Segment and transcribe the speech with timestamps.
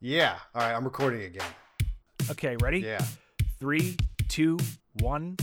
[0.00, 0.36] Yeah.
[0.54, 1.46] All right, I'm recording again.
[2.30, 2.78] Okay, ready?
[2.80, 3.04] Yeah.
[3.58, 3.96] Three,
[4.28, 4.56] two,
[5.00, 5.36] one.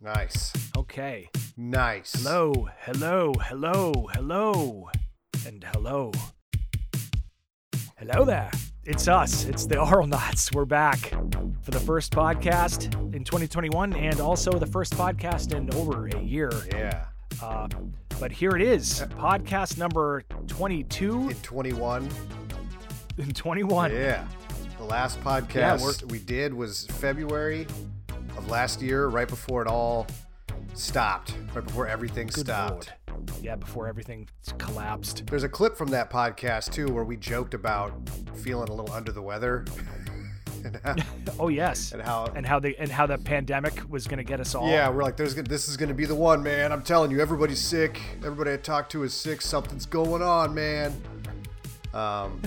[0.00, 0.52] Nice.
[0.76, 1.30] Okay.
[1.56, 2.12] Nice.
[2.14, 4.90] Hello, hello, hello, hello,
[5.46, 6.10] and hello.
[7.96, 8.50] Hello there.
[8.82, 9.44] It's us.
[9.44, 10.52] It's the Auralnauts.
[10.52, 10.98] We're back
[11.62, 16.50] for the first podcast in 2021 and also the first podcast in over a year.
[16.72, 17.06] Yeah.
[17.40, 17.68] Uh,
[18.18, 22.08] but here it is, podcast number 22 In 21.
[23.18, 23.92] And 21.
[23.92, 24.26] Yeah.
[24.78, 27.66] The last podcast we're- we did was February
[28.36, 30.06] of last year, right before it all
[30.74, 32.92] stopped, right before everything Good stopped.
[33.08, 33.30] Lord.
[33.40, 35.24] Yeah, before everything collapsed.
[35.30, 37.92] There's a clip from that podcast too where we joked about
[38.34, 39.64] feeling a little under the weather
[40.84, 40.94] how,
[41.38, 41.92] Oh yes.
[41.92, 44.68] and how And how the and how the pandemic was going to get us all.
[44.68, 46.72] Yeah, we're like, there's this is gonna be the one, man.
[46.72, 48.00] I'm telling you, everybody's sick.
[48.18, 49.40] Everybody I talk to is sick.
[49.40, 50.92] Something's going on, man.
[51.92, 52.40] Um,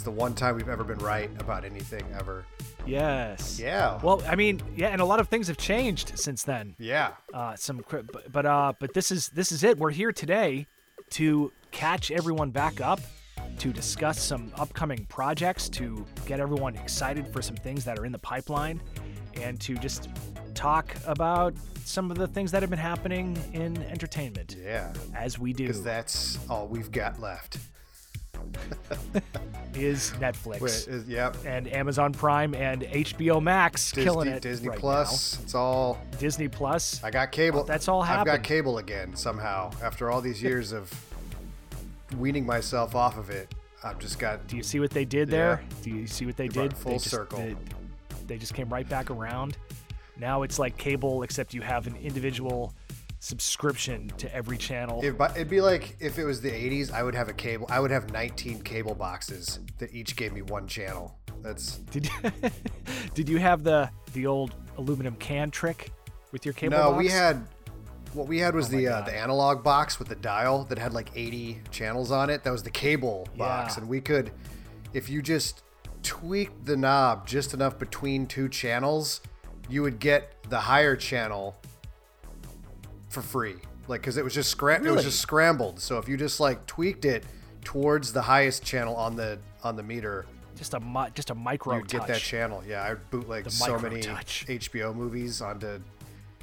[0.00, 2.46] it's the one time we've ever been right about anything ever.
[2.86, 3.60] Yes.
[3.60, 4.00] Yeah.
[4.02, 6.74] Well, I mean, yeah, and a lot of things have changed since then.
[6.78, 7.12] yeah.
[7.34, 9.76] Uh, some, but, but uh, but this is this is it.
[9.76, 10.66] We're here today
[11.10, 12.98] to catch everyone back up,
[13.58, 18.12] to discuss some upcoming projects, to get everyone excited for some things that are in
[18.12, 18.80] the pipeline,
[19.34, 20.08] and to just
[20.54, 21.52] talk about
[21.84, 24.94] some of the things that have been happening in entertainment, Yeah.
[25.14, 25.64] as we do.
[25.66, 27.58] Because that's all we've got left.
[29.74, 30.60] is Netflix.
[30.60, 31.36] Wait, is, yep.
[31.44, 34.42] and Amazon Prime and HBO Max killing it.
[34.42, 35.38] Disney right Plus.
[35.40, 35.98] It's all.
[36.18, 37.02] Disney Plus.
[37.02, 37.64] I got cable.
[37.64, 38.32] That's all happening.
[38.32, 39.70] I've got cable again somehow.
[39.82, 40.92] After all these years of
[42.18, 44.46] weaning myself off of it, I've just got.
[44.46, 45.62] Do you see what they did there?
[45.82, 46.76] Do you see what they did?
[46.76, 47.38] full they just, circle.
[47.38, 47.56] They,
[48.26, 49.56] they just came right back around.
[50.18, 52.74] Now it's like cable, except you have an individual
[53.20, 55.00] subscription to every channel.
[55.04, 57.66] If, it'd be like if it was the 80s, I would have a cable.
[57.70, 61.16] I would have 19 cable boxes that each gave me one channel.
[61.42, 62.10] That's did
[63.14, 65.92] did you have the the old aluminum can trick
[66.32, 66.76] with your cable?
[66.76, 66.90] no.
[66.90, 66.98] box?
[66.98, 67.46] We had
[68.12, 70.92] what we had was Oh the uh, the analog box with the dial that had
[70.92, 72.42] like 80 channels on it.
[72.42, 74.32] That was the cable box, and we could,
[74.92, 75.62] if you just
[76.02, 79.20] tweaked the knob just enough between two channels,
[79.68, 81.56] you would get the higher channel
[83.10, 83.56] for free.
[83.88, 85.80] Like because it was just scram- it was just scrambled.
[85.80, 87.24] So if you just like tweaked it
[87.64, 90.24] towards the highest channel on the on the meter,
[90.56, 92.62] just a mi- just a micro you'd get that channel.
[92.66, 94.46] Yeah, I bootleg The so many touch.
[94.48, 95.80] HBO movies onto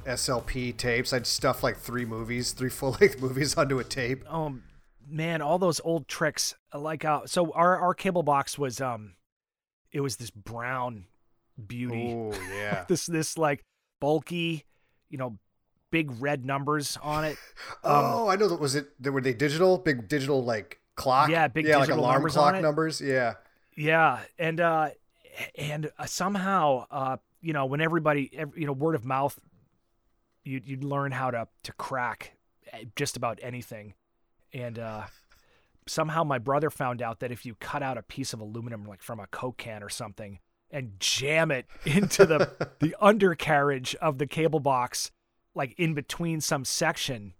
[0.04, 1.12] SLP tapes.
[1.12, 4.24] I'd stuff like three movies, three full length movies onto a tape.
[4.30, 4.58] oh
[5.08, 6.54] man, all those old tricks.
[6.74, 9.14] Like uh, so our our cable box was um,
[9.90, 11.06] it was this brown
[11.66, 12.12] beauty.
[12.14, 12.84] Oh yeah.
[12.88, 13.64] this this like
[14.00, 14.64] bulky,
[15.08, 15.38] you know,
[15.90, 17.36] big red numbers on it.
[17.84, 18.88] Um, oh, I know that was it.
[19.00, 21.30] There were they digital, big digital like clock.
[21.30, 23.00] Yeah, big yeah, like alarm numbers clock numbers.
[23.00, 23.34] Yeah.
[23.76, 24.90] Yeah, and uh,
[25.54, 29.38] and uh, somehow, uh, you know, when everybody, ev- you know, word of mouth,
[30.44, 32.36] you you'd learn how to to crack
[32.72, 33.94] eh, just about anything,
[34.52, 35.04] and uh,
[35.86, 39.02] somehow my brother found out that if you cut out a piece of aluminum, like
[39.02, 44.26] from a Coke can or something, and jam it into the the undercarriage of the
[44.26, 45.10] cable box,
[45.58, 47.34] like in between some section,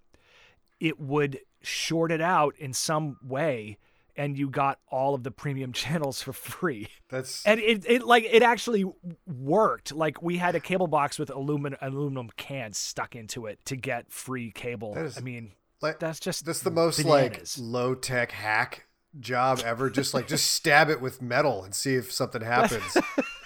[0.79, 3.79] it would short it out in some way
[4.19, 6.89] and you got all of the premium channels for free.
[7.09, 8.85] That's And it, it like it actually
[9.27, 9.95] worked.
[9.95, 14.13] Like we had a cable box with aluminum aluminum cans stuck into it to get
[14.13, 14.95] free cable.
[14.97, 17.57] Is- I mean, like that's just that's the most bananas.
[17.59, 18.87] like low tech hack
[19.21, 19.89] job ever.
[19.89, 22.97] Just like just stab it with metal and see if something happens.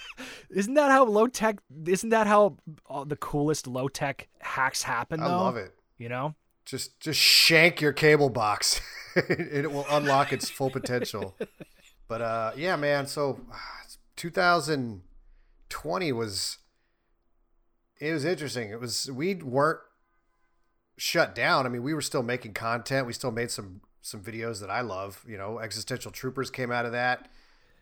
[0.49, 1.57] Isn't that how low tech?
[1.85, 2.57] Isn't that how
[2.89, 5.21] uh, the coolest low tech hacks happen?
[5.21, 5.73] I love it.
[5.97, 6.35] You know,
[6.65, 8.81] Just just shank your cable box,
[9.15, 11.35] and it will unlock its full potential.
[12.07, 13.07] But uh, yeah, man.
[13.07, 13.81] So ah,
[14.15, 16.57] 2020 was
[17.99, 18.69] it was interesting.
[18.69, 19.79] It was we weren't
[20.97, 21.65] shut down.
[21.65, 23.07] I mean, we were still making content.
[23.07, 25.23] We still made some some videos that I love.
[25.27, 27.29] You know, Existential Troopers came out of that.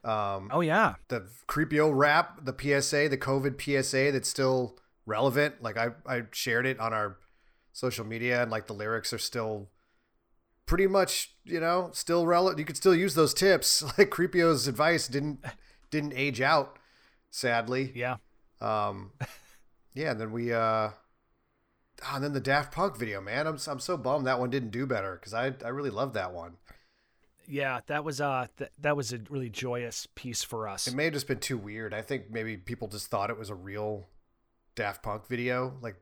[0.04, 5.62] Um, oh yeah, the Creepio rap, the PSA, the COVID PSA that's still relevant.
[5.62, 7.18] Like I, I shared it on our
[7.72, 9.70] social media and like the lyrics are still
[10.66, 12.60] pretty much, you know, still relevant.
[12.60, 13.84] You could still use those tips.
[13.98, 15.44] Like Creepio's advice didn't
[15.92, 16.80] didn't age out,
[17.30, 17.92] sadly.
[17.96, 18.18] yeah.
[18.60, 19.12] Um
[19.94, 20.58] yeah, and then we uh
[22.04, 23.46] ah, and then the Daft Punk video, man.
[23.48, 26.34] I'm I'm so bummed that one didn't do better cuz I I really loved that
[26.34, 26.58] one.
[27.52, 30.88] Yeah, that was uh th- that was a really joyous piece for us.
[30.88, 31.94] It may have just been too weird.
[31.94, 34.08] I think maybe people just thought it was a real
[34.76, 35.76] Daft Punk video.
[35.82, 35.98] Like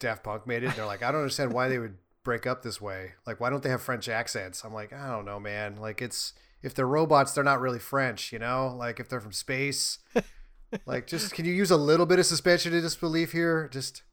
[0.00, 0.74] Daft Punk made it.
[0.74, 3.12] They're like, I don't understand why they would break up this way.
[3.26, 4.64] Like, why don't they have French accents?
[4.64, 5.76] I'm like, I don't know, man.
[5.76, 6.32] Like, it's
[6.62, 8.74] if they're robots, they're not really French, you know?
[8.74, 9.98] Like if they're from space.
[10.86, 13.68] like just can you use a little bit of suspension of disbelief here?
[13.70, 14.04] Just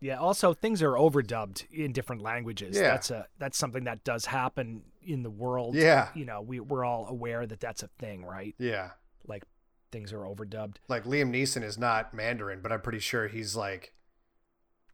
[0.00, 0.16] Yeah.
[0.16, 2.74] Also, things are overdubbed in different languages.
[2.74, 2.84] Yeah.
[2.84, 5.74] That's a that's something that does happen in the world.
[5.74, 6.08] Yeah.
[6.14, 8.54] You know, we we're all aware that that's a thing, right?
[8.58, 8.90] yeah.
[9.26, 9.44] Like
[9.92, 10.76] things are overdubbed.
[10.88, 13.94] Like Liam Neeson is not Mandarin, but I'm pretty sure he's like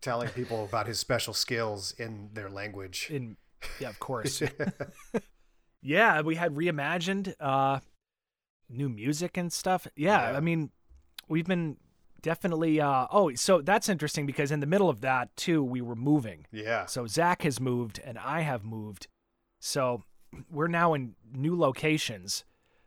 [0.00, 3.08] telling people about his special skills in their language.
[3.10, 3.36] In
[3.78, 4.42] yeah, of course.
[5.82, 7.80] yeah, we had reimagined uh
[8.68, 9.86] new music and stuff.
[9.96, 10.36] Yeah, Yeah.
[10.36, 10.70] I mean,
[11.28, 11.76] we've been
[12.22, 15.96] definitely uh oh, so that's interesting because in the middle of that too, we were
[15.96, 16.46] moving.
[16.52, 16.86] yeah.
[16.86, 19.08] So Zach has moved and I have moved.
[19.60, 20.02] So
[20.50, 22.44] we're now in new locations,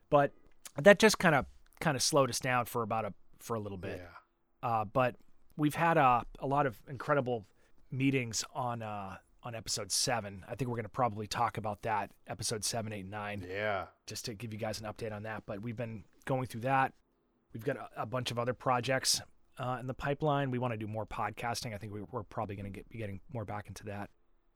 [0.09, 0.31] but
[0.77, 1.45] that just kind of
[1.79, 4.01] kind of slowed us down for about a for a little bit.
[4.01, 4.67] Yeah.
[4.69, 5.15] Uh, but
[5.57, 7.45] we've had uh, a lot of incredible
[7.91, 10.43] meetings on uh, on episode seven.
[10.47, 13.85] I think we're going to probably talk about that episode seven, eight, nine, Yeah.
[14.07, 15.43] just to give you guys an update on that.
[15.45, 16.93] But we've been going through that.
[17.53, 19.21] We've got a, a bunch of other projects
[19.59, 20.49] uh, in the pipeline.
[20.49, 21.73] We want to do more podcasting.
[21.75, 24.09] I think we, we're probably going to get be getting more back into that.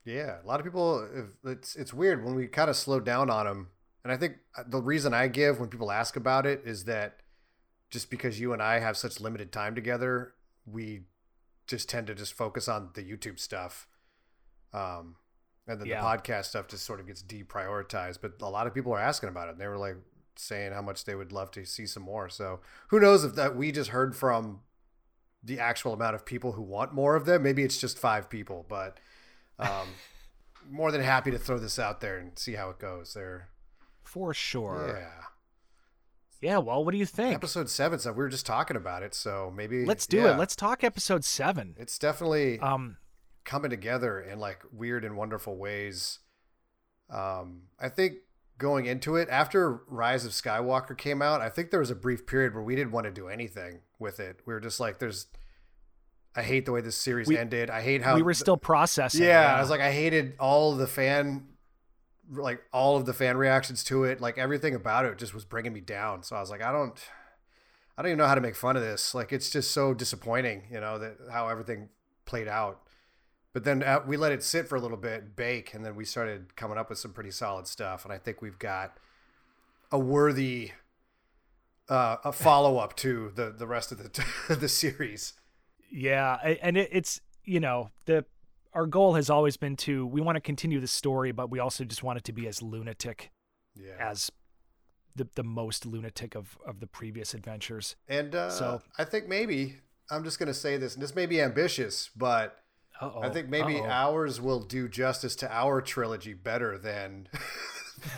[0.07, 1.06] Yeah, a lot of people.
[1.44, 3.68] It's it's weird when we kind of slow down on them,
[4.06, 7.18] and I think uh, the reason I give when people ask about it is that
[7.89, 10.33] just because you and I have such limited time together,
[10.65, 11.01] we
[11.68, 13.86] just tend to just focus on the YouTube stuff,
[14.74, 15.18] um,
[15.68, 16.00] and then Yeah.
[16.00, 18.19] the podcast stuff just sort of gets deprioritized.
[18.21, 19.98] But a lot of people are asking about it, and they were like
[20.38, 22.30] saying how much they would love to see some more.
[22.30, 22.62] So
[22.92, 24.62] who knows if that we just heard from
[25.44, 27.44] the actual amount of people who want more of them.
[27.44, 29.00] Maybe it's just five people, but
[29.59, 29.88] um,
[30.69, 33.13] more than happy to throw this out there and see how it goes.
[33.13, 33.50] There,
[34.04, 34.95] For sure.
[35.00, 35.12] yeah.
[36.39, 36.57] Yeah.
[36.59, 37.33] well, what do you think?
[37.36, 40.33] Episode seven, so we were just talking about it, so maybe Let's do yeah.
[40.33, 40.38] it.
[40.38, 41.75] Let's talk episode seven.
[41.80, 42.98] It's definitely Um,
[43.44, 46.19] coming together in like weird and wonderful ways.
[47.10, 48.18] Um, I think
[48.60, 52.27] going into it after Rise of Skywalker came out, I think there was a brief
[52.27, 54.42] period where we didn't want to do anything with it.
[54.45, 55.27] We were just like, "There's."
[56.38, 57.72] I hate the way this series We- ended.
[57.72, 59.24] I hate how we were still processing.
[59.24, 61.48] Yeah, I was like, I hated all of the fan,
[62.31, 64.22] like all of the fan reactions to it.
[64.22, 66.22] Like everything about it just was bringing me down.
[66.22, 66.95] So I was like, I don't,
[67.98, 69.16] I don't even know how to make fun of this.
[69.16, 71.89] Like it's just so disappointing, you know, that how everything
[72.25, 72.81] played out.
[73.51, 76.06] But then uh, we let it sit for a little bit, bake, and then we
[76.06, 78.06] started coming up with some pretty solid stuff.
[78.06, 78.95] And I think we've got
[79.92, 80.74] a worthy,
[81.89, 85.34] uh, a follow up to the the rest of the the series.
[85.89, 88.25] Yeah, and it, it's you know the
[88.74, 91.84] our goal has always been to we want to continue the story, but we also
[91.84, 93.31] just want it to be as lunatic
[93.75, 93.94] Yeah.
[94.00, 94.31] as
[95.16, 97.95] the the most lunatic of of the previous adventures.
[98.07, 99.78] And uh, So- I think maybe
[100.12, 102.60] I'm just going to say this, and this may be ambitious, but
[103.01, 103.22] Uh-oh.
[103.22, 103.88] I think maybe Uh-oh.
[103.89, 107.28] ours will do justice to our trilogy better than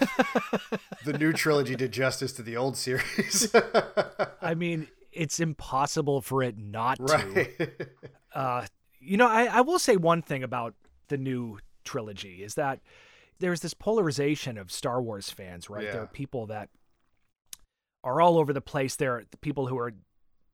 [1.05, 3.53] the new trilogy did justice to the old series.
[4.41, 4.87] I mean,
[5.19, 7.03] it's impossible for it not to.
[7.03, 7.69] right.
[8.31, 8.63] Uh,
[8.99, 10.75] you know, I, I will say one thing about
[11.07, 12.79] the new trilogy is that
[13.39, 15.85] there's this polarization of Star Wars fans, right?
[15.85, 15.93] Yeah.
[15.93, 16.69] There are people that
[18.03, 18.95] are all over the place.
[18.95, 19.93] There are the people who are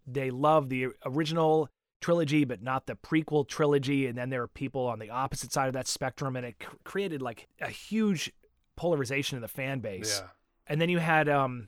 [0.07, 1.67] they love the original
[2.00, 5.67] trilogy but not the prequel trilogy, and then there are people on the opposite side
[5.67, 8.31] of that spectrum, and it cr- created like a huge
[8.77, 10.21] polarization in the fan base.
[10.21, 10.29] yeah.
[10.67, 11.67] And then you had um,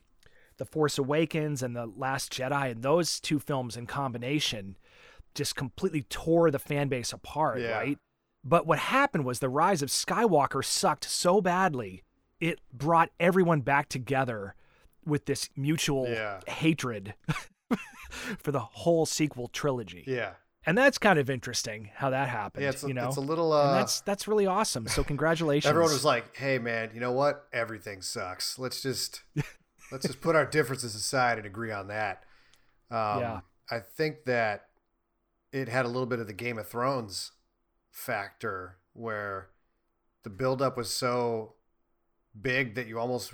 [0.58, 4.76] The Force Awakens and The Last Jedi, and those two films in combination
[5.34, 7.70] just completely tore the fan base apart, Yeah.
[7.78, 7.98] right?
[8.44, 12.02] But what happened was the rise of Skywalker sucked so badly,
[12.40, 14.54] it brought everyone back together
[15.04, 16.40] with this mutual Yeah.
[16.46, 17.14] hatred
[18.38, 20.04] for the whole sequel trilogy.
[20.06, 20.34] Yeah.
[20.66, 22.70] And that's kind of interesting how that happened, Yeah.
[22.70, 23.08] It's a, you know?
[23.08, 23.52] it's a little.
[23.58, 24.86] and Uh, that's that's really awesome.
[24.88, 25.68] So congratulations.
[25.70, 27.46] everyone was like, "Hey, man, you know what?
[27.52, 28.58] Everything sucks.
[28.58, 29.22] Let's just
[29.90, 32.24] let's just put our differences aside and agree on that."
[32.90, 33.40] Um, Yeah.
[33.70, 34.68] I think that
[35.52, 37.32] it had a little bit of the Game of Thrones
[37.90, 39.50] factor where
[40.22, 41.54] the buildup was so
[42.40, 43.32] big that you almost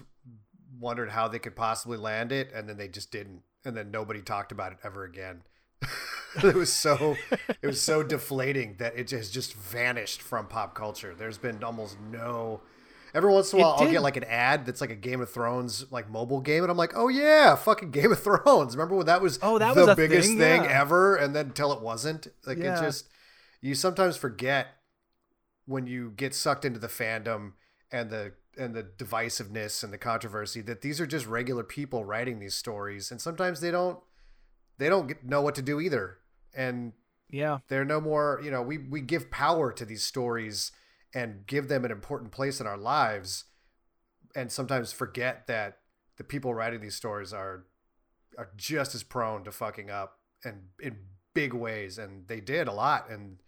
[0.79, 4.23] wondered how they could possibly land it, and then they just didn't, and then nobody
[4.23, 5.43] talked about it ever again.
[6.43, 7.17] it was so
[7.63, 11.15] it was so deflating that it has just vanished from pop culture.
[11.15, 12.61] There's been almost no.
[13.15, 15.31] Every once in a while, I'll get like an ad that's like a Game of
[15.31, 18.77] Thrones like mobile game, and I'm like, oh yeah, fucking Game of Thrones.
[18.77, 20.39] Remember when that was Oh, that the was biggest thing?
[20.39, 20.81] thing Yeah.
[20.81, 22.27] ever, and then until it wasn't.
[22.45, 22.77] Like Yeah.
[22.77, 23.09] it just
[23.61, 24.67] you sometimes forget
[25.67, 27.53] when you get sucked into the fandom
[27.91, 32.39] and the and the divisiveness and the controversy that these are just regular people writing
[32.41, 33.99] these stories, and sometimes they don't
[34.79, 36.19] they don't get, know what to do either,
[36.53, 36.93] and
[37.31, 37.59] yeah.
[37.69, 40.73] they're no more you know we we give power to these stories
[41.15, 43.45] and give them an important place in our lives
[44.35, 45.79] and sometimes forget that
[46.17, 47.67] the people writing these stories are
[48.37, 50.97] are just as prone to fucking up and in
[51.35, 53.11] big ways, and they did a lot.
[53.11, 53.39] And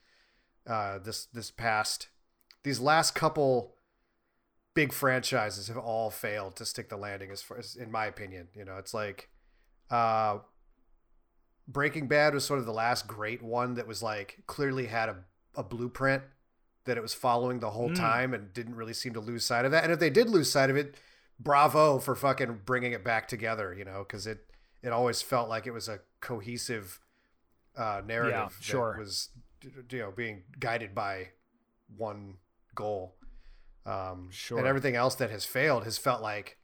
[0.66, 2.08] uh, this this past
[2.64, 3.76] these last couple
[4.74, 8.48] big franchises have all failed to stick the landing as far as in my opinion
[8.52, 9.30] you know it's like
[9.90, 10.36] uh
[11.66, 15.16] breaking bad was sort of the last great one that was like clearly had a,
[15.54, 16.22] a blueprint
[16.86, 17.96] that it was following the whole Mm.
[17.96, 20.50] time and didn't really seem to lose sight of that and if they did lose
[20.50, 20.96] sight of it
[21.38, 24.46] bravo for fucking bringing it back together you know because it
[24.82, 27.00] it always felt like it was a cohesive
[27.76, 28.96] uh narrative that sure.
[28.98, 29.28] was
[29.90, 31.28] you know being guided by
[31.96, 32.34] one
[32.74, 33.16] goal
[33.84, 34.58] um, Sure.
[34.58, 36.58] And everything else that has failed has felt like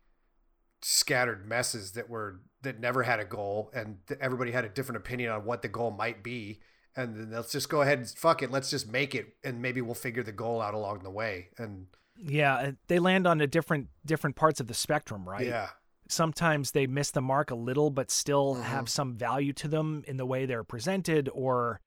[0.80, 5.30] scattered messes that were that never had a goal, and everybody had a different opinion
[5.30, 6.60] on what the goal might be.
[6.96, 8.50] And then let's just go ahead and fuck it.
[8.50, 11.48] Let's just make it, and maybe we'll figure the goal out along the way.
[11.58, 15.46] And Yeah, they land on a different different parts of the spectrum, right?
[15.46, 15.70] yeah,
[16.08, 18.62] Sometimes they miss the mark a little, but still Mhm.
[18.64, 21.80] have some value to them in the way they're presented, or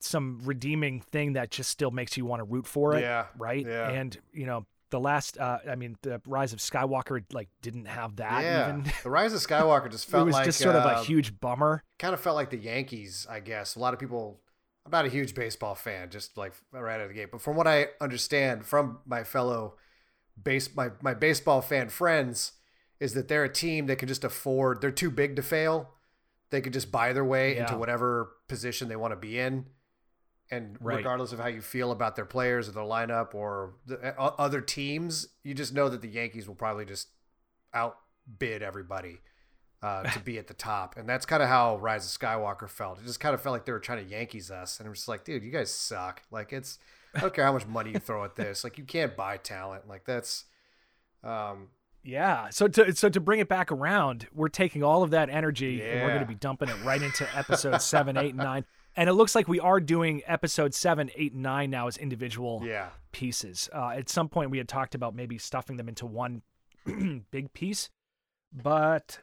[0.00, 3.00] some redeeming thing that just still makes you want to root for it.
[3.02, 3.66] yeah, right?
[3.66, 3.88] Yeah.
[3.90, 8.16] And you know, the last, uh, I mean, the Rise of Skywalker like didn't have
[8.16, 8.68] that yeah.
[8.68, 8.92] even.
[9.02, 11.40] The Rise of Skywalker just felt it was like just sort of uh, a huge
[11.40, 11.82] bummer.
[11.98, 13.74] kind of felt like the Yankees, I guess.
[13.74, 14.38] A lot of people.
[14.84, 17.30] I'm not a huge baseball fan, just like right out of the gate.
[17.30, 19.76] But from what I understand from my fellow
[20.40, 22.52] base, my my baseball fan friends,
[23.00, 24.80] is that they're a team that can just afford.
[24.80, 25.90] They're too big to fail.
[26.50, 29.66] They could just buy their way into whatever position they want to be in,
[30.50, 30.96] and Right.
[30.98, 34.60] regardless of how you feel about their players or their lineup or the o- other
[34.60, 37.08] teams, you just know that the Yankees will probably just
[37.74, 39.20] outbid everybody
[39.82, 40.96] uh, to be at the top.
[40.96, 42.98] And that's kind of how Rise of Skywalker felt.
[42.98, 44.78] It just kind of felt like they were trying to Yankees us.
[44.78, 46.22] And it was just like, dude, you guys suck.
[46.30, 46.78] Like, it's,
[47.14, 48.62] I don't care how much money you throw at this.
[48.64, 49.88] Like, you can't buy talent.
[49.88, 50.44] Like, that's,
[51.24, 51.68] um,
[52.04, 52.48] Yeah.
[52.50, 56.02] So to so to bring it back around, we're taking all of that energy and
[56.02, 58.64] we're going to be dumping it right into episode seven, eight, and nine.
[58.96, 62.62] And it looks like we are doing episode seven, eight, and nine now as individual
[62.64, 62.88] yeah.
[63.10, 63.70] pieces.
[63.74, 66.42] Uh, at some point, we had talked about maybe stuffing them into one
[67.30, 67.88] big piece,
[68.52, 69.20] but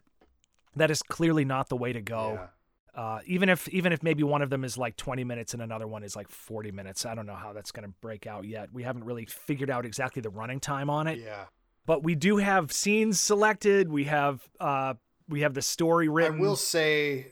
[0.75, 2.33] that is clearly not the way to go.
[2.33, 2.47] Yeah.
[2.95, 5.87] Uh, even if even if maybe one of them is like 20 minutes and another
[5.87, 8.73] one is like 40 minutes, I don't know how that's going to break out yet.
[8.73, 11.45] We haven't really figured out exactly the running time on it, Yeah.
[11.85, 13.89] but we do have scenes selected.
[13.89, 14.95] We have uh,
[15.29, 16.39] we have the story written.
[16.39, 17.27] I will say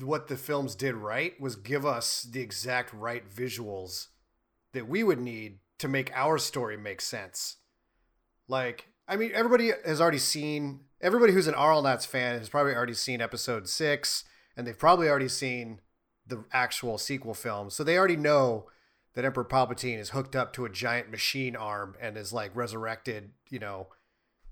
[0.00, 4.08] what the films did right was give us the exact right visuals
[4.72, 7.56] that we would need to make our story make sense.
[8.48, 12.94] Like, I mean, everybody has already seen, everybody who's an Auralnauts fan has probably already
[12.94, 14.24] seen episode six,
[14.56, 15.80] and they've probably already seen
[16.26, 17.70] the actual sequel film.
[17.70, 18.66] So they already know
[19.14, 23.30] that Emperor Palpatine is hooked up to a giant machine arm and is like resurrected,
[23.50, 23.88] you know,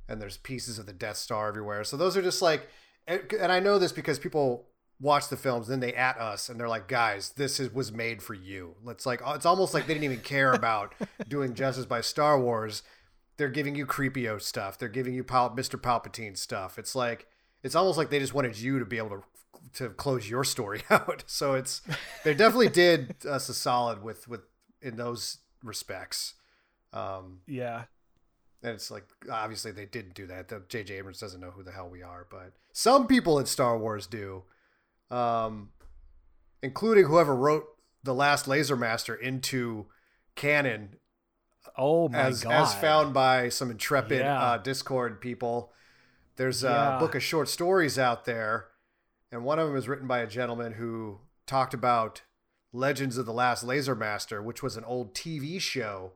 [0.08, 1.84] and there's pieces of the Death Star everywhere.
[1.84, 2.68] So those are just like,
[3.06, 4.68] and I know this because people
[5.00, 8.22] watch the films, then they at us and they're like, guys, this is, was made
[8.22, 8.74] for you.
[8.88, 10.94] It's like, it's almost like they didn't even care about
[11.28, 12.82] doing justice by Star Wars.
[13.36, 14.78] They're giving you Creepio stuff.
[14.78, 15.78] They're giving you Pal- Mr.
[15.80, 16.78] Palpatine stuff.
[16.78, 17.26] It's like,
[17.62, 19.22] it's almost like they just wanted you to be able to
[19.74, 21.24] to close your story out.
[21.26, 21.82] So it's
[22.24, 24.42] they definitely did us a solid with with
[24.80, 26.34] in those respects.
[26.92, 27.84] Um, yeah.
[28.62, 30.48] and it's like obviously they didn't do that.
[30.48, 30.94] The J.J.
[30.98, 34.44] Abrams doesn't know who the hell we are, but some people in Star Wars do,
[35.10, 35.70] um,
[36.62, 37.64] including whoever wrote
[38.02, 39.86] the last Laser Master into
[40.34, 40.96] canon,
[41.76, 42.52] Oh my as god.
[42.52, 44.40] as found by some intrepid Yeah.
[44.40, 45.72] uh, Discord people.
[46.36, 46.98] There's a Yeah.
[46.98, 48.68] book of short stories out there,
[49.32, 52.22] and one of them is written by a gentleman who talked about
[52.72, 56.12] Legends of the Last Laser Master, which was an old TV show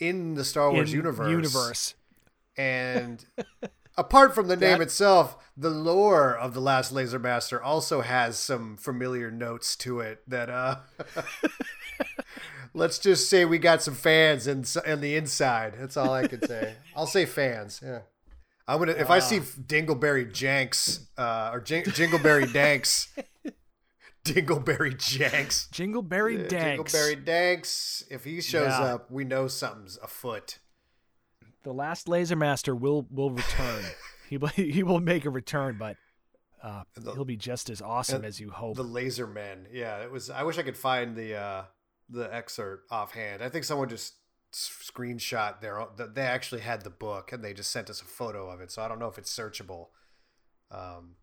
[0.00, 1.30] in the Star Wars In universe.
[1.30, 1.94] Universe.
[2.56, 3.24] And
[3.98, 8.38] apart from the name That- itself, the lore of the Last Laser Master also has
[8.38, 10.76] some familiar notes to it that uh
[12.74, 15.74] let's just say we got some fans in in the inside.
[15.78, 16.74] That's all I can say.
[16.96, 17.80] I'll say fans.
[17.84, 18.00] Yeah.
[18.68, 23.08] I'm gonna if I see Dingleberry Janks uh, or Jing- Jingleberry Danks,
[24.24, 26.92] Dingleberry Janks, Jingleberry Danks.
[26.92, 28.04] Dingleberry Danks.
[28.10, 28.94] If he shows Yeah.
[28.94, 30.58] up, we know something's afoot.
[31.66, 33.82] The last Laser Master will will return.
[34.30, 35.96] he will he will make a return, but
[36.62, 38.76] uh, The- he'll be just as awesome as you hope.
[38.76, 39.66] The Laser Men.
[39.72, 40.30] Yeah, it was.
[40.30, 41.62] I wish I could find the uh,
[42.08, 43.42] the excerpt offhand.
[43.42, 44.14] I think someone just
[44.52, 45.80] screenshot their.
[45.80, 48.70] own- They actually had the book and they just sent us a photo of it.
[48.70, 49.88] So I don't know if it's searchable.
[50.70, 51.16] Um,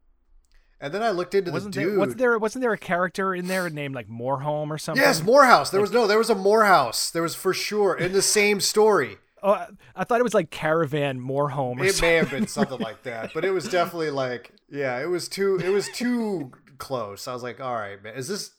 [0.82, 2.00] and then I looked into wasn't the there dude.
[2.00, 5.02] wasn't there wasn't there a character in there named like Moorhome or something?
[5.02, 5.70] Yes, Morehouse.
[5.70, 6.06] There was no.
[6.06, 7.12] There was a Morehouse.
[7.12, 9.20] There was for sure in the same story.
[9.46, 11.78] Oh, I thought it was like Caravan Moorhome.
[11.80, 12.10] Or it something.
[12.10, 15.60] may have been something like that, but it was definitely like, yeah, it was too,
[15.64, 17.28] it was too close.
[17.28, 18.52] I was like, all right, man, is this?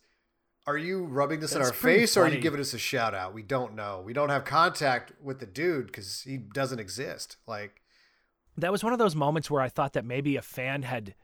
[0.67, 3.35] Are you rubbing this in our face, or are you giving us a shout out?
[3.35, 4.03] We don't know.
[4.05, 7.37] We don't have contact with the dude because he doesn't exist.
[7.47, 7.83] Like,
[8.57, 11.15] That was one of those moments where I thought that maybe a fan had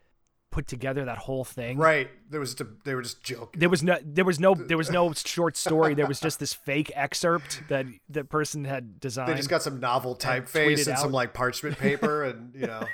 [0.51, 1.79] put together that whole thing.
[1.79, 2.11] right?
[2.29, 3.61] There was, just a, they were just joking.
[3.61, 5.95] There was no, there was no, there was no short story.
[5.95, 9.31] There was just this fake excerpt that that person had designed.
[9.31, 12.85] They just got some novel typeface and some like parchment paper, and you know,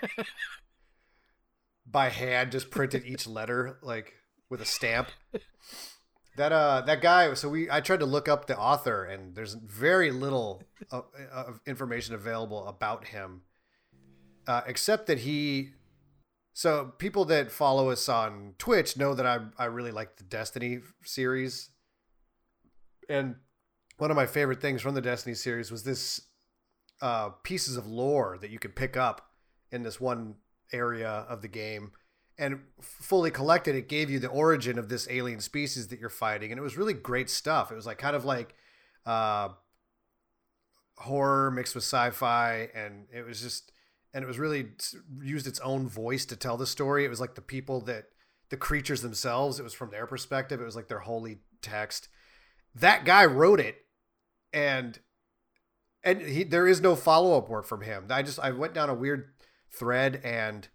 [1.87, 4.15] by hand just printed each letter like
[4.51, 5.09] with a stamp.
[6.37, 7.33] That uh, that guy.
[7.35, 11.61] So we, I tried to look up the author, and there's very little of, of
[11.67, 13.43] information available about him,
[14.47, 15.71] uh, except that he.
[16.57, 20.81] So people that follow us on Twitch know that I I really like the Destiny
[21.05, 21.69] series,
[23.11, 23.35] and
[23.99, 26.23] one of my favorite things from the Destiny series was this
[27.03, 29.33] uh, pieces of lore that you could pick up
[29.71, 30.37] in this one
[30.73, 31.93] area of the game.
[32.39, 36.53] And fully collected, it gave you the origin of this alien species that you're fighting.
[36.53, 37.71] And it was really great stuff.
[37.71, 38.55] It was like kind of like
[39.05, 39.51] uh,
[40.97, 42.71] horror mixed with sci fi.
[42.75, 43.73] And it was just,
[44.17, 44.69] and it was really
[45.21, 47.05] used its own voice to tell the story.
[47.05, 48.05] It was like the people that,
[48.49, 50.59] the creatures themselves, it was from their perspective.
[50.59, 52.09] It was like their holy text.
[52.75, 53.77] That guy wrote it.
[54.55, 54.99] And
[56.03, 58.07] and he there is no follow up work from him.
[58.09, 59.35] I just I went down a weird
[59.71, 60.67] thread and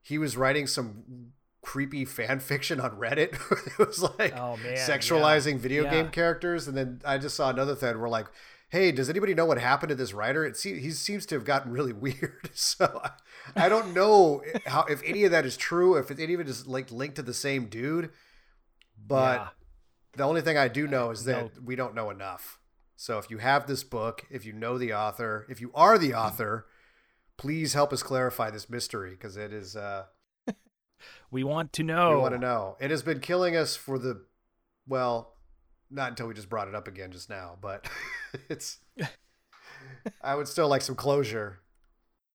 [0.00, 1.32] he was writing some
[1.62, 3.32] creepy fan fiction on Reddit.
[3.66, 5.58] it was like Oh, man, sexualizing yeah.
[5.58, 5.90] video Yeah.
[5.90, 8.26] game characters, and then I just saw another thread where like,
[8.74, 10.44] hey, does anybody know what happened to this writer?
[10.44, 12.50] It se- he seems to have gotten really weird.
[12.54, 13.00] So
[13.56, 16.48] I, I don't know how if any of that is true, if any of it
[16.48, 18.10] is like linked to the same dude.
[19.06, 19.48] But Yeah.
[20.16, 21.62] the only thing I do know is that No.
[21.64, 22.58] we don't know enough.
[22.96, 26.14] So if you have this book, if you know the author, if you are the
[26.14, 26.66] author,
[27.36, 30.04] please help us clarify this mystery because it is uh
[31.30, 32.10] we want to know.
[32.10, 32.76] we want to know.
[32.80, 34.24] It has been killing us for the
[34.86, 35.33] well,
[35.90, 37.88] not until we just brought it up again just now, but
[38.48, 38.78] it's
[40.22, 41.60] I would still like some closure.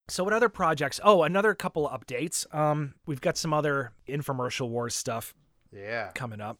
[0.08, 0.98] So what other projects?
[1.04, 2.52] Oh, another couple of updates.
[2.54, 5.34] Um, we've got some other infomercial wars stuff
[5.72, 6.10] Yeah.
[6.14, 6.58] coming up,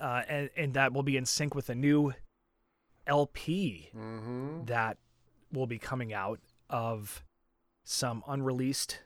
[0.00, 2.12] uh, and and that will be in sync with a new
[3.06, 4.64] LP Mm-hmm.
[4.66, 4.98] that
[5.52, 7.22] will be coming out of
[7.84, 9.00] some unreleased,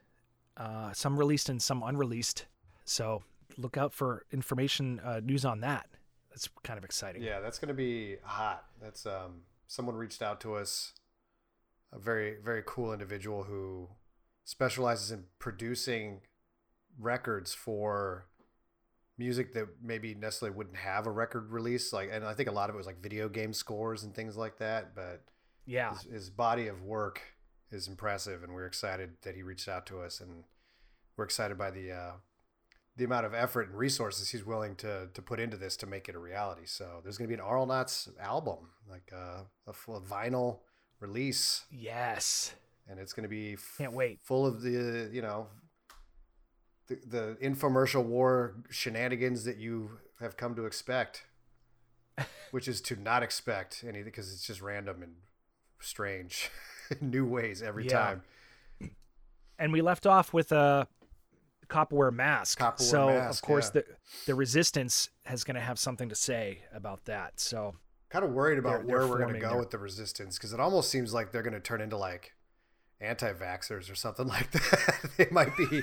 [0.56, 2.46] uh, some released and some unreleased.
[2.84, 3.22] So
[3.56, 5.88] look out for information, uh, news on that.
[6.30, 7.22] That's kind of exciting.
[7.22, 8.64] Yeah, that's going to be hot.
[8.80, 10.92] That's um someone reached out to us
[11.92, 13.88] a very very cool individual who
[14.44, 16.20] specializes in producing
[16.98, 18.26] records for
[19.18, 22.68] music that maybe necessarily wouldn't have a record release like and I think a lot
[22.70, 25.24] of it was like video game scores and things like that, but
[25.66, 25.90] Yeah.
[25.92, 27.20] his, his body of work
[27.70, 30.44] is impressive and we're excited that he reached out to us and
[31.16, 32.12] we're excited by the uh,
[32.98, 36.08] the amount of effort and resources he's willing to to put into this to make
[36.08, 38.58] it a reality so there's going to be an Auralnauts album
[38.90, 40.58] like uh, a full vinyl
[41.00, 42.52] release Yes.
[42.88, 44.18] and it's going to be f- Can't wait.
[44.22, 45.46] full of the you know
[46.88, 51.24] the, the infomercial war shenanigans that you have come to expect
[52.50, 55.12] which is to not expect anything because it's just random and
[55.80, 56.50] strange
[57.00, 57.96] new ways every Yeah.
[57.98, 58.22] time
[59.58, 60.88] and we left off with a
[61.68, 62.58] copperware mask.
[62.58, 63.82] Copperware so mask, of course yeah.
[63.82, 63.84] the
[64.26, 67.38] the resistance is going to have something to say about that.
[67.40, 67.74] So
[68.10, 70.38] kind of worried about They're- where they're we're going to go their- with the resistance
[70.38, 72.32] because it almost seems like they're going to turn into like
[73.00, 75.10] anti-vaxxers or something like that.
[75.16, 75.82] they might be.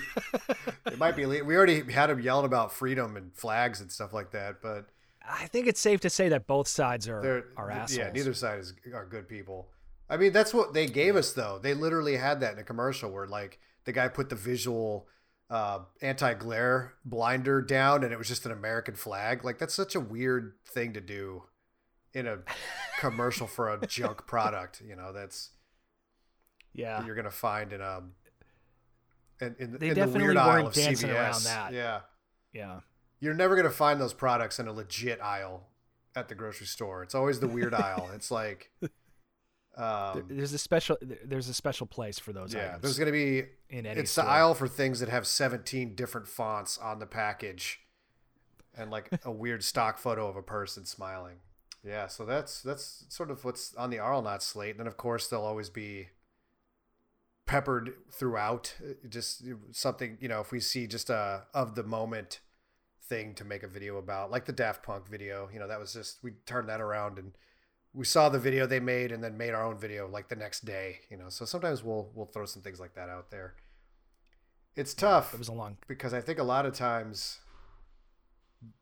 [0.83, 1.25] they might be.
[1.25, 4.87] We already had them yelling about freedom and flags and stuff like that, but
[5.27, 7.97] I think it's safe to say that both sides are are assholes.
[7.97, 8.11] yeah.
[8.11, 9.69] Neither side is are good people.
[10.09, 11.59] I mean, that's what they gave us though.
[11.61, 15.07] They literally had that in a commercial where like the guy put the visual
[15.49, 19.43] uh, anti-glare blinder down and it was just an American flag.
[19.45, 21.43] Like that's such a weird thing to do
[22.13, 22.39] in a
[22.99, 24.81] commercial for a junk product.
[24.85, 25.51] You know, that's
[26.73, 27.05] Yeah.
[27.05, 28.01] you're gonna find in a
[29.41, 31.13] in, in, They in the weird aisle of dancing CVS.
[31.15, 31.73] around that.
[31.73, 32.01] Yeah,
[32.53, 32.79] Yeah.
[33.19, 35.67] you're never gonna find those products in a legit aisle
[36.15, 37.03] at the grocery store.
[37.03, 38.09] It's always the weird aisle.
[38.13, 38.71] It's like,
[39.77, 43.43] um, there's a special there's a special place for those yeah, items there's gonna be.
[43.69, 44.23] in any It's store.
[44.23, 47.81] the aisle for things that have 17 different fonts on the package,
[48.77, 51.37] and like a weird stock photo of a person smiling.
[51.83, 54.71] Yeah, so that's that's sort of what's on the Auralnaut slate.
[54.71, 56.07] And then of course there'll always be
[57.45, 62.39] peppered throughout uh, just something you know if we see just a of the moment
[63.03, 65.93] thing to make a video about like the daft punk video you know that was
[65.93, 67.33] just we turned that around and
[67.95, 70.65] we saw the video they made and then made our own video like the next
[70.65, 70.99] day.
[71.09, 73.55] You know, so sometimes we'll we'll throw some things like that out there.
[74.75, 75.33] It's tough.
[75.33, 77.39] It was a long because I think a lot of times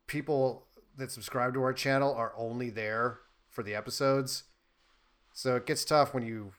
[0.06, 4.44] people that subscribe to our channel are only there for the episodes.
[5.32, 6.52] So it gets tough when you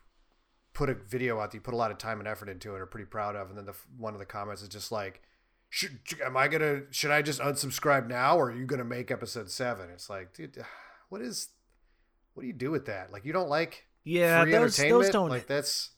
[0.74, 2.82] put a video out that you put a lot of time and effort into and
[2.82, 5.22] are pretty proud of, and then the one of the comments is just like,
[5.70, 6.84] should, "Am I gonna?
[6.92, 9.90] Should I just unsubscribe now, or are you gonna make episode seven?
[9.90, 10.64] It's like, dude,
[11.10, 11.50] what is?
[12.36, 13.12] What do you do with that?
[13.12, 15.04] Like, you don't like yeah free those, entertainment?
[15.04, 15.90] those don't like that's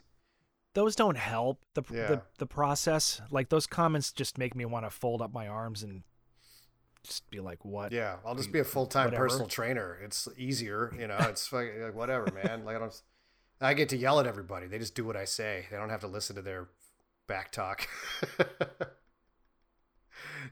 [0.74, 2.08] those don't help the, Yeah.
[2.08, 3.20] the the process.
[3.32, 6.04] Like those comments just make me want to fold up my arms and
[7.04, 9.98] just be like, "What?" Yeah, I'll just be a full time personal trainer.
[10.04, 11.18] It's easier, you know.
[11.22, 12.64] It's like, like whatever, man.
[12.64, 13.02] Like I don't,
[13.60, 14.68] I get to yell at everybody.
[14.68, 15.66] They just do what I say.
[15.72, 16.68] They don't have to listen to their
[17.28, 17.88] back talk.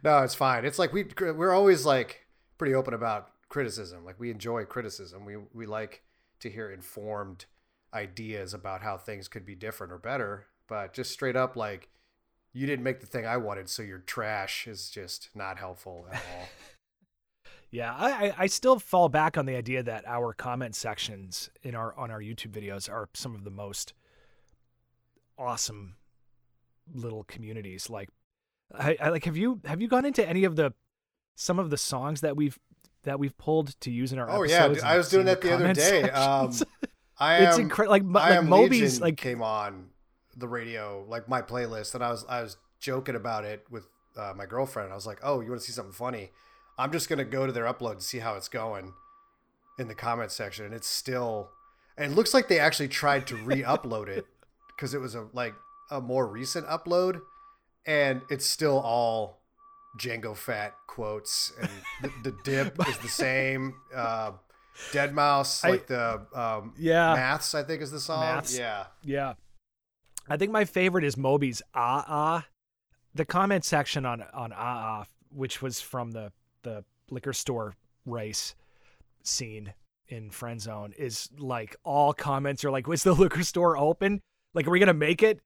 [0.03, 0.65] no, it's fine.
[0.65, 2.25] It's like we we're always like
[2.57, 4.03] pretty open about criticism.
[4.05, 5.23] Like we enjoy criticism.
[5.25, 6.03] We we like
[6.41, 7.45] to hear informed
[7.93, 10.47] ideas about how things could be different or better.
[10.67, 11.89] But just straight up like
[12.51, 16.21] you didn't make the thing I wanted, so you're trash is just not helpful at
[16.37, 16.47] all.
[17.71, 21.75] Yeah, I, I- I still fall back on the idea that our comment sections in
[21.75, 23.93] our on our YouTube videos are some of the most
[25.37, 25.95] awesome
[26.93, 27.89] little communities.
[27.89, 28.09] Like,
[28.73, 30.73] I, I like have you have you gone into any of the
[31.35, 32.57] some of the songs that we've
[33.05, 35.53] that we've pulled to use in our Oh yeah, dude, I was doing that the
[35.53, 36.09] other day.
[36.15, 36.53] Um?
[37.17, 37.91] I it's am, incredible.
[37.91, 39.89] Like, I like Moby's Legion like came on
[40.35, 43.87] the radio, like my playlist, and I was I was joking about it with
[44.17, 44.91] uh, my girlfriend.
[44.91, 46.31] I was like, "Oh, you want to see something funny?
[46.77, 48.93] I'm just gonna go to their upload and see how it's going
[49.79, 51.49] in the comment section." And it's still,
[51.97, 54.25] and it looks like they actually tried to re-upload it
[54.75, 55.53] because it was a like
[55.89, 57.21] a more recent upload,
[57.85, 59.41] and it's still all
[59.97, 61.69] Django Fat quotes, and
[62.01, 63.75] the, the dip is the same.
[63.95, 64.31] Uh,
[64.91, 68.19] Deadmau5, I- like the um, yeah Maths, I think is the song.
[68.21, 68.58] Maths.
[68.58, 68.88] Yeah.
[69.03, 69.34] Yeah.
[70.27, 72.45] I think my favorite is Moby's Ah Ah.
[73.13, 78.53] The comment section on on Ah Ah, which was from the the liquor store race
[79.23, 79.73] scene
[80.10, 84.21] in Friend Zone, is like all comments are like, "Was the liquor store open?
[84.53, 85.39] Like, are we gonna make it?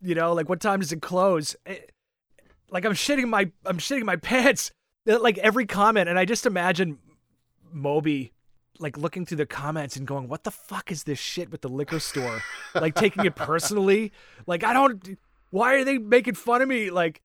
[0.00, 1.78] You know, like what time does it close?" Eh,
[2.70, 4.72] Like I'm shitting my I'm shitting my pants.
[5.06, 6.98] Like every comment, and I just imagine
[7.72, 8.32] Moby
[8.78, 11.68] like looking through the comments and going, "What the fuck is this shit with the
[11.68, 12.42] liquor store?"
[12.74, 14.12] like taking it personally.
[14.46, 15.18] Like I don't.
[15.50, 16.90] Why are they making fun of me?
[16.90, 17.22] Like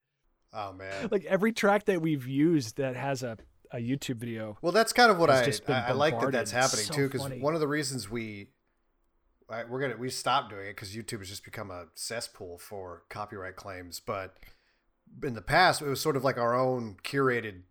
[0.54, 1.08] Oh man.
[1.10, 3.36] like every track that we've used that has a
[3.70, 4.56] a YouTube video.
[4.62, 7.08] Well, that's kind of what I I, I like that that's happening It's too.
[7.08, 8.48] Because one of the reasons we
[9.50, 13.02] I, we're gonna we stopped doing it because YouTube has just become a cesspool for
[13.08, 14.00] copyright claims.
[14.00, 14.36] But
[15.22, 17.62] in the past, it was sort of like our own curated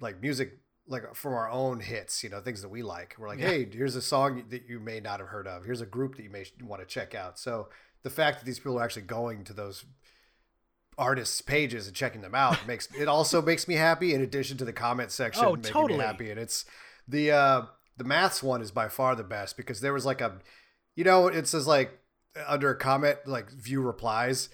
[0.00, 3.14] like music like from our own hits, you know, things that we like.
[3.18, 3.48] We're like, Yeah.
[3.48, 5.64] hey, here's a song that you may not have heard of.
[5.64, 7.38] Here's a group that you may want to check out.
[7.38, 7.68] So
[8.02, 9.84] the fact that these people are actually going to those
[10.98, 14.14] artists' pages and checking them out makes it also makes me happy.
[14.14, 15.98] In addition to the comment section Oh, making totally.
[16.00, 16.64] me happy, and it's
[17.08, 17.62] the uh,
[17.96, 20.38] the maths one is by far the best because there was like a,
[20.96, 21.98] you know, it says like
[22.46, 24.48] under a comment like view replies.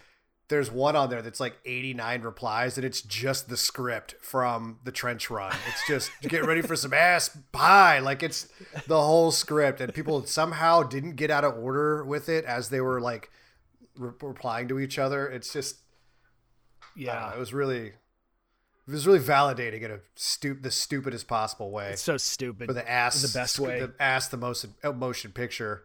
[0.51, 4.91] There's one on there that's like 89 replies, and it's just the script from the
[4.91, 5.57] trench run.
[5.69, 8.01] It's just get ready for some ass pie.
[8.01, 8.49] Like it's
[8.89, 12.81] the whole script, and people somehow didn't get out of order with it as they
[12.81, 13.31] were like
[13.97, 15.29] re- replying to each other.
[15.29, 15.77] It's just
[16.97, 21.71] Yeah, know, it was really it was really validating in a stup the stupidest possible
[21.71, 22.67] way it's so stupid.
[22.67, 23.79] for the ass the best way.
[23.79, 25.85] the ass the most uh, motion picture.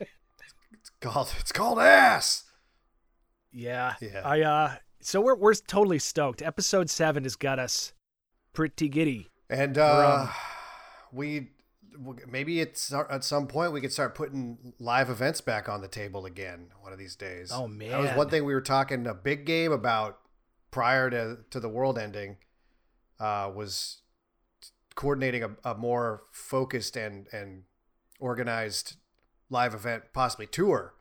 [0.00, 2.42] it's called it's called ass.
[3.52, 4.22] Yeah, Yeah.
[4.24, 6.42] I uh, so we're we're totally stoked.
[6.42, 7.92] Episode seven has got us
[8.52, 9.28] pretty giddy.
[9.48, 10.30] And uh, um,
[11.12, 11.48] we
[12.28, 16.26] maybe it's at some point we could start putting live events back on the table
[16.26, 17.50] again one of these days.
[17.52, 17.90] Oh, man.
[17.90, 20.18] that was one thing we were talking a big game about
[20.70, 22.36] prior to to the world ending.
[23.18, 24.02] Uh, was
[24.94, 27.62] coordinating a, a more focused and and
[28.20, 28.96] organized
[29.50, 30.94] live event, possibly tour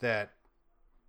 [0.00, 0.32] that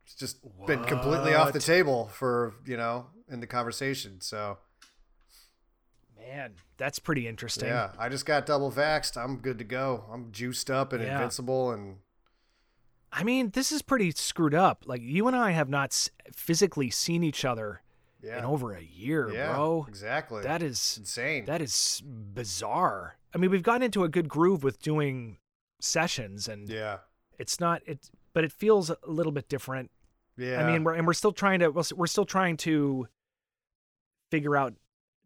[0.10, 4.22] has just been completely off the table for you know in the conversation.
[4.22, 4.58] So
[6.18, 7.70] Man, that's pretty interesting.
[7.70, 9.18] Yeah, I just got double vaxxed.
[9.18, 10.04] I'm good to go.
[10.12, 11.14] I'm juiced up and Yeah.
[11.14, 11.98] invincible and
[13.12, 14.84] I mean, this is pretty screwed up.
[14.86, 17.82] Like you and I have not s- physically seen each other
[18.22, 18.38] yeah.
[18.38, 19.86] in over a year, yeah, bro.
[19.88, 20.44] Exactly.
[20.44, 21.46] That is insane.
[21.46, 23.18] that is bizarre.
[23.34, 25.38] I mean, we've gotten into a good groove with doing
[25.80, 26.98] sessions, and yeah.
[27.40, 29.90] it's not it, but it feels a little bit different.
[30.40, 30.64] Yeah.
[30.66, 33.08] I mean, we're and we're still trying to we're still trying to
[34.32, 34.74] figure out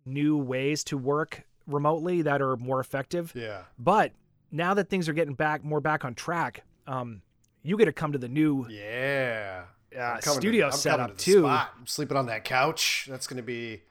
[0.05, 3.31] new ways to work remotely that are more effective.
[3.35, 3.63] yeah.
[3.79, 4.11] But
[4.51, 7.21] now that things are getting back more back on track, um,
[7.63, 9.65] you get to come to the new Yeah.
[9.97, 11.39] uh, studio to, setup to too.
[11.41, 11.73] spot.
[11.79, 13.07] I'm sleeping on that couch.
[13.09, 13.81] That's gonna be,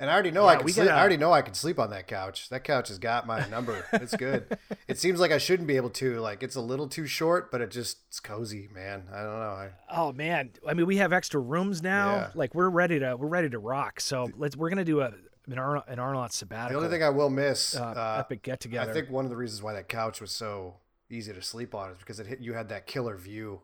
[0.00, 0.86] and I already know Yeah, I can sleep.
[0.86, 2.48] gotta- I already know I can sleep on that couch.
[2.48, 3.86] That couch has got my number.
[3.92, 4.58] It's good.
[4.88, 6.18] it seems like I shouldn't be able to.
[6.18, 9.04] Like it's a little too short, but it just it's cozy, man.
[9.12, 9.40] I don't know.
[9.40, 12.14] I, Oh man, I mean we have extra rooms now.
[12.14, 12.30] Yeah.
[12.34, 14.00] Like we're ready to we're ready to rock.
[14.00, 15.12] So let's we're gonna do a
[15.46, 18.90] an Arnold, an Arnold the only thing I will miss, uh, uh, epic get together.
[18.90, 20.76] I think one of the reasons why that couch was so
[21.10, 23.60] easy to sleep on is because it hit, you had that killer view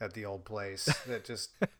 [0.00, 1.50] at the old place that just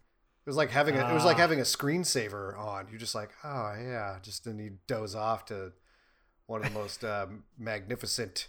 [0.46, 1.40] it was like having a, it was like Ah.
[1.40, 2.86] having a screensaver on.
[2.88, 5.72] You're just like, oh yeah, just then you doze off to
[6.46, 8.46] one of the most um, magnificent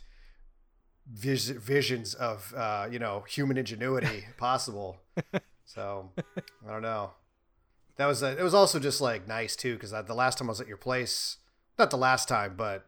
[1.11, 4.97] vis- visions of uh, you know human ingenuity possible.
[5.69, 6.11] So
[6.65, 7.11] I don't know.
[7.97, 10.51] That was a, it was also just like nice too because the last time I
[10.51, 11.37] was at your place,
[11.77, 12.85] not the last time, but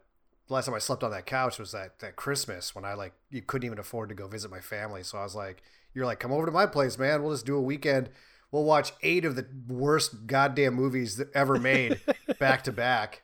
[0.48, 3.12] the last time I slept on that couch was that that Christmas when I like
[3.28, 5.02] you couldn't even afford to go visit my family.
[5.02, 7.22] So I was like, you're like, come over to my place, man.
[7.22, 8.08] We'll just do a weekend.
[8.52, 12.00] We'll watch eight of the worst goddamn movies that ever made
[12.38, 13.22] back to back,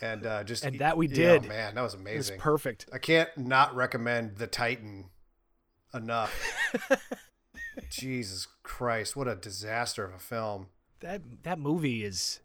[0.00, 1.44] and uh, just And that we Yeah, did.
[1.48, 2.38] man, that was it was amazing.
[2.40, 2.86] perfect.
[2.92, 5.10] I can't not recommend the Titan
[5.92, 6.32] enough.
[7.90, 10.68] Jesus Christ, what a disaster of a film.
[11.00, 12.40] That that movie is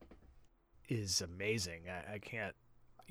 [0.90, 1.84] is amazing.
[1.90, 2.56] I, I can't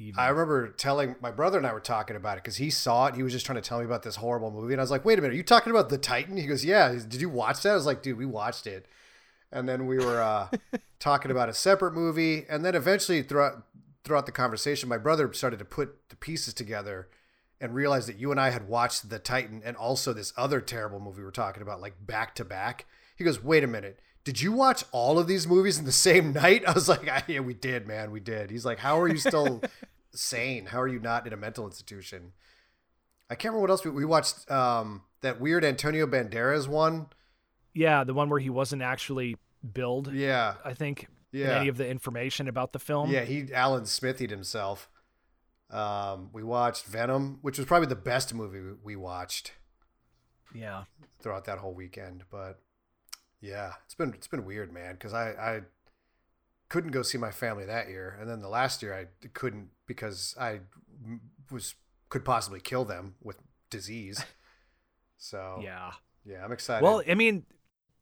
[0.00, 0.18] even.
[0.18, 3.14] I remember telling my brother and I were talking about it because he saw it.
[3.14, 5.04] He was just trying to tell me about this horrible movie, and I was like,
[5.04, 7.62] "Wait a minute, are you talking about the Titan?" He goes, "Yeah." Did you watch
[7.62, 7.72] that?
[7.72, 8.86] I was like, "Dude, we watched it."
[9.52, 10.48] And then we were uh,
[11.00, 13.66] talking about a separate movie, and then eventually throughout
[14.04, 17.08] throughout the conversation, my brother started to put the pieces together
[17.60, 20.98] and realized that you and I had watched the Titan and also this other terrible
[20.98, 22.86] movie we're talking about, like back to back.
[23.16, 26.32] He goes, "Wait a minute." Did you watch all of these movies in the same
[26.34, 26.62] night?
[26.66, 28.10] I was like, yeah, we did, man.
[28.10, 28.50] We did.
[28.50, 29.62] He's like, how are you still
[30.12, 30.66] sane?
[30.66, 32.32] How are you not in a mental institution?
[33.28, 34.50] I can't remember what else we, we watched.
[34.50, 37.06] Um, that weird Antonio Banderas one.
[37.74, 39.36] yeah, the one where he wasn't actually
[39.72, 40.12] billed.
[40.12, 43.10] Yeah, I think in yeah, any of the information about the film.
[43.10, 43.24] yeah.
[43.24, 44.88] He Alan Smithied himself.
[45.70, 49.52] Um, we watched Venom, which was probably the best movie we watched
[50.52, 50.84] yeah.
[51.20, 52.24] throughout that whole weekend.
[52.30, 52.60] But
[53.40, 54.94] yeah, it's been it's been weird, man.
[54.94, 55.60] Because I I
[56.70, 60.35] couldn't go see my family that year, and then the last year I couldn't because
[60.40, 60.61] I
[61.50, 61.74] was
[62.09, 63.37] could possibly kill them with
[63.70, 64.24] disease.
[65.22, 65.90] So Yeah.
[66.24, 66.83] yeah, I'm excited.
[66.83, 67.44] Well, I mean,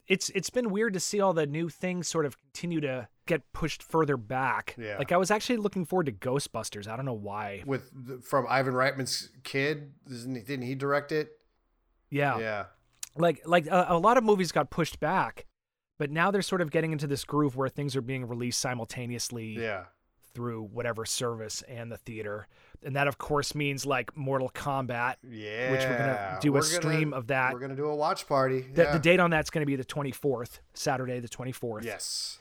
[0.07, 3.53] it's it's been weird to see all the new things sort of continue to get
[3.53, 4.77] pushed further back.
[4.79, 4.99] Yeah.
[4.99, 6.87] Like I was actually looking forward to Ghostbusters.
[6.87, 7.65] I don't know why.
[7.67, 11.31] with the, from Ivan Reitman's kid, didn't he direct it?
[12.09, 12.39] Yeah.
[12.39, 12.65] Yeah,
[13.17, 15.45] Like like a, a lot of movies got pushed back,
[15.99, 19.59] but now they're sort of getting into this groove where things are being released simultaneously
[19.59, 19.85] yeah.
[20.33, 22.47] through whatever service and the theater.
[22.85, 25.17] And that of course means like Mortal Kombat.
[25.29, 27.53] Yeah, Which we're gonna do a We're stream of that.
[27.53, 28.61] We're gonna do a watch party.
[28.61, 28.93] The, yeah.
[28.93, 31.85] the date on that's going to be the 24th, Saturday the 24th.
[31.85, 32.39] Yes,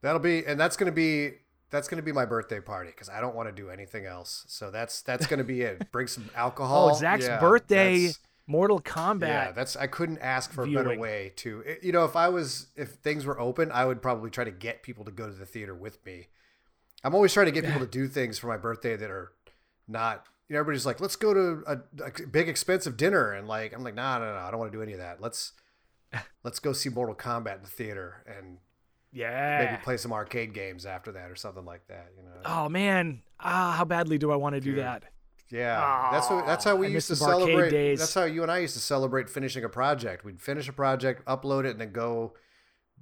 [0.00, 1.32] that'll be, and that's gonna be
[1.68, 4.44] that's gonna be my birthday party because I don't want to do anything else.
[4.48, 5.86] So that's that's gonna be it.
[5.92, 6.90] Bring some oh, alcohol.
[6.92, 8.12] Oh, Zach's Yeah, birthday
[8.46, 9.28] Mortal Kombat.
[9.28, 11.62] Yeah, that's I couldn't ask for a better way to.
[11.82, 14.82] You know, if I was if things were open, I would probably try to get
[14.82, 16.28] people to go to the theater with me.
[17.02, 19.32] I'm always trying to get people to do things for my birthday that are
[19.88, 20.26] not.
[20.48, 23.82] You know, everybody's like, let's go to a, a big expensive dinner, and like, I'm
[23.82, 25.22] like, nah, no, no, I don't want to do any of that.
[25.22, 25.52] Let's
[26.44, 28.58] let's go see Mortal Kombat in the theater and
[29.10, 29.64] yeah.
[29.64, 32.12] maybe play some arcade games after that or something like that.
[32.16, 32.40] You know.
[32.44, 34.84] Oh man, ah, how badly do I want to do Dude.
[34.84, 35.04] that?
[35.50, 37.70] Yeah, that's what, that's how we I used to celebrate.
[37.70, 37.98] days.
[38.00, 40.24] That's how you and I used to celebrate finishing a project.
[40.24, 42.34] We'd finish a project, upload it, and then go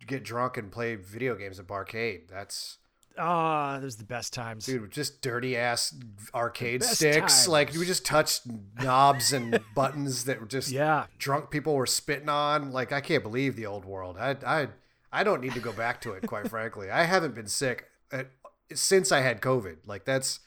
[0.07, 2.29] get drunk and play video games at Barcade.
[2.29, 2.79] That's
[3.19, 4.65] Ah, those are the best times.
[4.65, 5.95] dude, just dirty ass
[6.35, 7.47] arcade sticks.
[7.47, 8.43] Like we just touched
[8.81, 12.73] knobs and buttons that were just Yeah, drunk people were spitting on.
[12.73, 14.17] Like I can't believe the old world.
[14.19, 14.69] I I
[15.13, 16.27] I don't need to go back to it.
[16.27, 18.29] Quite frankly, I haven't been sick at,
[18.73, 19.87] since I had COVID.
[19.87, 20.41] Like that's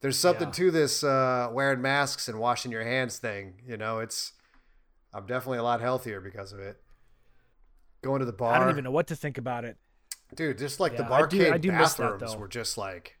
[0.00, 0.52] there's something Yeah.
[0.52, 3.54] to this uh, wearing masks and washing your hands thing.
[3.66, 4.32] You know, it's
[5.14, 6.80] I'm definitely a lot healthier because of it.
[8.02, 9.76] Going to the bar, I don't even know what to think about it.
[10.34, 10.56] dude.
[10.58, 12.38] Just like the Yeah, I do- barcade I do miss that, bathrooms though.
[12.38, 13.14] were just like.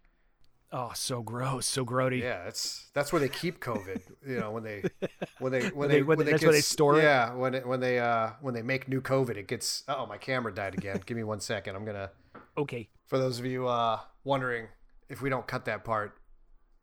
[0.70, 2.20] Oh, so gross, so grody.
[2.20, 4.02] Yeah, it's that's where they keep COVID.
[4.26, 4.84] You know, when they
[5.40, 7.02] when they when When they when they- that's where they gets- store it?
[7.04, 9.82] Yeah, when it, when they uh when they make new COVID, it gets.
[9.88, 11.00] Oh, my camera died again.
[11.06, 11.74] Give me one second.
[11.74, 12.10] I'm gonna.
[12.56, 12.88] Okay.
[13.06, 14.68] For those of you uh wondering
[15.08, 16.18] if we don't cut that part,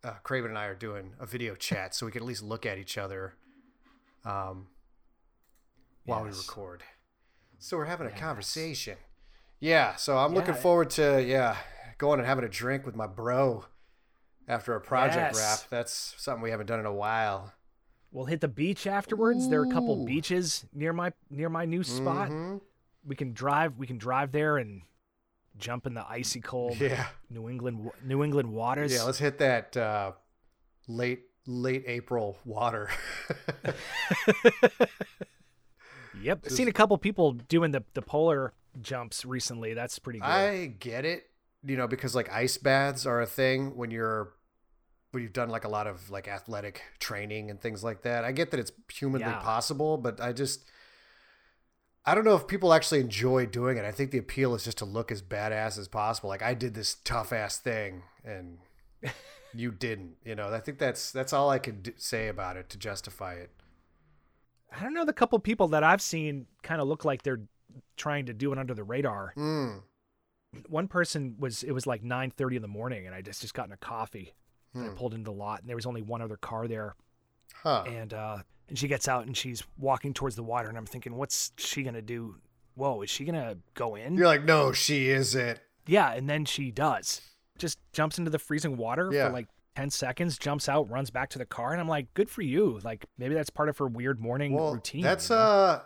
[0.05, 2.65] uh, Craven and I are doing a video chat so we can at least look
[2.65, 3.33] at each other,
[4.23, 4.67] um,
[6.05, 6.83] while we record.
[7.57, 8.97] So we're having a conversation.
[9.59, 9.95] Yeah.
[9.95, 11.57] So I'm looking forward to yeah
[11.97, 13.65] going and having a drink with my bro
[14.47, 15.37] after a project Yes.
[15.37, 15.69] wrap.
[15.69, 17.53] That's something we haven't done in a while.
[18.11, 19.49] We'll hit the beach afterwards.
[19.49, 22.29] There are a couple beaches near my near my new spot.
[22.29, 22.61] Mhm.
[23.05, 23.77] We can drive.
[23.77, 24.83] We can drive there and
[25.57, 27.07] jump in the icy cold Yeah.
[27.29, 28.93] New England New England waters.
[28.93, 30.11] Yeah, let's hit that uh,
[30.87, 32.89] late late April water.
[36.21, 36.43] yep.
[36.43, 39.73] Just- Seen a couple people doing the the polar jumps recently.
[39.73, 40.25] That's pretty good.
[40.25, 41.25] I get it,
[41.63, 44.33] you know, because like ice baths are a thing when you're
[45.11, 48.25] when you've done like a lot of like athletic training and things like that.
[48.25, 49.39] I get that it's humanly Yeah.
[49.39, 50.65] possible, but I just
[52.05, 53.85] I don't know if people actually enjoy doing it.
[53.85, 56.29] I think the appeal is just to look as badass as possible.
[56.29, 58.59] Like I did this tough ass thing and
[59.55, 60.53] you didn't, you know.
[60.53, 63.49] I think that's that's all I could say about it to justify it.
[64.77, 65.05] I don't know.
[65.05, 67.41] The couple people that I've seen kind of look like they're
[67.97, 69.33] trying to do it under the radar.
[69.35, 69.81] Mm.
[70.67, 73.53] One person was it was like nine thirty in the morning, and I just just
[73.53, 74.33] gotten a coffee.
[74.73, 74.95] And I Hmm.
[74.95, 76.95] pulled into the lot, and there was only one other car there.
[77.63, 77.83] Huh.
[77.87, 81.15] And uh, and she gets out and she's walking towards the water, and I'm thinking,
[81.15, 82.35] what's she gonna do?
[82.75, 84.15] Whoa, is she gonna go in?
[84.15, 87.21] You're like, "No, she isn't." Yeah, and then she does.
[87.57, 89.27] Just jumps into the freezing water Yeah.
[89.27, 92.29] for like 10 seconds, jumps out, runs back to the car, and I'm like, good
[92.29, 92.79] for you.
[92.83, 95.01] Like maybe that's part of her weird morning well, routine.
[95.03, 95.41] That's you know?
[95.41, 95.81] uh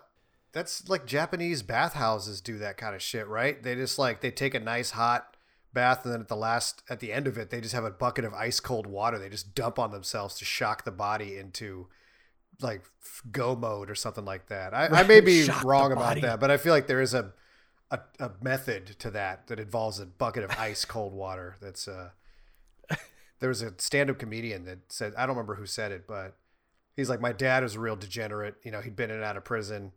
[0.51, 3.61] that's like Japanese bathhouses do that kind of shit, right?
[3.61, 5.35] They just like they take a nice hot
[5.73, 7.91] bath and then at the last at the end of it they just have a
[7.91, 11.87] bucket of ice cold water they just dump on themselves to shock the body into
[12.61, 12.83] like
[13.31, 14.73] go mode or something like that.
[14.73, 17.33] I, I may be Shock wrong about that, but I feel like there is a,
[17.91, 21.55] a a method to that that involves a bucket of ice cold water.
[21.61, 22.09] That's uh
[23.39, 26.35] there was a stand-up comedian that said I don't remember who said it, but
[26.95, 28.55] he's like my dad was a real degenerate.
[28.63, 29.93] You know, he'd been in and out of prison,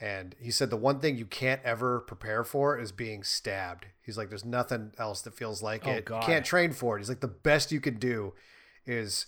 [0.00, 3.84] and he said the one thing you can't ever prepare for is being stabbed.
[4.00, 6.06] He's like, there's nothing else that feels like Oh, it.
[6.06, 6.22] God.
[6.22, 7.00] You can't train for it.
[7.00, 8.32] He's like, the best you can do
[8.86, 9.26] is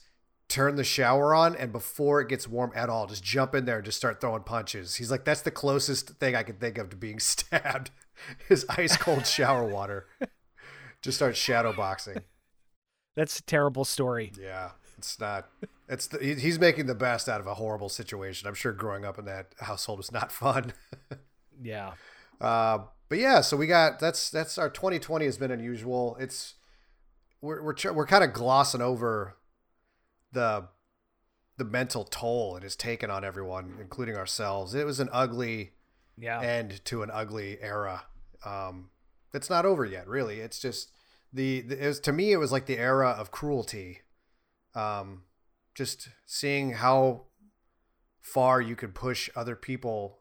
[0.53, 3.77] turn the shower on and before it gets warm at all, just jump in there
[3.77, 4.97] and just start throwing punches.
[4.97, 7.91] He's like, that's the closest thing I can think of to being stabbed
[8.51, 10.07] is ice cold shower water.
[11.01, 12.19] Just start shadow boxing.
[13.17, 14.33] That's a terrible story.
[14.39, 15.49] Yeah, it's not.
[15.89, 18.47] It's the, he's making the best out of a horrible situation.
[18.47, 20.73] I'm sure growing up in that household was not fun.
[21.63, 21.93] Yeah.
[22.41, 26.17] Uh, but yeah, so we got that's that's our 2020 has been unusual.
[26.19, 26.55] It's
[27.41, 29.37] we're we're we're kind of glossing over
[30.33, 30.69] the
[31.59, 34.75] the mental toll it has taken on everyone, including ourselves.
[34.75, 35.73] It was an ugly
[36.19, 36.41] Yeah.
[36.41, 38.05] end to an ugly era.
[38.45, 38.91] Um,
[39.35, 40.41] it's not over yet, really.
[40.41, 40.91] It's just
[41.33, 44.01] the, the it was to me it was like the era of cruelty.
[44.75, 45.25] Um,
[45.75, 47.27] just seeing how
[48.21, 50.21] far you could push other people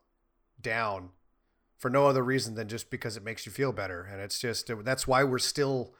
[0.60, 1.10] down
[1.78, 4.69] for no other reason than just because it makes you feel better, and it's just
[4.84, 5.93] that's why we're still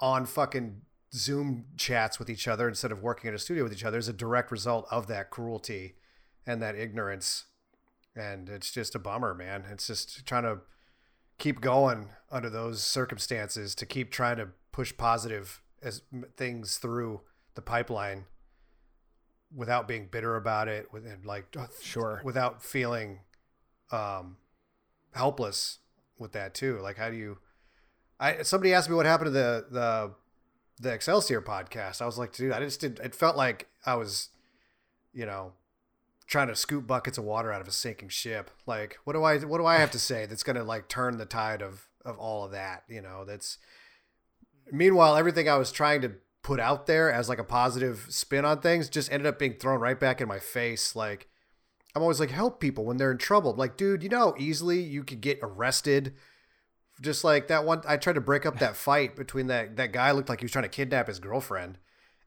[0.00, 0.80] on fucking
[1.14, 3.98] Zoom chats with each other instead of working in a studio with each other.
[3.98, 5.94] Is a direct result of that cruelty
[6.46, 7.44] and that ignorance
[8.16, 9.64] and it's just a bummer, man.
[9.70, 10.58] It's just trying to
[11.38, 16.02] keep going under those circumstances to keep trying to push positive as
[16.36, 17.22] things through
[17.54, 18.26] the pipeline
[19.54, 22.20] without being bitter about it, with and like Sure.
[22.24, 23.20] without feeling
[23.90, 24.36] um,
[25.12, 25.78] helpless
[26.18, 26.78] with that too.
[26.80, 27.38] Like, how do you?
[28.20, 30.14] I somebody asked me what happened to the the
[30.80, 32.02] the Excelsior podcast.
[32.02, 32.98] I was like, dude, I just did.
[33.00, 34.28] It felt like I was,
[35.12, 35.52] you know,
[36.26, 38.50] trying to scoop buckets of water out of a sinking ship.
[38.66, 41.26] Like, what do I what do I have to say that's gonna like turn the
[41.26, 42.84] tide of of all of that?
[42.88, 43.58] You know, that's.
[44.72, 48.60] Meanwhile, everything I was trying to put out there as like a positive spin on
[48.60, 50.96] things just ended up being thrown right back in my face.
[50.96, 51.28] Like,
[51.94, 53.54] I'm always like, help people when they're in trouble.
[53.54, 56.14] Like, dude, you know how easily you could get arrested.
[57.00, 60.12] Just like that one, I tried to break up that fight between that that guy
[60.12, 61.78] looked like he was trying to kidnap his girlfriend,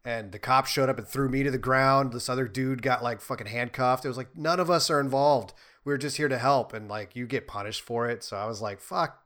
[0.03, 2.12] and the cops showed up and threw me to the ground.
[2.12, 4.03] This other dude got like fucking handcuffed.
[4.03, 5.53] It was like none of us are involved.
[5.86, 8.23] We are just here to help, and like you get punished for it.
[8.23, 9.25] So I was like, fuck,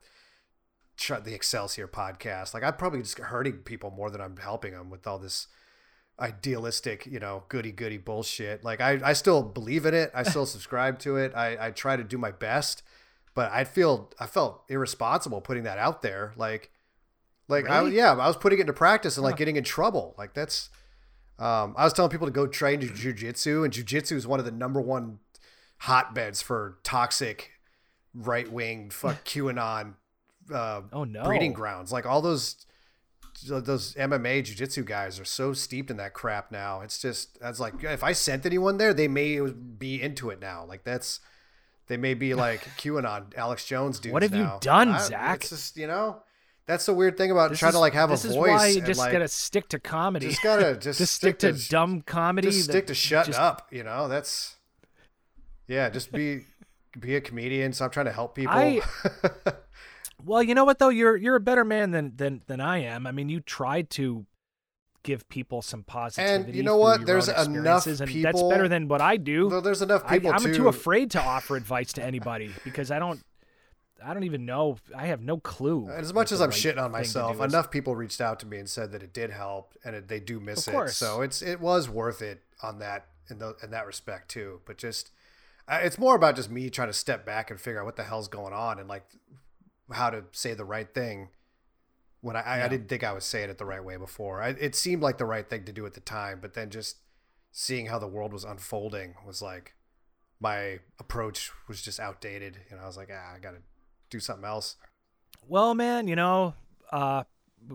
[0.95, 2.53] shut the Excelsior podcast.
[2.53, 5.47] Like I'm probably just hurting people more than I'm helping them with all this
[6.19, 8.63] idealistic, you know, goody goody bullshit.
[8.63, 10.11] Like I, I still believe in it.
[10.13, 11.33] I still subscribe to it.
[11.35, 12.83] I, I try to do my best,
[13.33, 16.33] but I feel I felt irresponsible putting that out there.
[16.35, 16.71] Like,
[17.47, 19.37] like I yeah, I was putting it into practice and like Huh.
[19.37, 20.15] getting in trouble.
[20.17, 20.69] Like that's.
[21.39, 24.45] Um, I was telling people to go train to jujitsu, and jujitsu is one of
[24.45, 25.17] the number one
[25.79, 27.51] hotbeds for toxic,
[28.13, 29.95] right wing, fuck QAnon,
[30.53, 31.23] uh, Oh no.
[31.23, 31.91] breeding grounds.
[31.91, 32.57] Like all those
[33.47, 36.81] those MMA jiu-jitsu guys are so steeped in that crap now.
[36.81, 40.63] It's just that's like if I sent anyone there, they may be into it now.
[40.67, 41.21] Like that's
[41.91, 44.13] they may be like QAnon Alex Jones dudes.
[44.13, 45.41] What have you done, I- Zach?
[45.41, 46.23] It's just you know,
[46.65, 48.21] That's the weird thing about This trying is, to like have a voice.
[48.23, 50.27] this is why you just like, gotta stick to comedy.
[50.29, 52.47] just gotta just, just stick to sh- dumb comedy.
[52.49, 53.67] Just stick to shutting just- up.
[53.71, 54.55] You know, that's
[55.67, 55.89] yeah.
[55.89, 56.45] Just be
[56.99, 57.73] be a comedian.
[57.73, 58.53] Stop trying to help people.
[58.53, 58.81] I-
[60.23, 63.07] Well, you know what though, you're you're a better man than than than I am.
[63.07, 64.25] I mean, you tried to
[65.03, 66.43] give people some positivity.
[66.49, 67.05] And you know what?
[67.05, 69.49] There's enough experiences, and that's better than what I do.
[69.49, 70.53] Though there's enough I, people I'm too.
[70.53, 73.21] too afraid to offer advice to anybody because I don't.
[74.03, 74.77] I don't even know.
[74.95, 75.87] I have no clue.
[75.87, 78.67] As much as I'm right shitting on myself, enough people reached out to me and
[78.67, 80.89] said that it did help, and it, they do miss Of it.
[80.89, 84.61] So it's it was worth it on that in the in that respect too.
[84.65, 85.11] But just
[85.69, 88.27] it's more about just me trying to step back and figure out what the hell's
[88.27, 89.05] going on and like
[89.91, 91.29] how to say the right thing
[92.21, 94.41] when I, I, I didn't think I was saying it the right way before.
[94.41, 96.97] I, it seemed like the right thing to do at the time, but then just
[97.51, 99.73] seeing how the world was unfolding was like
[100.39, 102.57] my approach was just outdated.
[102.69, 103.61] You know, I was like, ah, I got to
[104.09, 104.77] do something else.
[105.47, 106.53] Well, man, you know,
[106.91, 107.23] uh,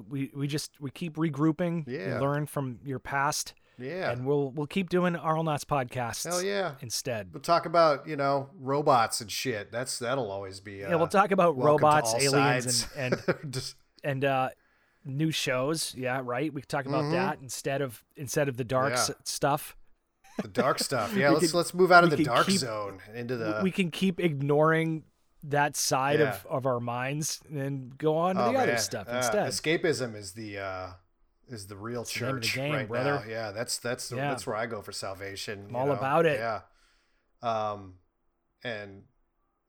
[0.09, 1.85] we we just we keep regrouping.
[1.87, 2.15] Yeah.
[2.15, 4.11] We learn from your past, Yeah.
[4.11, 6.25] and we'll we'll keep doing Auralnauts podcasts.
[6.29, 6.73] Hell yeah.
[6.81, 9.71] Instead, We'll talk about you know robots and shit.
[9.73, 10.85] That's that'll always be.
[10.85, 12.31] Uh, yeah, we'll talk about robots, aliens,
[12.85, 12.89] sides.
[12.97, 13.75] and and just
[14.07, 14.49] and uh,
[15.05, 15.95] new shows.
[15.97, 16.53] Yeah, right.
[16.53, 17.13] We can talk about Mhm.
[17.13, 19.01] that instead of instead of the dark Yeah.
[19.01, 19.77] s- stuff.
[20.43, 21.15] the dark stuff.
[21.15, 23.61] Yeah, let's could- let's move out of the dark keep- zone into the.
[23.63, 25.05] we can keep ignoring
[25.43, 26.31] that side Yeah.
[26.35, 28.79] of, of our minds and go on to oh, the other man.
[28.79, 29.49] stuff Uh, instead.
[29.51, 30.89] Escapism is the uh,
[31.49, 33.23] is the real It's the the church game, right brother.
[33.25, 33.31] now.
[33.31, 34.29] Yeah, that's that's Yeah.
[34.31, 35.67] that's where I go for salvation.
[35.71, 35.93] I'm all know?
[35.93, 36.39] about it.
[36.41, 36.63] Yeah.
[37.43, 37.95] Um,
[38.65, 39.05] and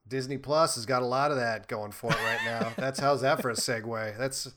[0.08, 2.74] Disney Plus has got a lot of that going for it right now.
[2.78, 4.18] that's how's that for a segue?
[4.18, 4.52] That's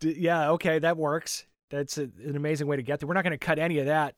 [0.00, 1.46] D- yeah, okay, that works.
[1.70, 3.06] That's a, an amazing way to get there.
[3.06, 4.14] We're not going to cut any of that.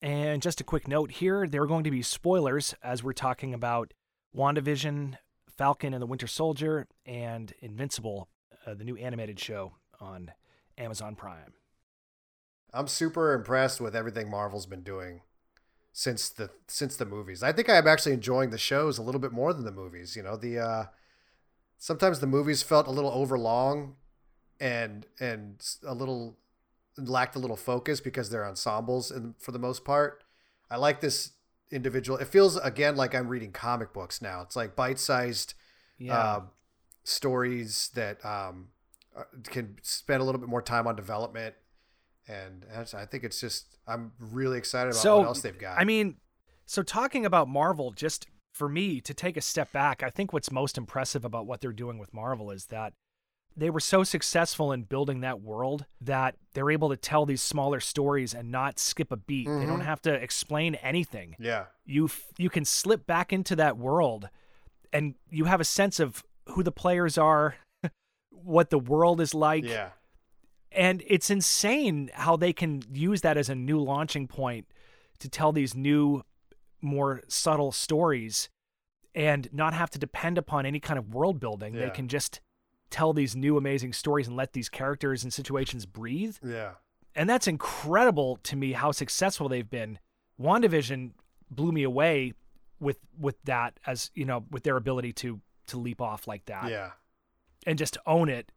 [0.00, 3.52] And just a quick note here there are going to be spoilers as we're talking
[3.52, 3.92] about
[4.36, 5.16] WandaVision,
[5.56, 8.28] Falcon and the Winter Soldier, and Invincible,
[8.66, 10.30] uh, the new animated show on
[10.76, 11.54] Amazon Prime.
[12.72, 15.22] I'm super impressed with everything Marvel's been doing
[15.98, 17.42] since the since the movies.
[17.42, 20.14] I think I'm actually enjoying the shows a little bit more than the movies.
[20.14, 20.84] You know, the uh,
[21.76, 23.96] sometimes the movies felt a little overlong
[24.60, 26.38] and and a little
[26.96, 30.22] lacked a little focus because they're ensembles and for the most part.
[30.70, 31.32] I like this
[31.72, 32.16] individual.
[32.18, 34.42] It feels again like I'm reading comic books now.
[34.42, 35.54] It's like bite-sized
[35.98, 36.14] Yeah.
[36.16, 36.40] uh,
[37.02, 38.68] stories that um,
[39.16, 41.56] uh, can spend a little bit more time on development.
[42.28, 45.78] And I think it's just I'm really excited about So, what else they've got.
[45.78, 46.16] I mean,
[46.66, 50.50] so talking about Marvel, just for me to take a step back, I think what's
[50.52, 52.92] most impressive about what they're doing with Marvel is that
[53.56, 57.80] they were so successful in building that world that they're able to tell these smaller
[57.80, 59.46] stories and not skip a beat.
[59.46, 59.84] They don't Mhm.
[59.84, 61.34] have to explain anything.
[61.38, 64.28] yeah, You f- you can slip back into that world
[64.92, 67.56] and you have a sense of who the players are,
[68.30, 69.90] what the world is like, yeah,
[70.72, 74.66] and it's insane how they can use that as a new launching point
[75.18, 76.22] to tell these new
[76.80, 78.48] more subtle stories
[79.14, 81.74] and not have to depend upon any kind of world building.
[81.74, 82.40] They can just
[82.90, 86.36] tell these new amazing stories and let these characters and situations breathe.
[86.44, 86.72] Yeah,
[87.14, 89.98] and that's incredible to me how successful they've been.
[90.40, 91.12] Wandavision
[91.50, 92.34] blew me away
[92.80, 96.70] with with that as you know with their ability to to leap off like that
[96.70, 96.90] yeah.
[97.66, 98.52] and just own it.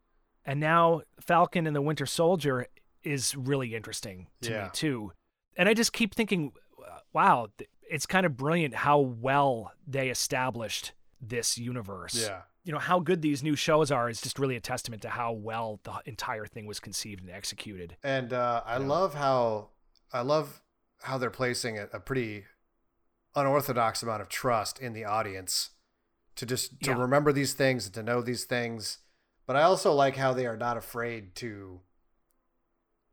[0.45, 2.67] And now Falcon and the Winter Soldier
[3.03, 4.63] is really interesting to Yeah.
[4.65, 5.11] me too.
[5.55, 6.53] And I just keep thinking,
[7.13, 7.49] wow,
[7.89, 12.15] it's kind of brilliant how well they established this universe.
[12.15, 12.43] Yeah.
[12.63, 15.31] You know, how good these new shows are is just really a testament to how
[15.31, 17.97] well the entire thing was conceived and executed.
[18.03, 19.69] And uh, I love how
[20.13, 20.61] I love
[21.01, 22.45] how they're placing a, a pretty
[23.35, 25.71] unorthodox amount of trust in the audience
[26.35, 26.97] to just to Yeah.
[26.97, 28.99] remember these things and to know these things.
[29.51, 31.81] But I also like how they are not afraid to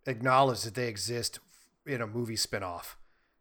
[0.06, 1.40] acknowledge that they exist
[1.84, 2.94] in a movie spinoff.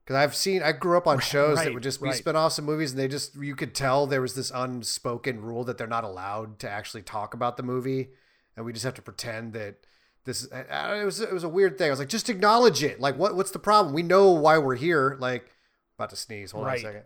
[0.03, 2.19] Because I've seen, I grew up on shows that would just be right.
[2.19, 5.77] spinoffs of movies, and they just, you could tell there was this unspoken rule that
[5.77, 8.09] they're not allowed to actually talk about the movie,
[8.55, 9.75] and we just have to pretend that
[10.23, 10.45] this.
[10.51, 11.89] It was, it was a weird thing.
[11.89, 12.99] I was like, just acknowledge it.
[12.99, 13.93] Like, what, what's the problem?
[13.93, 15.17] We know why we're here.
[15.19, 15.51] Like,
[15.99, 16.49] about to sneeze.
[16.49, 16.79] Hold Right.
[16.83, 17.03] on a second.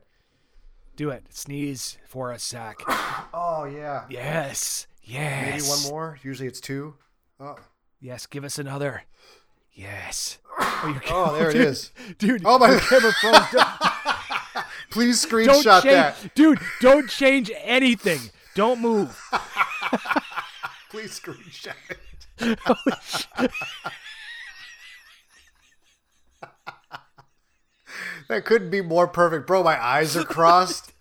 [0.96, 1.26] Do it.
[1.32, 2.78] Sneeze for a sec.
[3.34, 4.06] Oh yeah.
[4.10, 4.88] yes.
[5.04, 5.52] Yes.
[5.52, 6.20] Maybe one more.
[6.24, 6.95] Usually it's two.
[7.39, 7.56] Oh,
[7.99, 8.26] Yes.
[8.26, 9.04] Give us another.
[9.74, 10.38] Yes.
[10.60, 11.91] Oh, oh, oh there it dude, is.
[12.18, 13.64] Dude, Oh, my- camera froze.
[14.91, 16.36] Please don't screenshot change, that.
[16.36, 16.60] dude.
[16.82, 18.20] Don't change anything.
[18.56, 19.18] Don't move.
[20.89, 21.99] Please screenshot it.
[28.30, 29.64] That couldn't be more perfect, bro.
[29.64, 30.93] My eyes are crossed.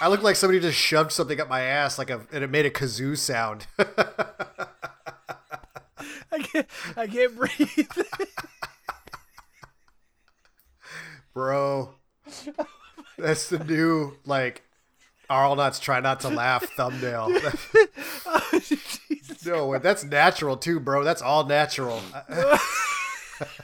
[0.00, 2.66] I look like somebody just shoved something up my ass, like a, and it made
[2.66, 3.66] a kazoo sound.
[6.32, 6.66] I can't,
[6.96, 7.88] I can't breathe.
[11.34, 11.94] Bro,
[13.18, 14.62] that's the new like
[15.30, 17.28] Auralnauts try not to laugh thumbnail.
[18.26, 18.60] oh,
[19.44, 21.04] no, that's natural too, bro.
[21.04, 22.00] That's all natural.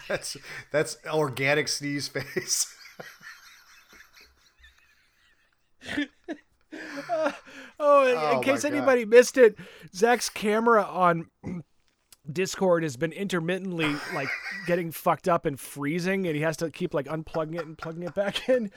[0.06, 0.36] that's
[0.70, 2.74] that's organic sneeze face.
[7.78, 8.72] Oh, in, Oh case God.
[8.72, 9.56] anybody missed it,
[9.94, 11.28] Zach's camera on
[12.30, 14.28] Discord has been intermittently like
[14.66, 18.04] getting fucked up and freezing, and he has to keep like unplugging it and plugging
[18.04, 18.70] it back in,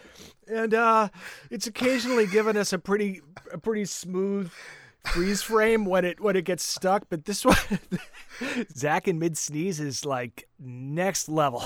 [0.47, 1.09] and uh,
[1.51, 4.51] it's occasionally given us a pretty a pretty smooth
[5.05, 7.05] freeze frame when it when it gets stuck.
[7.09, 7.57] But this one,
[8.75, 11.63] Zach in mid sneeze is like next level.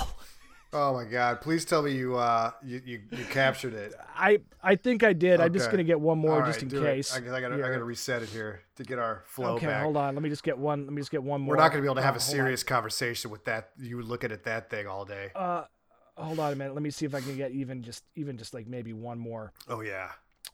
[0.72, 1.42] Oh my god!
[1.42, 3.94] Please tell me you uh you you, you captured it.
[4.16, 5.42] I I think I did.
[5.42, 6.80] I'm just gonna get one more All just in it.
[6.80, 7.14] case.
[7.14, 9.82] I, I gotta I gotta reset it here to get our flow Okay, back.
[9.82, 10.14] hold on.
[10.14, 10.84] Let me just get one.
[10.86, 11.56] Let me just get one more.
[11.56, 13.72] We're not gonna be able to have a serious conversation with that.
[13.80, 15.32] You looking at that thing all day.
[15.36, 15.64] Uh,
[16.16, 16.74] hold on a minute.
[16.76, 19.54] Let me see if I can get even just even just like maybe one more.
[19.68, 20.10] Oh yeah.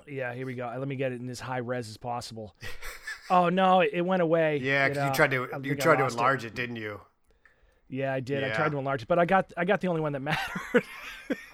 [0.07, 0.74] Yeah, here we go.
[0.78, 2.55] Let me get it in as high res as possible.
[3.30, 4.57] oh no, it, went away.
[4.61, 6.18] Yeah, because you tried to you tried to lost it.
[6.20, 6.55] enlarge it.
[6.55, 7.01] didn't you?
[7.89, 8.43] Yeah, I did.
[8.43, 10.83] I tried to enlarge it, but I got I got the only one that mattered.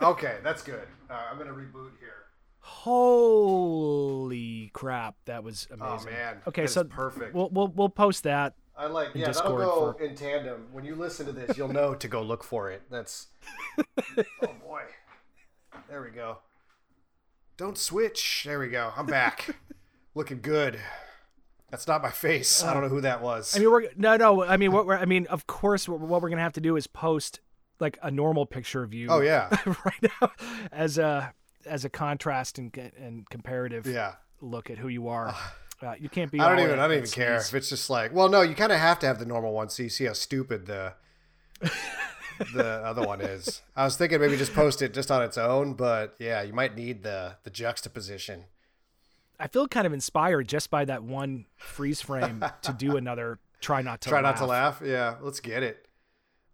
[0.01, 0.88] Okay, that's good.
[1.09, 2.25] Uh, I'm gonna reboot here.
[2.59, 6.09] Holy crap, that was amazing.
[6.09, 6.38] Oh man.
[6.47, 7.34] Okay, that so perfect.
[7.34, 8.53] We'll we'll we'll post that.
[8.77, 9.27] I like yeah.
[9.27, 10.67] Discord that'll go for- in tandem.
[10.71, 12.84] When you listen to this, you'll know to go look for it.
[12.89, 13.27] That's.
[14.17, 14.82] oh boy.
[15.89, 16.38] There we go.
[17.57, 18.43] Don't switch.
[18.45, 18.93] There we go.
[18.95, 19.55] I'm back.
[20.15, 20.79] Looking good.
[21.72, 22.63] That's not my face.
[22.63, 23.55] I don't know who that was.
[23.55, 24.43] I mean, we're no, no.
[24.43, 26.76] I mean, what we're I mean, of course, what, what we're gonna have to do
[26.76, 27.39] is post
[27.80, 29.07] like a normal picture of you.
[29.09, 29.49] oh yeah.
[29.86, 30.32] right now,
[30.72, 31.34] as a
[31.65, 34.15] as a contrast and and comparative Yeah.
[34.41, 35.34] look at who you are.
[35.82, 36.39] Uh, you can't be.
[36.39, 36.78] I don't even.
[36.78, 38.13] I don't even care if it's just like.
[38.13, 40.13] Well, no, you kind of have to have the normal one, so you see how
[40.13, 40.93] stupid the
[42.53, 43.61] the other one is.
[43.76, 46.76] I was thinking maybe just post it just on its own, but yeah, you might
[46.76, 48.45] need the the juxtaposition.
[49.41, 53.39] I feel kind of inspired just by that one freeze frame to do another.
[53.59, 54.35] Try not to Try laugh.
[54.35, 54.81] not to laugh.
[54.85, 55.85] Yeah, let's get it.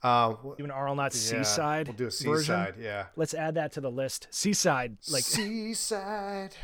[0.04, 1.88] Um, Do an Auralnaut yeah, seaside.
[1.88, 2.38] We'll do a version.
[2.40, 2.76] seaside.
[2.80, 4.28] Yeah, Let's add that to the list.
[4.30, 6.56] Seaside, like seaside.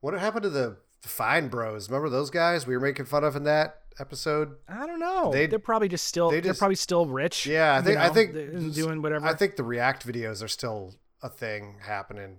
[0.00, 1.88] What happened to the, the Fine Bros?
[1.90, 4.54] Remember those guys we were making fun of in that episode?
[4.68, 5.30] I don't know.
[5.32, 6.30] They- are probably just still.
[6.30, 7.44] they are probably still rich.
[7.46, 8.32] Yeah, I you think I think
[8.74, 9.26] doing whatever.
[9.26, 12.38] I think the React videos are still a thing happening.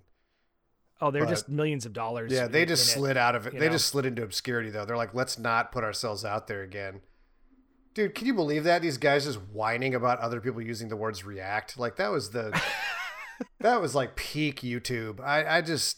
[1.01, 2.31] Oh, they're but- just millions of dollars.
[2.31, 2.99] Yeah, they in- just in it.
[3.01, 3.53] slid out of it.
[3.53, 3.71] They know?
[3.73, 4.85] just slid into obscurity though.
[4.85, 7.01] They're like, let's not put ourselves out there again.
[7.93, 8.81] Dude, can you believe that?
[8.81, 11.77] These guys just whining about other people using the words react.
[11.77, 12.57] Like that was the
[13.59, 15.19] that was like peak YouTube.
[15.19, 15.97] I, I just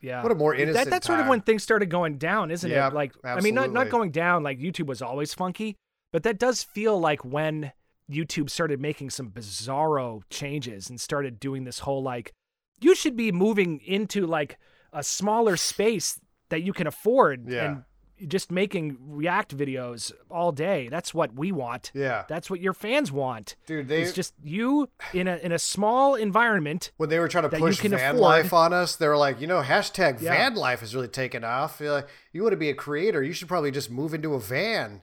[0.00, 0.22] Yeah.
[0.22, 2.92] what a more innocent that, that's sort of when things started going down, isn't Yep,
[2.92, 2.94] it?
[2.94, 4.42] Like, I mean, not not going down.
[4.42, 5.76] Like YouTube was always funky,
[6.12, 7.72] but that does feel like when
[8.10, 12.32] YouTube started making some bizarro changes and started doing this whole like,
[12.80, 14.58] you should be moving into like
[14.92, 17.64] a smaller space that you can afford Yeah.
[17.66, 17.84] and
[18.30, 20.88] just making React videos all day.
[20.88, 21.92] That's what we want.
[21.94, 22.24] Yeah.
[22.28, 23.54] That's what your fans want.
[23.66, 26.90] Dude, they It's just you in a in a small environment.
[26.96, 29.46] when they were trying to push van afford- life on us, they were like, you
[29.46, 30.34] know, hashtag Yeah.
[30.34, 31.78] van life is really taking off.
[31.80, 34.40] You're like, you want to be a creator, you should probably just move into a
[34.40, 35.02] van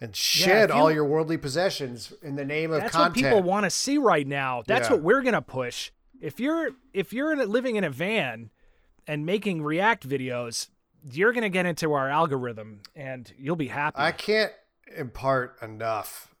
[0.00, 3.24] and shed if all your worldly possessions in the name of That's content.
[3.24, 4.62] what people want to see right now.
[4.66, 4.94] That's Yeah.
[4.96, 5.90] what we're gonna push.
[6.20, 8.50] If you're if you're living in a van
[9.06, 10.68] and making React videos,
[11.10, 13.96] you're gonna get into our algorithm and you'll be happy.
[13.98, 14.52] I can't
[14.96, 16.34] impart enough.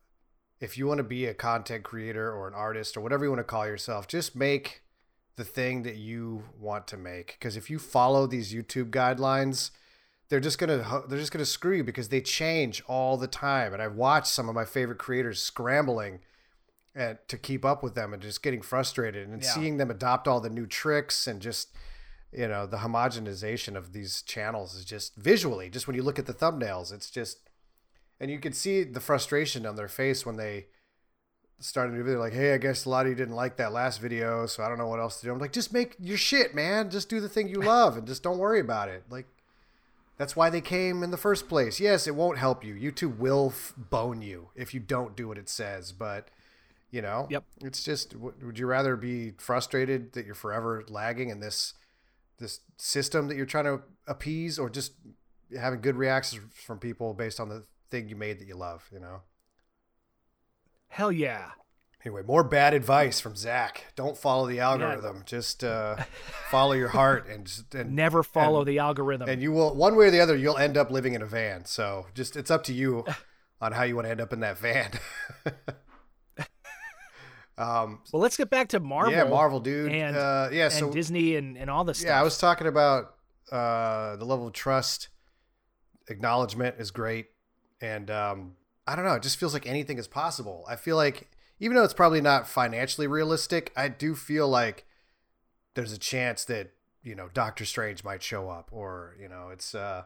[0.60, 3.38] If you want to be a content creator or an artist or whatever you want
[3.38, 4.82] to call yourself, just make
[5.36, 7.36] the thing that you want to make.
[7.38, 9.70] Because if you follow these YouTube guidelines,
[10.28, 13.72] they're just gonna they're just gonna screw you because they change all the time.
[13.72, 16.20] And I've watched some of my favorite creators scrambling
[16.98, 19.50] and to keep up with them and just getting frustrated and Yeah.
[19.50, 21.68] seeing them adopt all the new tricks and just
[22.32, 26.26] you know the homogenization of these channels is just visually just when you look at
[26.26, 27.38] the thumbnails it's just
[28.20, 30.66] and you can see the frustration on their face when they
[31.60, 33.72] started a new video like hey i guess a lot of you didn't like that
[33.72, 35.32] last video so i don't know what else to do.
[35.32, 36.90] I'm like just make your shit man.
[36.90, 39.04] Just do the thing you love and just don't worry about it.
[39.10, 39.26] Like
[40.18, 41.80] that's why they came in the first place.
[41.80, 42.74] Yes it won't help you.
[42.74, 46.28] Youtube will f- bone you if you don't do what it says but
[46.90, 47.44] you know Yep.
[47.64, 51.74] it's just would you rather be frustrated that you're forever lagging in this
[52.38, 54.92] this system that you're trying to appease or just
[55.58, 58.98] having good reactions from people based on the thing you made that you love you
[59.00, 59.22] know
[60.88, 61.50] Hell yeah.
[62.04, 65.96] anyway more bad advice from zach don't follow the algorithm just uh,
[66.50, 69.28] follow your heart and just and, Never follow and- the algorithm.
[69.28, 71.64] and you will one way or the other you'll end up living in a van
[71.66, 73.04] so just it's up to you
[73.60, 74.90] on how you want to end up in that van.
[77.58, 79.12] um, well, let's get back to Marvel.
[79.12, 79.90] Yeah, Marvel, dude.
[79.90, 82.08] And, uh, yeah, and so Disney and, and all this stuff.
[82.08, 83.14] yeah, I was talking about
[83.50, 85.08] uh, the level of trust,
[86.08, 87.26] acknowledgement is great,
[87.80, 88.52] and um,
[88.86, 89.14] I don't know.
[89.14, 90.64] It just feels like anything is possible.
[90.68, 94.86] I feel like even though it's probably not financially realistic, I do feel like
[95.74, 96.70] there's a chance that
[97.02, 100.04] you know Doctor Strange might show up, or you know, it's uh,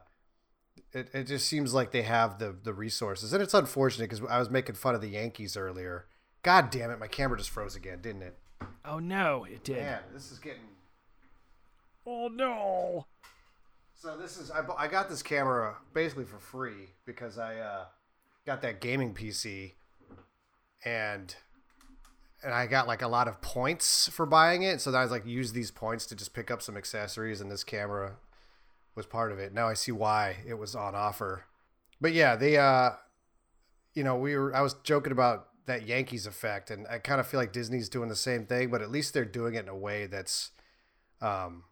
[0.93, 4.39] it it just seems like they have the the resources, and it's unfortunate because I
[4.39, 6.07] was making fun of the Yankees earlier.
[6.43, 8.37] God damn it, my camera just froze again, didn't it?
[8.85, 9.79] Oh no, it did.
[9.79, 10.61] Man, this is getting.
[12.07, 13.07] Oh no.
[13.95, 17.85] So this is I, I got this camera basically for free because I uh,
[18.45, 19.75] got that gaming PC,
[20.85, 21.35] and
[22.43, 24.81] and I got like a lot of points for buying it.
[24.81, 27.53] So then I was like use these points to just pick up some accessories, and
[27.53, 28.17] this camera
[28.97, 29.55] was part of it.
[29.55, 31.45] Now I see why it was on offer.
[32.01, 32.91] But yeah, they uh,
[33.95, 37.27] you know, we were I was joking about that Yankees effect, and I kind of
[37.27, 39.77] feel like Disney's doing the same thing, but at least they're doing it in a
[39.77, 40.51] way that's
[41.21, 41.65] um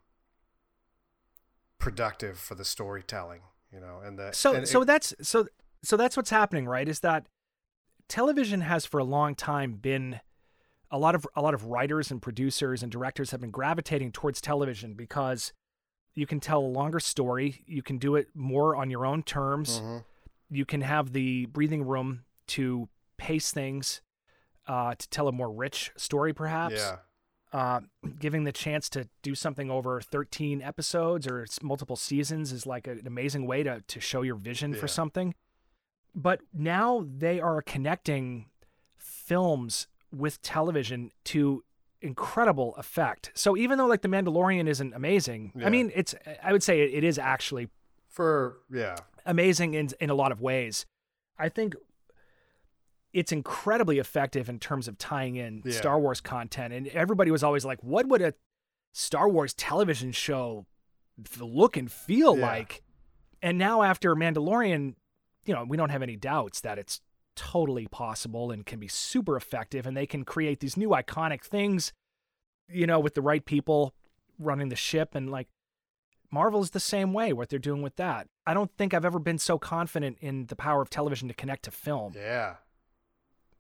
[1.79, 3.41] productive for the storytelling,
[3.73, 5.47] you know, and the So and so it- that's so
[5.83, 6.89] so that's what's happening, right?
[6.89, 7.27] Is that
[8.09, 10.21] television has for a long time been
[10.91, 14.41] a lot of a lot of writers and producers and directors have been gravitating towards
[14.41, 15.53] television because
[16.15, 19.81] you can tell a longer story, you can do it more on your own terms,
[19.81, 20.05] Mhm.
[20.51, 22.89] you can have the breathing room to
[23.21, 24.01] pace things,
[24.67, 26.75] uh, to tell a more rich story, perhaps.
[26.77, 26.97] yeah,
[27.53, 27.81] uh,
[28.21, 33.03] giving the chance to do something over 13 episodes or multiple seasons is like an
[33.07, 34.79] amazing way to, to show your vision Yeah.
[34.81, 35.35] for something.
[36.15, 38.47] But now they are connecting
[38.97, 41.65] films with television to
[42.01, 43.31] incredible effect.
[43.35, 45.67] So even though like The Mandalorian isn't amazing, Yeah.
[45.67, 47.69] I mean, it's, I would say it, it is actually
[48.09, 48.97] for yeah,
[49.27, 50.87] amazing in in a lot of ways.
[51.39, 51.75] I think
[53.13, 55.73] it's incredibly effective in terms of tying in Yeah.
[55.73, 58.35] Star Wars content, and everybody was always like, "What would a
[58.93, 60.67] Star Wars television show
[61.39, 62.47] look and feel Yeah.
[62.47, 62.83] like?"
[63.43, 64.95] And now after Mandalorian,
[65.45, 67.01] you know, we don't have any doubts that it's
[67.37, 71.93] totally possible and can be super effective, and they can create these new iconic things,
[72.69, 73.95] you know, with the right people
[74.39, 75.49] running the ship and like
[76.31, 78.29] Marvel is the same way, what they're doing with that.
[78.47, 81.65] I don't think I've ever been so confident in the power of television to connect
[81.65, 82.57] to film yeah,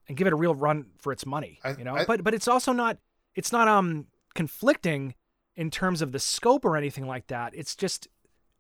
[0.09, 1.61] and give it a real run for its money.
[1.64, 2.98] I- you know, I- but but it's also not
[3.34, 5.14] it's not um conflicting
[5.57, 7.55] in terms of the scope or anything like that.
[7.55, 8.09] It's just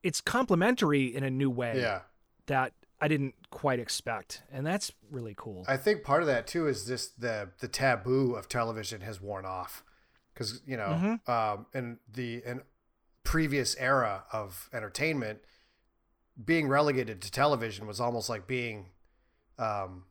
[0.02, 2.02] it's complementary in a new way yeah.
[2.46, 5.64] that I didn't quite expect, and that's really cool.
[5.68, 9.44] I think part of that too is just the the taboo of television has worn
[9.46, 9.82] off,
[10.34, 11.28] because you know, Mhm.
[11.28, 12.62] um, in the in
[13.24, 15.40] previous era of entertainment,
[16.42, 18.86] being relegated to television was almost like being
[19.58, 20.04] um,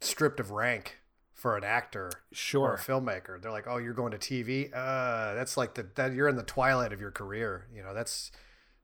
[0.00, 0.98] stripped of rank
[1.34, 2.74] for an actor or sure.
[2.74, 3.40] a filmmaker.
[3.40, 4.70] They're like, "Oh, you're going to TV?
[4.74, 8.30] Uh, that's like the that you're in the twilight of your career." You know, that's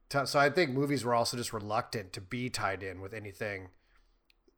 [0.09, 0.39] t- so.
[0.39, 3.69] I think movies were also just reluctant to be tied in with anything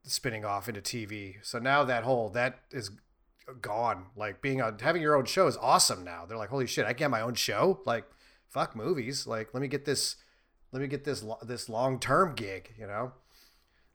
[0.05, 1.37] spinning off into TV.
[1.43, 2.91] So now that whole that is
[3.61, 4.07] gone.
[4.17, 6.25] Like being on having your own show is awesome now.
[6.27, 8.05] They're like, "Holy shit, I can have my own show!" Like,
[8.49, 9.27] fuck movies.
[9.27, 10.17] Like, let me get this.
[10.71, 12.75] Let me get this this long term gig.
[12.79, 13.13] You know.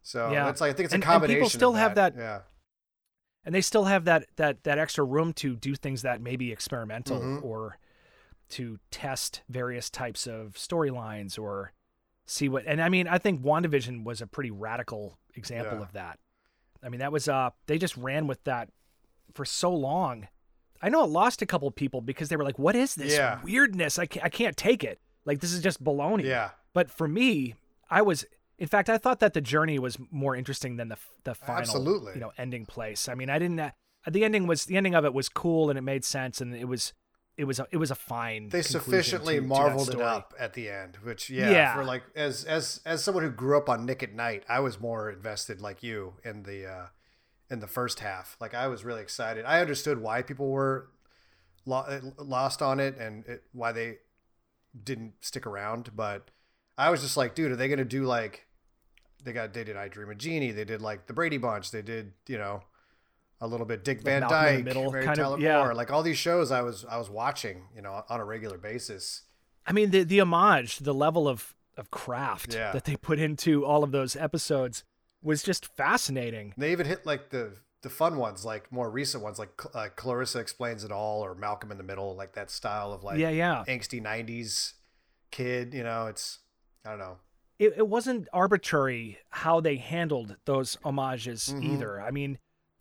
[0.02, 0.44] So Yeah.
[0.46, 1.58] that's like I think it's a And- and people combination.
[1.60, 2.42] still have that- Yeah.
[3.46, 6.52] And they still have that that that extra room to do things that may be
[6.52, 7.44] experimental Mhm.
[7.44, 7.78] or
[8.50, 11.74] to test various types of storylines or
[12.26, 15.84] see what and I mean I think WandaVision was a pretty radical example Yeah.
[15.84, 16.20] of that.
[16.84, 18.70] I mean that was uh they just ran with that
[19.34, 20.28] for so long.
[20.82, 23.14] I know it lost a couple of people because they were like what is this
[23.14, 23.42] Yeah.
[23.44, 23.98] weirdness?
[23.98, 25.00] I can't, I can't take it.
[25.26, 26.26] Like this is just baloney.
[26.26, 26.52] Yeah.
[26.74, 27.56] But for me,
[27.90, 28.26] I was
[28.58, 32.14] in fact I thought that the journey was more interesting than the the final Absolutely.
[32.16, 33.08] you know ending place.
[33.10, 33.72] I mean, I didn't uh,
[34.10, 36.66] the ending was the ending of it was cool and it made sense and it
[36.68, 36.94] was
[37.36, 40.54] it was a, it was a fine they sufficiently to- to marveled it up at
[40.54, 41.74] the end which yeah, Yeah.
[41.76, 44.80] for like as as as someone who grew up on nick at night i was
[44.80, 46.86] more invested like you in the uh
[47.50, 50.90] in the first half like i was really excited i understood why people were
[51.66, 53.98] lo- lost on it and it, why they
[54.84, 56.30] didn't stick around but
[56.78, 58.46] i was just like dude are they gonna do like
[59.24, 61.82] they got they did i dream of Jeannie they did like the brady bunch they
[61.82, 62.62] did you know
[63.42, 65.58] a little bit Dick Van Malcolm in the Dyke, Middle, Mary kind of- yeah.
[65.58, 68.58] Moore, like all these shows I was I was watching, you know, on a regular
[68.58, 69.24] basis.
[69.68, 72.72] I mean, the the homage, the level of of craft Yeah.
[72.72, 74.86] that they put into all of those episodes
[75.22, 76.54] was just fascinating.
[76.58, 80.40] They even hit like the the fun ones, like more recent ones, like uh, Clarissa
[80.40, 83.66] explains it all or Malcolm in the Middle, like that style of like yeah, yeah.
[83.68, 84.74] angsty '90s
[85.32, 85.74] kid.
[85.74, 86.40] You know, it's
[86.86, 87.18] I don't know.
[87.60, 91.64] it, it wasn't arbitrary how they handled those homages Mhm.
[91.74, 92.02] either.
[92.02, 92.40] I mean,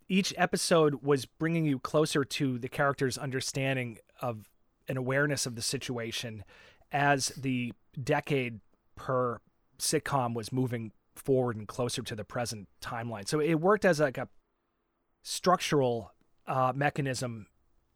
[0.09, 4.49] each episode was bringing you closer to the character's understanding of
[4.89, 6.43] an awareness of the situation
[6.91, 7.73] as the
[8.03, 8.61] decade
[8.97, 9.41] per
[9.79, 13.29] sitcom was moving forward and closer to the present timeline.
[13.29, 14.29] So it worked as like a
[15.23, 16.13] structural
[16.47, 17.47] uh, mechanism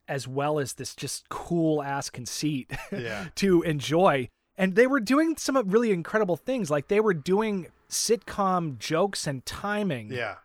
[0.08, 3.28] as well as this just cool ass conceit Yeah.
[3.36, 4.28] to enjoy.
[4.58, 6.70] And they were doing some really incredible things.
[6.70, 10.36] Like they were doing sitcom jokes and timing Yeah.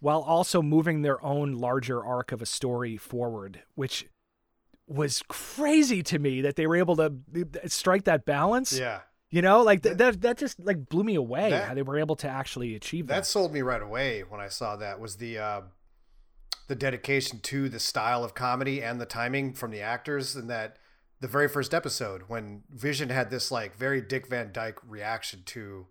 [0.00, 4.06] while also moving their own larger arc of a story forward, which
[4.86, 7.12] was crazy to me that they were able to
[7.66, 8.78] strike that balance.
[8.78, 9.00] Yeah.
[9.30, 11.98] You know, like th- that that just like blew me away That- how they were
[11.98, 13.26] able to actually achieve That that.
[13.26, 15.60] sold me right away when I saw that was the uh,
[16.68, 20.76] the dedication to the style of comedy and the timing from the actors and that
[21.20, 25.86] the very first episode when Vision had this like very Dick Van Dyke reaction to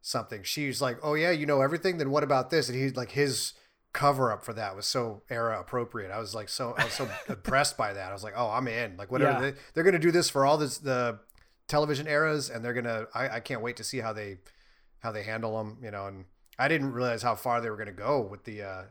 [0.00, 0.42] something.
[0.42, 1.98] She's like, "Oh yeah, you know everything.
[1.98, 3.52] Then what about this?" And he's like, his
[3.92, 6.10] cover up for that was so era appropriate.
[6.10, 8.10] I was like, so I was so impressed by that.
[8.10, 9.50] I was like, "Oh, I'm in." Like whatever Yeah.
[9.50, 11.18] they, they're gonna do this for all this the
[11.68, 13.06] television eras, and they're gonna.
[13.14, 14.38] I, I can't wait to see how they
[15.00, 15.78] how they handle them.
[15.82, 16.24] You know, and
[16.58, 18.62] I didn't realize how far they were gonna go with the.
[18.62, 18.82] uh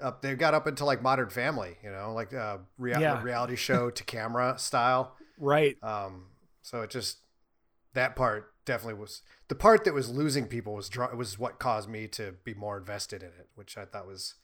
[0.00, 3.22] up they got up into like Modern Family, you know, like uh, rea- Yeah.
[3.22, 5.16] reality show to camera style.
[5.38, 5.76] right.
[5.82, 6.26] Um,
[6.62, 7.18] so it just
[7.94, 11.88] that part definitely was the part that was losing people was dr- was what caused
[11.88, 14.34] me to be more invested in it, which I thought was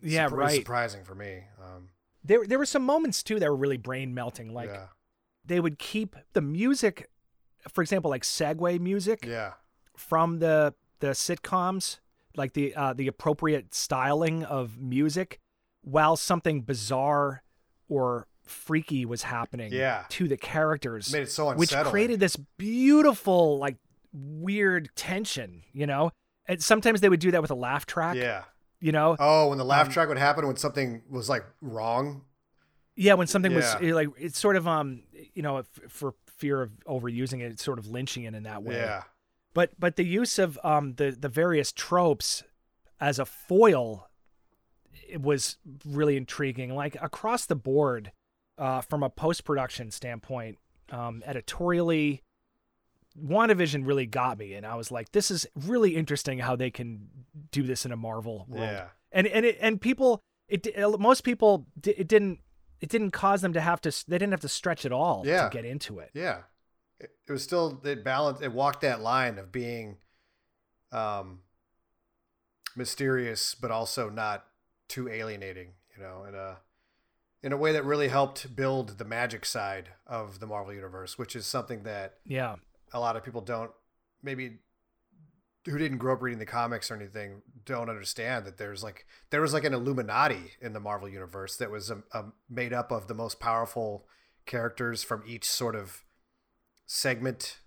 [0.00, 0.56] Yeah, right.
[0.56, 1.44] surprising for me.
[1.60, 1.88] Um,
[2.24, 4.52] There there were some moments too that were really brain melting.
[4.54, 4.86] Like yeah,
[5.44, 7.10] they would keep the music,
[7.72, 9.54] for example, like segue music yeah,
[9.96, 11.98] from the the sitcoms,
[12.36, 15.38] like the uh, the appropriate styling of music,
[15.82, 17.42] while something bizarre
[17.88, 20.04] or freaky was happening Yeah.
[20.10, 23.76] to the characters, made it so which created this beautiful like
[24.12, 25.62] weird tension.
[25.72, 26.10] You know,
[26.46, 28.16] and sometimes they would do that with a laugh track.
[28.16, 28.44] yeah.
[28.80, 32.24] You know, Oh, when the laugh Um, track would happen when something was like wrong.
[32.96, 33.88] Yeah, when something was Yeah.
[33.90, 35.04] eh, like it's sort of um
[35.34, 38.74] you know for fear of overusing it, it's sort of lynching it in that way.
[38.74, 39.04] Yeah,
[39.54, 42.42] But but the use of um the the various tropes
[43.00, 44.08] as a foil
[45.08, 46.74] it was really intriguing.
[46.74, 48.12] Like across the board,
[48.58, 50.58] uh, from a post production standpoint,
[50.90, 52.22] um, editorially,
[53.20, 57.08] WandaVision really got me, and I was like, this is really interesting how they can
[57.50, 60.66] do this in a Marvel world yeah, and and it, and people it
[60.98, 62.40] most people it didn't
[62.80, 65.44] it didn't cause them to have to they didn't have to stretch at all Yeah.
[65.44, 66.40] to get into it yeah.
[66.98, 68.42] It, it was still it balanced.
[68.42, 69.96] It walked that line of being,
[70.90, 71.40] um,
[72.76, 74.44] mysterious, but also not
[74.88, 75.72] too alienating.
[75.96, 76.58] You know, in a
[77.42, 81.34] in a way that really helped build the magic side of the Marvel universe, which
[81.34, 82.56] is something that yeah
[82.92, 83.70] a lot of people don't
[84.22, 84.58] maybe
[85.66, 89.40] who didn't grow up reading the comics or anything don't understand that there's like there
[89.40, 93.06] was like an illuminati in the marvel universe that was um um made up of
[93.06, 94.06] the most powerful
[94.44, 96.04] characters from each sort of
[96.92, 97.58] segment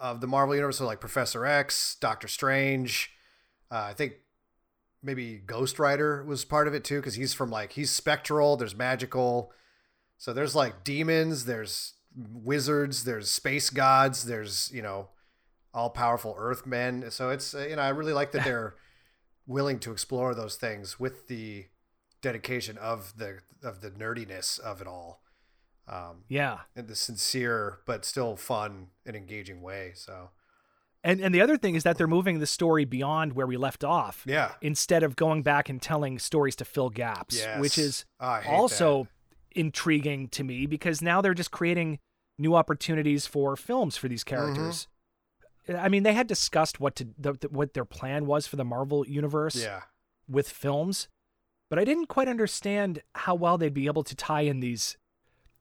[0.00, 3.10] of the marvel universe so like professor x doctor strange
[3.70, 4.14] uh, i think
[5.02, 8.76] maybe ghost rider was part of it too because he's from like he's spectral there's
[8.76, 9.52] magical
[10.18, 15.08] so there's like demons, there's wizards, there's space gods, there's you know
[15.72, 17.10] all powerful Earthmen.
[17.10, 18.74] So it's uh, you know I really like that they're
[19.46, 21.66] willing to explore those things with the
[22.20, 25.22] dedication of the of the nerdiness of it all,
[25.88, 29.92] um, yeah in the sincere but still fun and engaging way.
[29.94, 30.30] So
[31.04, 33.84] and and the other thing is that they're moving the story beyond where we left
[33.84, 37.60] off yeah, instead of going back and telling stories to fill gaps yes.
[37.60, 39.60] which is Oh, also that.
[39.60, 42.00] intriguing to me because now they're just creating
[42.38, 44.88] new opportunities for films for these characters
[45.68, 48.64] I mean, they had discussed what to the, the- what their plan was for the
[48.64, 49.54] Marvel universe.
[49.56, 49.82] yeah
[50.30, 51.08] with films,
[51.70, 54.98] but I didn't quite understand how well they'd be able to tie in these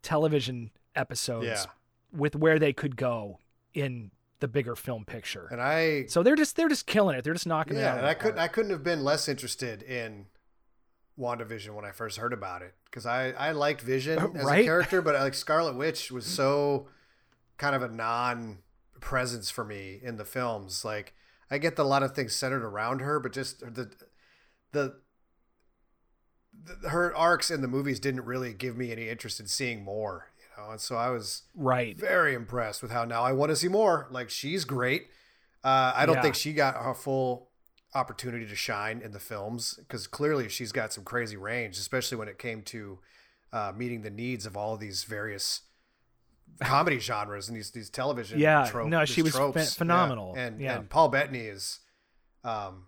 [0.02, 1.64] television episodes yeah.
[2.12, 3.40] with where they could go
[3.74, 5.48] in the bigger film picture.
[5.52, 7.24] And I So they're just they're just killing it.
[7.24, 7.98] They're just knocking it out.
[7.98, 8.40] and I couldn't.
[8.40, 10.28] I couldn't have been less interested in
[11.20, 14.62] WandaVision when I first heard about it because I I liked Vision as Right?
[14.62, 16.88] a character, but like Scarlet Witch was so
[17.58, 18.60] kind of a non
[19.00, 20.86] presence for me in the films.
[20.86, 21.14] Like
[21.50, 23.92] I get a lot of things centered around her, but just the
[24.72, 24.96] the.
[26.82, 30.32] The her arcs in the movies didn't really give me any interest in seeing more,
[30.38, 31.98] you know, and so I was right.
[31.98, 34.08] very impressed with how now I want to see more.
[34.12, 35.08] Like she's great.
[35.64, 36.22] Uh, I don't Yeah.
[36.22, 37.50] think she got a full
[37.96, 42.28] opportunity to shine in the films because clearly she's got some crazy range, especially when
[42.28, 43.00] it came to
[43.54, 45.62] uh, meeting the needs of all of these various
[46.62, 49.58] comedy genres and these these television Yeah, trope, no, she was phe- tropes.
[49.58, 49.78] Yeah.
[49.78, 50.34] phenomenal.
[50.38, 50.78] and Yeah.
[50.78, 51.80] and Paul Bettany is
[52.44, 52.88] um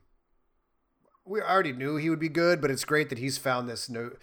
[1.29, 4.15] we already knew he would be good but it's great that he's found this new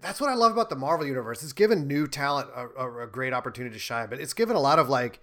[0.00, 3.32] that's what I love about the Marvel universe it's given new talent a, a, great
[3.32, 5.20] opportunity to shine but it's given a lot of like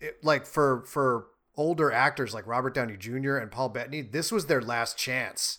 [0.00, 3.36] it, like for for older actors like Robert Downey Jr.
[3.36, 5.58] and Paul Bettany this was their last chance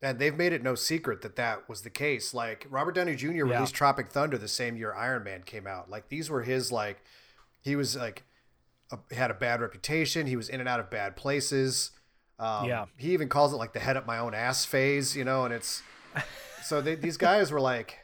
[0.00, 2.32] and they've made it no secret that that was the case.
[2.32, 3.32] Like Robert Downey Jr.
[3.32, 3.42] Yeah.
[3.54, 5.90] released Tropic Thunder the same year Iron Man came out.
[5.90, 7.02] Like these were his like
[7.60, 8.24] he was like
[8.92, 10.26] a, had a bad reputation.
[10.26, 11.90] He was in and out of bad places.
[12.38, 12.86] Um, Yeah.
[12.96, 15.44] He even calls it like the head up my own ass phase, you know.
[15.44, 15.82] And it's
[16.64, 17.98] so they, these guys were like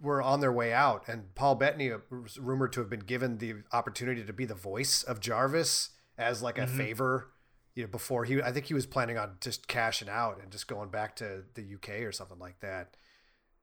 [0.00, 3.56] were on their way out, and Paul Bettany was rumored to have been given the
[3.72, 6.76] opportunity to be the voice of Jarvis as like a Mhm.
[6.76, 7.28] favor
[7.74, 10.66] you know, before he, I think he was planning on just cashing out and just
[10.66, 12.96] going back to the UK or something like that,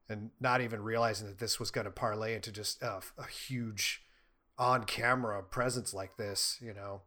[0.08, 4.02] and not even realizing that this was going to parlay into just a, a huge
[4.56, 7.02] on-camera presence like this, you know.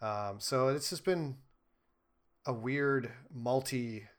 [0.00, 1.36] Um, so it's just been
[2.46, 4.10] a weird multi-level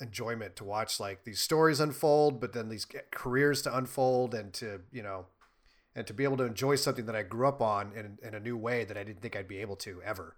[0.00, 4.80] enjoyment to watch like these stories unfold, but then these careers to unfold and to
[4.90, 5.26] you know
[5.94, 8.40] and to be able to enjoy something that I grew up on in, in a
[8.40, 10.36] new way that I didn't think I'd be able to ever.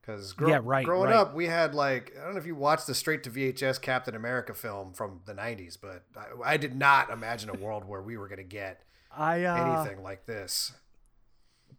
[0.00, 1.16] Because Yeah, right, growing right.
[1.16, 4.16] up, we had like I don't know if you watched the straight to VHS Captain
[4.16, 8.16] America film from the '90s, but I, I did not imagine a world where we
[8.16, 8.82] were going to get
[9.16, 10.72] I uh, anything like this.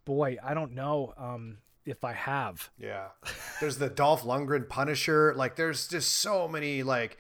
[0.05, 2.69] boy, I don't know um, if I have.
[2.77, 3.07] Yeah,
[3.59, 5.33] there's the Dolph Lundgren Punisher.
[5.35, 7.17] Like, there's just so many like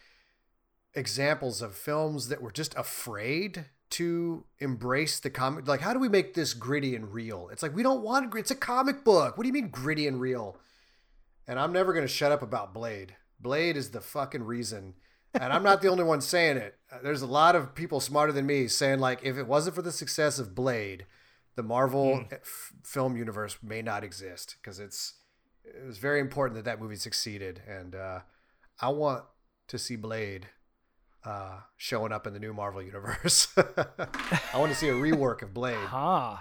[0.93, 5.67] examples of films that were just afraid to embrace the comic.
[5.67, 7.49] Like, how do we make this gritty and real?
[7.51, 8.33] It's like we don't want.
[8.35, 9.37] It's a comic book.
[9.37, 10.57] What do you mean gritty and real?
[11.47, 13.15] And I'm never gonna shut up about Blade.
[13.39, 14.95] Blade is the fucking reason.
[15.33, 16.75] And I'm not the only one saying it.
[16.91, 19.81] Uh, There's a lot of people smarter than me saying like, if it wasn't for
[19.81, 21.05] the success of Blade,
[21.55, 25.15] the Marvel f- film universe may not exist because it's
[25.63, 27.61] it was very important that that movie succeeded.
[27.67, 28.19] And uh,
[28.81, 29.23] I want
[29.67, 30.47] to see Blade
[31.25, 33.47] uh, showing up in the new Marvel universe.
[33.57, 35.77] I want to see a rework of Blade.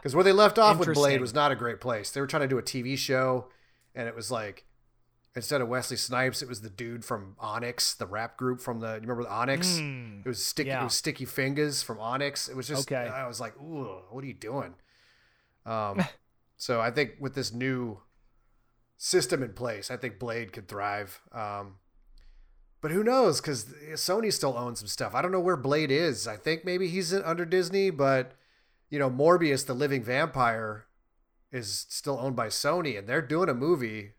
[0.01, 2.11] Because where they left off with Blade was not a great place.
[2.11, 3.49] They were trying to do a TV show,
[3.95, 4.65] and it was like
[5.35, 8.95] instead of Wesley Snipes, it was the dude from Onyx, the rap group from the.
[8.95, 9.79] You remember the Onyx?
[9.79, 10.21] Hmm.
[10.25, 10.71] It was sticky.
[10.71, 12.49] It was Sticky Fingaz from Onyx.
[12.49, 12.91] It was just.
[12.91, 13.09] Okay.
[13.09, 14.75] I was like, ooh, what are you doing?
[15.67, 16.03] Um,
[16.57, 18.01] so I think with this new
[18.97, 21.21] system in place, I think Blade could thrive.
[21.33, 21.77] Um,
[22.81, 23.41] but who knows?
[23.41, 25.15] Because Sony still owns some stuff.
[25.15, 26.27] I don't know where Blade is.
[26.27, 28.33] I think maybe he's under Disney, but
[28.91, 30.87] you know, Morbius, the living vampire,
[31.53, 34.13] is still owned by Sony, and they're doing a movie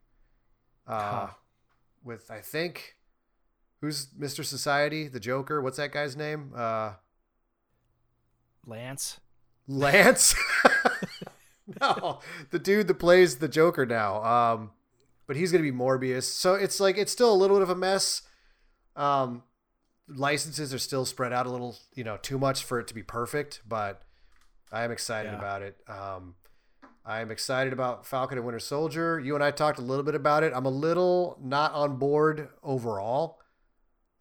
[0.87, 1.27] uh, Huh.
[2.03, 2.95] with I think
[3.81, 4.45] who's Mr.
[4.45, 5.61] Society, the Joker.
[5.61, 6.53] What's that guy's name?
[6.55, 6.93] Uh,
[8.65, 9.19] Lance.
[9.67, 10.35] Lance.
[11.83, 12.19] no,
[12.51, 14.23] the dude that plays the Joker now.
[14.23, 14.71] Um,
[15.27, 16.23] but he's gonna be Morbius.
[16.23, 18.21] So it's like it's still a little bit of a mess.
[18.95, 19.43] Um,
[20.07, 23.03] licenses are still spread out a little, you know, too much for it to be
[23.03, 23.61] perfect.
[23.67, 24.01] But
[24.71, 25.37] I am excited Yeah.
[25.37, 25.77] about it.
[25.87, 26.35] Um,
[27.05, 29.19] I am excited about Falcon and Winter Soldier.
[29.19, 30.53] You and I talked a little bit about it.
[30.55, 33.39] I'm a little not on board overall.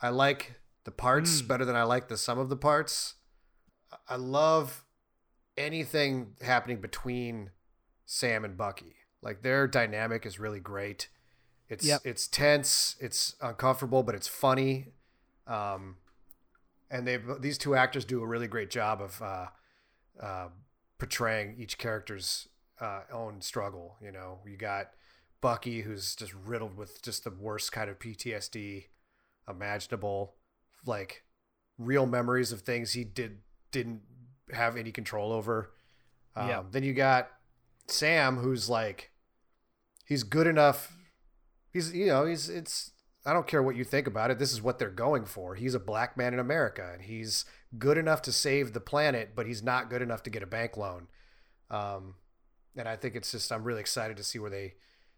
[0.00, 1.48] I like the parts Mm.
[1.48, 3.14] better than I like the sum of the parts.
[4.08, 4.84] I love
[5.56, 7.50] anything happening between
[8.06, 8.96] Sam and Bucky.
[9.22, 11.08] Like their dynamic is really great.
[11.68, 12.02] It's Yep.
[12.04, 14.88] it's tense, it's uncomfortable, but it's funny.
[15.46, 15.96] Um,
[16.90, 19.46] and they these two actors do a really great job of uh,
[20.20, 20.48] uh,
[20.98, 22.48] portraying each character's
[22.80, 23.96] uh, own struggle.
[24.02, 24.90] You know, you got
[25.40, 28.84] Bucky who's just riddled with just the worst kind of PTSD
[29.48, 30.34] imaginable,
[30.84, 31.24] like
[31.78, 33.38] real memories of things he did
[33.70, 34.02] didn't
[34.54, 35.72] have any control over.
[36.36, 36.62] Um, Yeah.
[36.70, 37.30] Then you got
[37.86, 39.10] Sam, who's like,
[40.04, 40.96] he's good enough.
[41.72, 42.90] He's you know he's it's
[43.24, 44.38] I don't care what you think about it.
[44.38, 45.54] This is what they're going for.
[45.54, 47.44] He's a black man in America, and he's
[47.78, 50.76] good enough to save the planet, but he's not good enough to get a bank
[50.76, 51.06] loan.
[51.70, 52.16] Um,
[52.76, 54.74] and I think it's just I'm really excited to see where they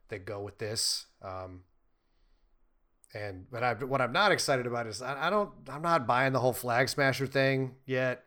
[0.09, 1.07] they go with this.
[1.23, 1.63] Um,
[3.15, 6.33] and but I what I'm not excited about is I, I don't I'm not buying
[6.33, 8.25] the whole flag smasher thing yet.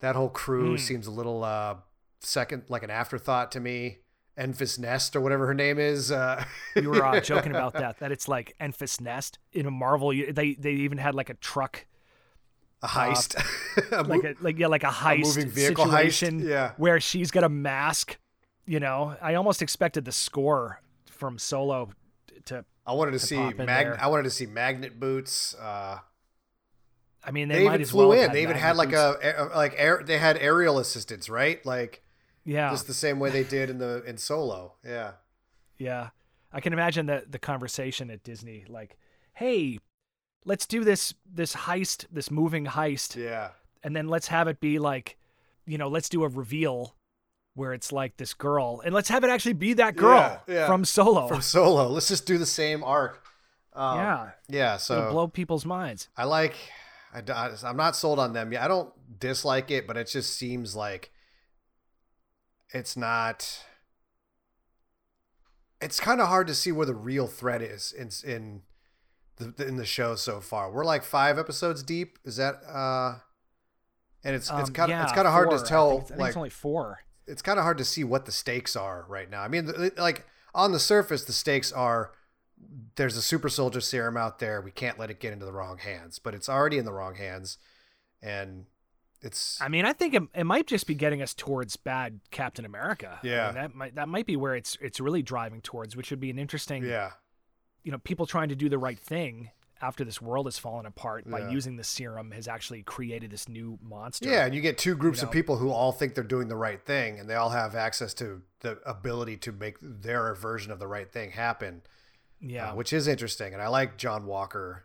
[0.00, 0.76] That whole crew Hmm.
[0.78, 1.76] seems a little uh,
[2.20, 3.98] second like an afterthought to me.
[4.38, 6.10] Enfys Nest or whatever her name is.
[6.10, 6.42] Uh,
[6.74, 7.98] You were uh, joking about that.
[7.98, 10.10] That it's like Enfys Nest in a Marvel.
[10.10, 11.84] They they even had like a truck,
[12.82, 13.34] a heist,
[13.92, 16.38] a like mo- a like yeah, like a heist moving vehicle heist, situation.
[16.40, 16.72] yeah.
[16.78, 18.18] where she's got a mask.
[18.64, 20.80] You know, I almost expected the score
[21.10, 21.90] from Solo
[22.46, 22.64] to.
[22.86, 25.54] I wanted to to see pop in mag- I wanted to see magnet boots.
[25.54, 25.98] Uh,
[27.22, 28.32] I mean, they, They, might even flew well in.
[28.32, 30.02] They even had like a, a like air.
[30.04, 31.64] They had aerial assistance, right?
[31.66, 32.02] Like
[32.44, 34.74] yeah, just the same way they did in the in Solo.
[34.84, 35.12] Yeah.
[35.78, 36.10] yeah.
[36.52, 38.96] I can imagine that the conversation at Disney, like,
[39.34, 39.78] "Hey,
[40.44, 43.50] let's do this this heist, this moving heist, Yeah.
[43.84, 45.16] and then let's have it be like,
[45.66, 46.94] you know, let's do a reveal."
[47.54, 50.66] Where it's like this girl, and let's have it actually be that girl Yeah, yeah.
[50.66, 51.26] from Solo.
[51.26, 51.88] From Solo.
[51.88, 53.22] Let's just do the same arc.
[53.74, 54.74] Um, yeah, Yeah.
[54.76, 56.08] it'll So blow people's minds.
[56.16, 56.54] I like.
[57.12, 58.52] I, am not sold on them.
[58.52, 58.62] yet.
[58.62, 61.10] I don't dislike it, but it just seems like
[62.72, 63.64] it's not.
[65.80, 68.62] It's kind of hard to see where the real threat is in in
[69.36, 70.70] the in the show so far.
[70.70, 72.18] We're like five episodes deep.
[72.24, 73.16] Is that uh?
[74.22, 75.90] And it's it's Um, kind of yeah, it's kind of hard to I tell.
[75.90, 76.98] think it's- I think like it's only four.
[77.26, 79.40] it's kind of hard to see what the stakes are right now.
[79.42, 82.12] I mean, like on the surface, the stakes are
[82.96, 84.60] there's a super soldier serum out there.
[84.60, 87.14] We can't let it get into the wrong hands, but it's already in the wrong
[87.14, 87.58] hands,
[88.22, 88.66] and
[89.22, 92.64] it's I mean, I think it, it might just be getting us towards bad Captain
[92.64, 93.18] America.
[93.22, 93.52] I mean, Yeah.
[93.52, 96.38] that might that might be where it's it's really driving towards, which would be an
[96.38, 96.84] interesting.
[96.84, 97.12] yeah,
[97.82, 99.50] You know, people trying to do the right thing
[99.82, 101.48] after this world has fallen apart by Yeah.
[101.50, 104.28] using the serum has actually created this new monster.
[104.28, 104.44] yeah.
[104.44, 106.82] And you get two groups You of people who all think they're doing the right
[106.84, 110.86] thing, and they all have access to the ability to make their version of the
[110.86, 111.80] right thing happen.
[112.40, 113.52] Yeah, uh, which is interesting.
[113.52, 114.84] And I like John Walker,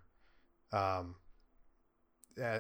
[0.72, 1.16] um,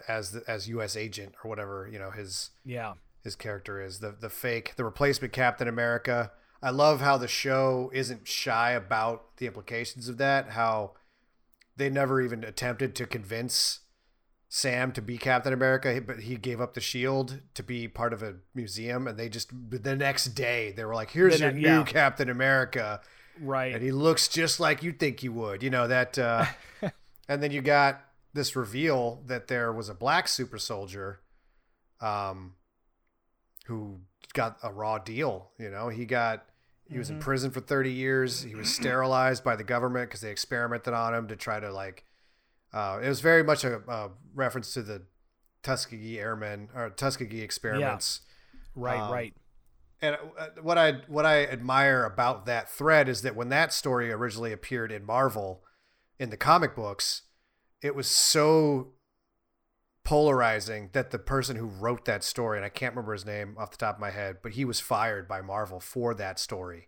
[0.08, 0.96] as the, as U.S.
[0.96, 2.94] agent or whatever you know his yeah,
[3.24, 6.32] his character is the the fake the replacement Captain America.
[6.62, 10.52] I love how the show isn't shy about the implications of that.
[10.52, 10.94] How
[11.76, 13.82] they never even attempted to convince
[14.48, 18.24] Sam to be Captain America, but he gave up the shield to be part of
[18.24, 21.62] a museum, and they just the next day they were like, "Here's The your ne-
[21.62, 21.84] new yeah.
[21.84, 23.02] Captain America."
[23.42, 23.74] Right.
[23.74, 25.64] and he looks just like you think he would.
[25.64, 26.46] You know that, uh,
[27.30, 28.02] and then you got
[28.34, 31.20] this reveal that there was a black super soldier,
[32.02, 32.56] um,
[33.68, 34.00] who
[34.34, 35.50] got a raw deal.
[35.58, 36.46] You know, he got
[36.88, 37.22] he was in Mhm.
[37.22, 38.42] prison for thirty years.
[38.44, 42.04] He was sterilized by the government because they experimented on him to try to like.
[42.74, 45.02] Uh, it was very much a, a reference to the
[45.64, 48.22] Tuskegee Airmen or Tuskegee experiments
[48.76, 49.34] right, um, right.
[50.02, 54.12] And uh, what I what I admire about that thread is that when that story
[54.12, 55.64] originally appeared in Marvel,
[56.20, 57.24] in the comic books,
[57.82, 58.94] it was so
[60.04, 63.72] polarizing that the person who wrote that story, and I can't remember his name off
[63.72, 66.88] the top of my head, but he was fired by Marvel for that story.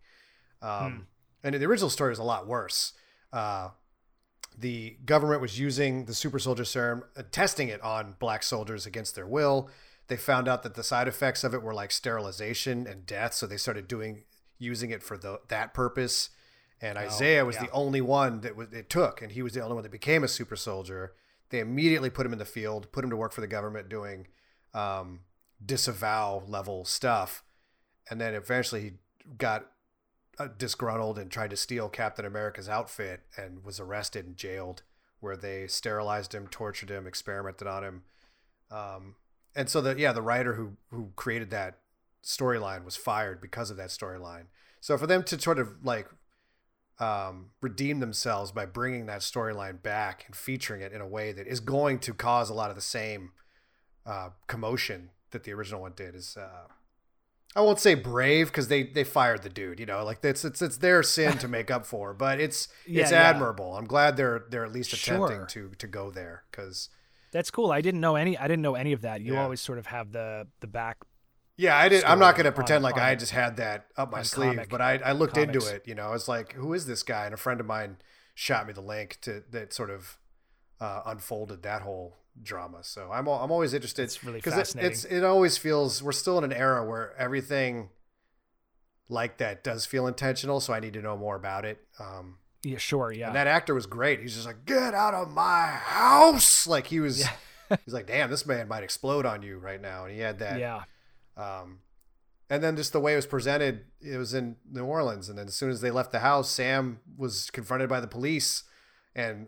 [0.61, 1.07] Um,
[1.43, 2.93] And the original story was a lot worse.
[3.31, 3.69] Uh,
[4.57, 9.15] the government was using the super soldier serum, uh, testing it on black soldiers against
[9.15, 9.69] their will.
[10.07, 13.45] They found out that the side effects of it were like sterilization and death, so
[13.45, 14.23] they started doing
[14.57, 16.29] using it for the, that purpose.
[16.81, 17.65] And Isaiah was yeah.
[17.65, 20.23] the only one that was, it took, and he was the only one that became
[20.23, 21.13] a super soldier.
[21.49, 24.27] They immediately put him in the field, put him to work for the government doing
[24.73, 25.21] um,
[25.63, 27.43] disavow level stuff,
[28.09, 28.91] and then eventually he
[29.37, 29.71] got
[30.39, 34.83] uh, disgruntled and tried to steal Captain America's outfit and was arrested and jailed,
[35.19, 38.03] where they sterilized him, tortured him, experimented on him.
[38.69, 39.15] Um,
[39.57, 41.79] and so the yeah, the writer who who created that
[42.23, 44.45] storyline was fired because of that storyline.
[44.79, 46.07] So for them to sort of like
[46.99, 51.45] um, redeem themselves by bringing that storyline back and featuring it in a way that
[51.47, 53.31] is going to cause a lot of the same
[54.05, 56.67] uh, commotion that the original one did is uh,
[57.55, 59.79] I won't say brave because they they fired the dude.
[59.79, 63.03] You know, like it's it's it's their sin to make up for, but it's Yeah,
[63.03, 63.23] it's yeah.
[63.29, 63.75] admirable.
[63.75, 65.45] I'm glad they're they're at least attempting Sure.
[65.47, 66.89] to to go there because
[67.31, 67.71] That's cool.
[67.71, 68.37] I didn't know any.
[68.37, 69.21] I didn't know any of that.
[69.21, 69.43] You Yeah.
[69.43, 70.97] always sort of have the the back.
[71.57, 72.03] yeah, I did.
[72.03, 74.69] I'm not going to pretend on- like I just had that up my sleeve, comic-
[74.69, 75.87] but I I looked into it.
[75.87, 77.25] You know, I was like, who is this guy?
[77.25, 77.97] And a friend of mine
[78.35, 80.19] shot me the link to that sort of
[80.79, 82.83] uh, unfolded that whole drama.
[82.83, 84.03] So I'm I'm always interested.
[84.03, 84.91] It's really because fascinating.
[84.91, 87.89] it's it always feels we're still in an era where everything
[89.09, 90.59] like that does feel intentional.
[90.59, 91.79] So I need to know more about it.
[91.99, 92.37] Um,
[92.67, 93.11] Yeah, sure.
[93.11, 93.27] Yeah.
[93.27, 94.19] And that actor was great.
[94.21, 96.67] He's just like, get out of my house.
[96.67, 97.77] Like he was, Yeah.
[97.85, 100.05] he's like, damn, this man might explode on you right now.
[100.05, 100.59] And he had that.
[100.59, 100.83] yeah.
[101.35, 101.79] Um,
[102.49, 105.27] and then just the way it was presented, it was in New Orleans.
[105.29, 108.63] And then as soon as they left the house, Sam was confronted by the police.
[109.15, 109.47] And,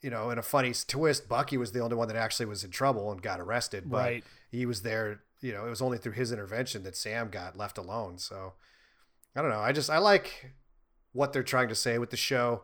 [0.00, 2.70] you know, in a funny twist, Bucky was the only one that actually was in
[2.70, 3.84] trouble and got arrested.
[3.90, 4.24] But Right.
[4.50, 7.76] he was there, you know, it was only through his intervention that Sam got left
[7.76, 8.16] alone.
[8.18, 8.54] So
[9.36, 9.60] I don't know.
[9.60, 10.52] I just, I like
[11.12, 12.62] what they're trying to say with the show.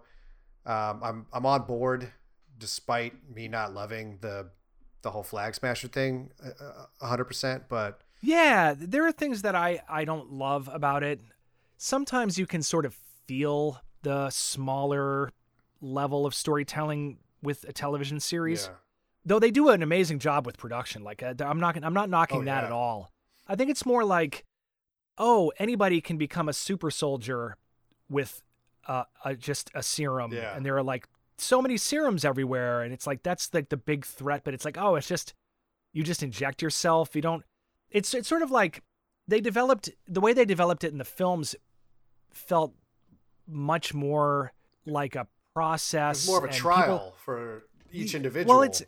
[0.67, 2.13] Um, I'm, I'm on board
[2.59, 4.51] despite me not loving the,
[5.03, 9.55] the whole flag smasher thing uh, a hundred percent, but Yeah, there are things that
[9.55, 11.21] I I don't love about it.
[11.77, 12.97] Sometimes you can sort of
[13.27, 15.31] feel the smaller
[15.81, 18.67] level of storytelling with a television series.
[18.67, 18.75] yeah.
[19.25, 21.05] though they do an amazing job with production.
[21.05, 22.67] Like uh, I'm not I'm not knocking Oh, that yeah.
[22.67, 23.11] at all.
[23.47, 24.45] I think it's more like,
[25.17, 27.57] oh, anybody can become a super soldier
[28.09, 28.43] with
[28.87, 30.57] uh, a, just a serum, Yeah.
[30.57, 31.07] and there are like
[31.37, 34.43] so many serums everywhere, and it's like that's like the big threat.
[34.45, 35.35] But it's like, oh, it's just
[35.93, 37.15] you just inject yourself.
[37.15, 37.45] You don't.
[37.91, 38.83] It's it's sort of like
[39.27, 41.55] they developed the way they developed it in the films
[42.33, 42.75] felt
[43.47, 44.53] much more
[44.87, 46.19] like a process.
[46.21, 48.57] It's more of a trial people- for each individual.
[48.57, 48.83] Well, it's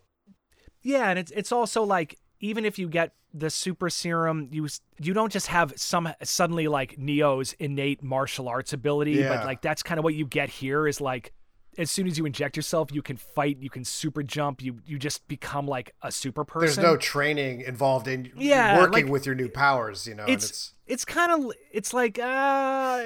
[0.83, 4.67] yeah, and it's it's also like even if you get the super serum, you
[5.01, 9.29] you don't just have some suddenly like Neo's innate martial arts ability, Yeah.
[9.37, 11.33] but like that's kind of what you get here is like
[11.79, 14.99] as soon as you inject yourself, you can fight, you can super jump, you you
[14.99, 16.67] just become like a super person.
[16.83, 20.07] there's no training involved in Yeah, working like- with your new powers.
[20.09, 23.05] You know, it's it's it's kind of it's like uh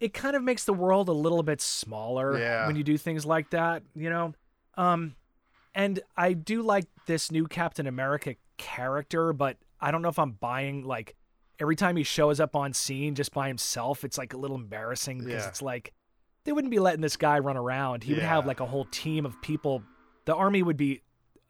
[0.00, 2.66] it kind of makes the world a little bit smaller Yeah.
[2.66, 4.34] when you do things like that you know
[4.76, 5.14] um
[5.74, 10.32] and i do like this new captain america character but i don't know if i'm
[10.32, 11.14] buying like
[11.58, 15.18] every time he shows up on scene just by himself it's like a little embarrassing
[15.18, 15.48] because Yeah.
[15.48, 15.92] it's like
[16.44, 19.26] they wouldn't be letting this guy run around he would have like a whole team
[19.26, 19.82] of people
[20.24, 21.02] the army would be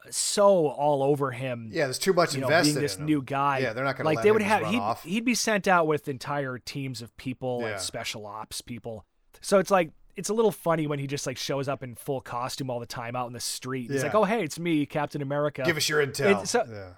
[0.04, 3.00] uh, so all over him yeah, there's too much you know, invested being this in
[3.02, 3.06] him.
[3.06, 3.58] new guy.
[3.58, 5.04] Yeah, they're not gonna like let they him would have run he'd, off.
[5.04, 7.68] he'd be sent out with entire teams of people Yeah.
[7.72, 9.06] and special ops people.
[9.40, 12.20] So it's like it's a little funny when he just like shows up in full
[12.20, 13.88] costume all the time out in the street.
[13.88, 13.94] Yeah.
[13.94, 16.42] He's like, "Oh, hey, it's me, Captain America." Give us your intel.
[16.42, 16.90] It- so- yeah.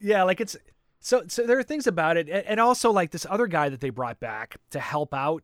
[0.00, 0.56] yeah, like it's
[1.00, 3.80] so so there are things about it, and, and also like this other guy that
[3.80, 5.42] they brought back to help out.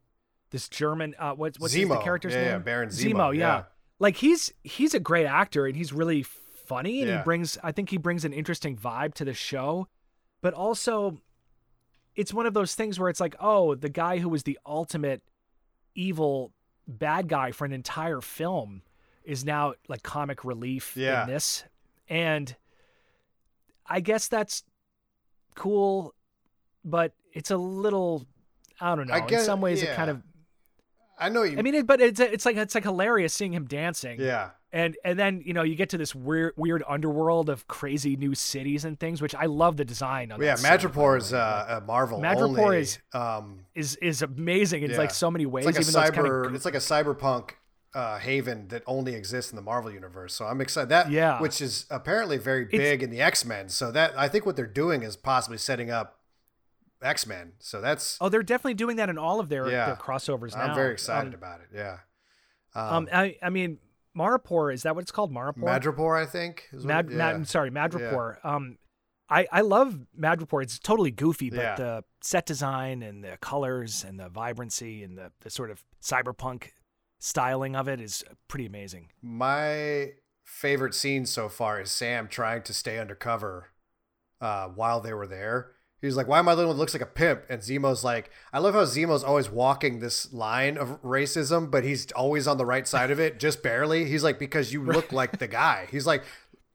[0.50, 2.48] This German, uh, what's what's his, the character's Yeah, name?
[2.50, 3.40] yeah, Baron Zemo, yeah.
[3.40, 3.62] yeah.
[3.98, 7.90] Like he's he's a great actor, and he's really funny, and he brings I think
[7.90, 9.88] he brings an interesting vibe to the show,
[10.42, 11.18] but also
[12.14, 15.20] it's one of those things where it's like, oh, the guy who was the ultimate
[15.94, 16.52] evil
[16.88, 18.82] bad guy for an entire film
[19.24, 21.22] is now like comic relief Yeah.
[21.24, 21.64] in this.
[22.08, 22.54] And
[23.86, 24.62] I guess that's
[25.54, 26.14] cool,
[26.84, 28.24] but it's a little
[28.80, 29.14] I don't know.
[29.14, 30.22] I in some ways it kind of
[31.18, 31.58] I know you.
[31.58, 34.20] I mean it, but it's it's like it's like hilarious seeing him dancing.
[34.20, 38.14] yeah, And and then, you know, you get to this weird weird underworld of crazy
[38.14, 40.42] new cities and things, which I love the design of.
[40.42, 40.50] yeah.
[40.54, 42.20] that city, by the Madripoor is uh, a Marvel.
[42.20, 44.98] Madripoor only, is- um, is is amazing It's Yeah.
[44.98, 45.64] like so many ways.
[45.66, 46.46] it's like a even though it's kind cyber.
[46.48, 47.50] of It's like a cyberpunk
[47.94, 50.34] uh, haven that only exists in the Marvel universe.
[50.34, 51.10] So I'm excited that.
[51.10, 51.40] Yeah.
[51.40, 53.70] which is apparently very It's- big in the X Men.
[53.70, 56.20] So that I think what they're doing is possibly setting up
[57.00, 57.52] X Men.
[57.60, 59.86] So that's oh, they're definitely doing that in all of their, Yeah.
[59.86, 60.64] their crossovers now.
[60.64, 61.68] I'm very excited Um, about it.
[61.74, 61.98] Yeah.
[62.74, 63.78] Um, I I mean,
[64.16, 65.32] Maripor is that what it's called?
[65.32, 65.58] Maripor.
[65.58, 66.68] Madripoor, I think.
[66.72, 67.16] Mad, yeah.
[67.16, 68.44] Mad, sorry, Madripoor.
[68.44, 68.78] Um,
[69.28, 70.62] I I love Madripoor.
[70.62, 71.74] It's totally goofy, but Yeah.
[71.76, 76.70] the set design and the colors and the vibrancy and the the sort of cyberpunk
[77.18, 79.10] styling of it is pretty amazing.
[79.22, 80.12] My
[80.44, 83.70] favorite scene so far is Sam trying to stay undercover
[84.40, 85.72] uh, while they were there.
[86.06, 88.04] He was like, "Why am I the one that looks like a pimp?" And Zemo's
[88.04, 92.56] like, "I love how Zemo's always walking this line of racism, but he's always on
[92.58, 95.88] the right side of it, just barely." He's like, "Because you look like the guy."
[95.90, 96.22] He's like,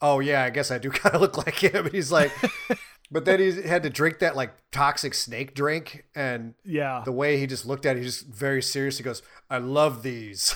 [0.02, 2.32] "Oh yeah, I guess I do kind of look like him." And he's like,
[3.12, 7.02] but then he had to drink that like toxic snake drink, and Yeah.
[7.06, 10.54] the way he just looked at it, he just very seriously goes, I love these.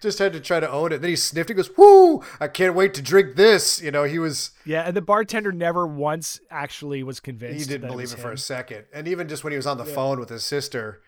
[0.00, 1.00] Just had to try to own it.
[1.00, 3.80] Then he sniffed it, goes, Whoo, I can't wait to drink this.
[3.82, 7.58] You know, he was Yeah, and the bartender never once actually was convinced.
[7.60, 8.84] he didn't believe was it for a second.
[8.92, 11.02] And even just when he was on the phone with his sister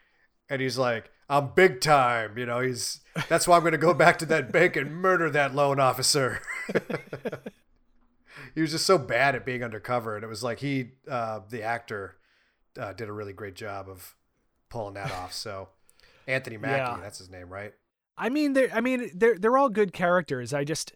[0.49, 4.19] and he's like, I'm big time, you know, he's that's why I'm gonna go back
[4.21, 6.41] to that bank and murder that loan officer.
[8.55, 11.63] he was just so bad at being undercover, and it was like he uh, the
[11.63, 12.17] actor
[12.79, 14.15] uh, did a really great job of
[14.69, 15.33] pulling that off.
[15.33, 15.69] So
[16.29, 16.99] Anthony Mackie, Yeah.
[17.03, 17.75] that's his name, right?
[18.19, 20.53] I mean, they're I mean they're they're all good characters.
[20.55, 20.93] I just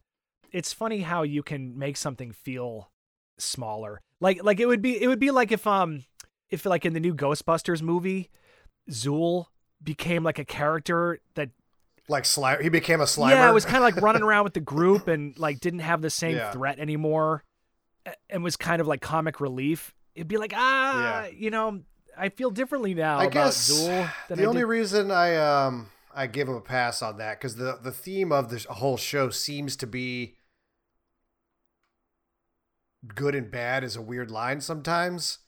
[0.53, 2.91] it's funny how you can make something feel
[3.39, 4.01] smaller.
[4.21, 6.05] Like like it would be it would be like if um
[6.51, 8.31] if like in the new Ghostbusters movie,
[8.91, 9.47] Zuul
[9.83, 11.51] became like a character that
[12.09, 13.31] Like slime, he became a Slimer.
[13.31, 16.03] yeah, it was kind of like running around with the group and like didn't have
[16.03, 16.51] the same Yeah.
[16.53, 17.45] threat anymore,
[18.29, 19.95] and was kind of like comic relief.
[20.15, 21.31] It'd be like ah, Yeah.
[21.35, 21.81] you know,
[22.19, 24.11] I feel differently now I about guess Zuul.
[24.29, 25.87] Than the I only did- reason I um
[26.21, 29.31] I give him a pass on that because the the theme of the whole show
[29.31, 30.37] seems to be
[33.15, 35.39] good and bad is a weird line sometimes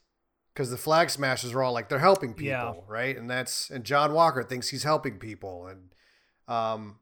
[0.54, 2.74] because the flag smashers are all like they're helping people Yeah.
[2.88, 5.90] right and that's and John Walker thinks he's helping people and
[6.48, 6.96] um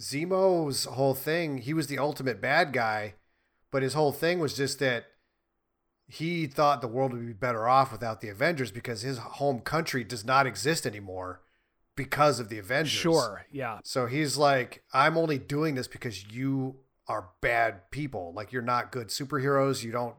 [0.00, 3.14] Zemo's whole thing he was the ultimate bad guy
[3.70, 5.04] but his whole thing was just that
[6.08, 10.02] he thought the world would be better off without the Avengers because his home country
[10.02, 11.40] does not exist anymore
[11.96, 12.92] because of the Avengers.
[12.92, 13.78] Sure, yeah.
[13.84, 16.76] So he's like, I'm only doing this because you
[17.08, 18.32] are bad people.
[18.34, 19.82] Like you're not good superheroes.
[19.82, 20.14] You don't,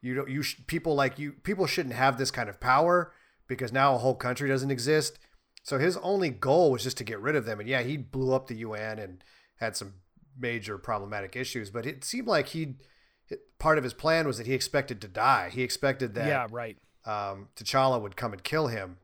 [0.00, 3.12] you don't, you sh- people like you, people shouldn't have this kind of power
[3.48, 5.18] because now a whole country doesn't exist.
[5.62, 7.60] So his only goal was just to get rid of them.
[7.60, 9.24] And yeah, he blew up the UN and
[9.56, 9.94] had some
[10.38, 12.74] major problematic issues, but it seemed like he
[13.58, 15.50] part of his plan was that he expected to die.
[15.50, 16.76] He expected that yeah, right.
[17.06, 18.98] Um, T'Challa would come and kill him,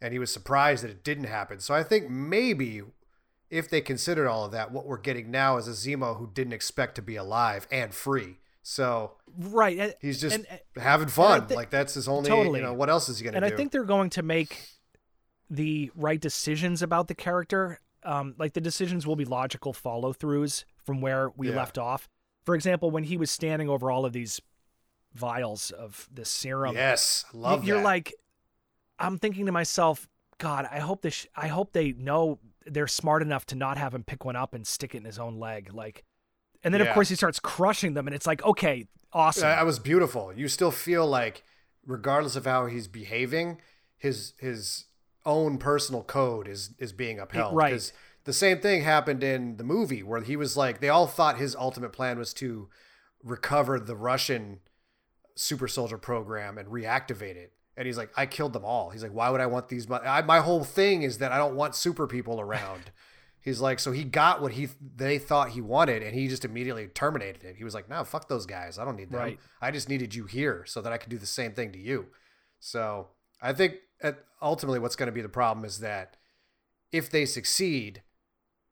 [0.00, 1.60] and he was surprised that it didn't happen.
[1.60, 2.82] So I think maybe
[3.50, 6.52] if they considered all of that, what we're getting now is a Zemo who didn't
[6.52, 8.36] expect to be alive and free.
[8.62, 10.46] So right, he's just and,
[10.76, 11.46] having fun.
[11.46, 12.28] Th- like that's his only.
[12.28, 12.60] Totally.
[12.60, 13.46] You know what else is he gonna and do?
[13.46, 14.68] And I think they're going to make
[15.48, 17.80] the right decisions about the character.
[18.02, 21.56] Um, like the decisions will be logical follow throughs from where we yeah.
[21.56, 22.08] left off.
[22.44, 24.40] For example, when he was standing over all of these
[25.14, 27.84] vials of this serum, yes, love you're that.
[27.84, 28.14] like,
[29.00, 30.08] I'm thinking to myself,
[30.38, 31.26] God, I hope this.
[31.34, 34.66] I hope they know they're smart enough to not have him pick one up and
[34.66, 36.04] stick it in his own leg, like.
[36.62, 36.88] And then yeah.
[36.88, 39.42] of course he starts crushing them, and it's like, okay, awesome.
[39.42, 40.32] That was beautiful.
[40.32, 41.42] You still feel like,
[41.86, 43.60] regardless of how he's behaving,
[43.96, 44.84] his his
[45.24, 47.54] own personal code is is being upheld.
[47.54, 47.92] Right.
[48.24, 51.56] The same thing happened in the movie where he was like, they all thought his
[51.56, 52.68] ultimate plan was to
[53.24, 54.60] recover the Russian
[55.34, 57.54] super soldier program and reactivate it.
[57.76, 58.90] And he's like, I killed them all.
[58.90, 59.90] He's like, why would I want these?
[59.90, 62.90] I, my whole thing is that I don't want super people around.
[63.40, 66.88] he's like, so he got what he they thought he wanted, and he just immediately
[66.88, 67.56] terminated it.
[67.56, 68.78] He was like, no, fuck those guys.
[68.78, 69.20] I don't need them.
[69.20, 69.40] Right.
[69.60, 72.06] I just needed you here so that I could do the same thing to you.
[72.58, 73.08] So
[73.40, 73.76] I think
[74.42, 76.16] ultimately what's going to be the problem is that
[76.92, 78.02] if they succeed,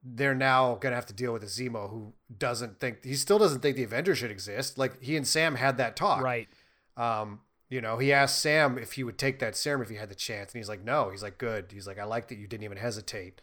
[0.02, 3.38] they're now going to have to deal with a Zemo who doesn't think he still
[3.38, 4.78] doesn't think the Avengers should exist.
[4.78, 6.22] Like he and Sam had that talk.
[6.22, 6.48] Right.
[6.96, 10.08] Um, you know, he asked Sam if he would take that serum if he had
[10.08, 12.46] the chance, and he's like, "No." He's like, "Good." He's like, "I like that you
[12.46, 13.40] didn't even hesitate."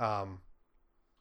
[0.00, 0.40] Um,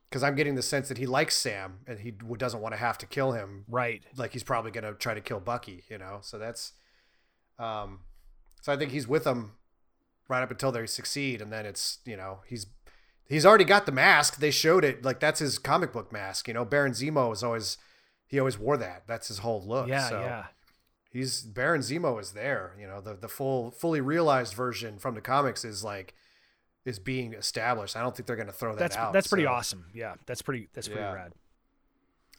[0.09, 2.97] because I'm getting the sense that he likes Sam and he doesn't want to have
[2.99, 3.65] to kill him.
[3.67, 4.03] Right.
[4.15, 5.83] Like he's probably going to try to kill Bucky.
[5.89, 6.73] You know, so that's,
[7.59, 7.99] um,
[8.61, 9.53] so I think he's with them
[10.29, 12.67] right up until they succeed, and then it's you know he's
[13.27, 14.39] he's already got the mask.
[14.39, 16.47] They showed it like that's his comic book mask.
[16.47, 17.77] You know, Baron Zemo is always
[18.27, 19.03] he always wore that.
[19.07, 19.87] That's his whole look.
[19.87, 20.45] Yeah, so yeah.
[21.17, 22.75] He's Baron Zemo is there.
[22.79, 26.13] You know, the the full fully realized version from the comics is like
[26.85, 27.97] is being established.
[27.97, 29.13] I don't think they're going to throw that that's, out.
[29.13, 29.49] That's pretty so.
[29.49, 29.85] awesome.
[29.95, 31.13] Yeah, that's pretty that's pretty yeah.
[31.13, 31.33] rad.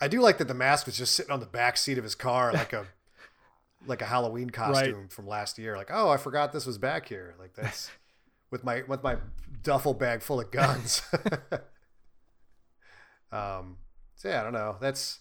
[0.00, 2.14] I do like that the mask was just sitting on the back seat of his
[2.14, 2.86] car like a
[3.88, 5.12] like a Halloween costume right.
[5.12, 5.76] from last year.
[5.76, 7.34] Like, oh, I forgot this was back here.
[7.36, 7.90] Like that's
[8.52, 9.16] with my with my
[9.64, 11.02] duffel bag full of guns.
[13.32, 13.78] um,
[14.14, 14.76] so yeah, I don't know.
[14.80, 15.18] That's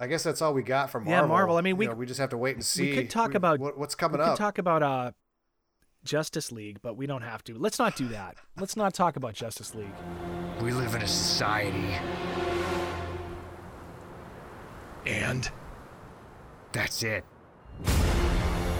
[0.00, 1.24] I guess that's all we got from Marvel.
[1.24, 1.56] Yeah, Marvel.
[1.56, 2.90] I mean, we you know, we just have to wait and see.
[2.90, 4.26] We could talk about what, what's coming up.
[4.26, 4.36] we up.
[4.36, 5.12] Could talk about uh,
[6.04, 7.54] Justice League, but we don't have to.
[7.56, 8.36] Let's not do that.
[8.56, 9.94] Let's not talk about Justice League.
[10.60, 11.96] We live in a society,
[15.06, 15.48] and
[16.72, 17.24] that's it.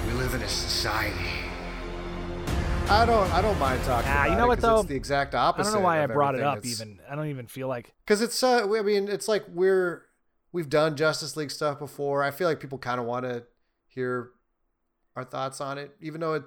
[0.06, 1.44] We live in a society
[2.88, 3.32] I don't.
[3.32, 4.10] I don't mind talking.
[4.10, 4.80] Ah, about you know it what though?
[4.80, 5.70] It's the exact opposite.
[5.70, 6.58] I don't know why I brought it up.
[6.58, 8.42] It's, even I don't even feel like because it's.
[8.42, 10.02] Uh, I mean, it's like we're
[10.55, 12.22] we've done Justice League stuff before.
[12.22, 13.44] I feel like people kind of want to
[13.86, 14.31] hear
[15.16, 16.44] our thoughts on it, even though it.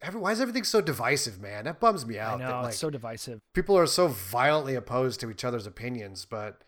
[0.00, 1.66] Every, why is everything so divisive, man?
[1.66, 2.40] That bums me out.
[2.40, 3.40] I know that, like, it's so divisive.
[3.54, 6.64] People are so violently opposed to each other's opinions, but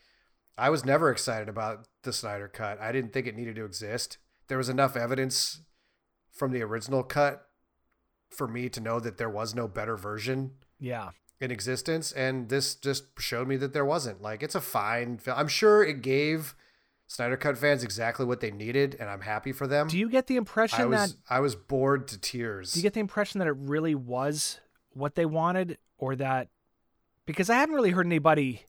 [0.57, 2.81] I was never excited about the Snyder cut.
[2.81, 4.19] I didn't think it needed to exist.
[4.47, 5.63] There was enough evidence
[6.31, 7.49] from the original cut
[8.29, 10.51] for me to know that there was no better version
[10.81, 14.23] yeah in existence and this just showed me that there wasn't.
[14.23, 16.55] Like it's a fine film i'm sure it gave
[17.07, 19.89] snyder cut fans exactly what they needed and i'm happy for them.
[19.89, 22.73] Do you get the impression I was, that i was bored to tears.
[22.73, 24.61] Do you get the impression that it really was
[24.93, 26.49] what they wanted or that
[27.27, 28.65] because i haven't really heard anybody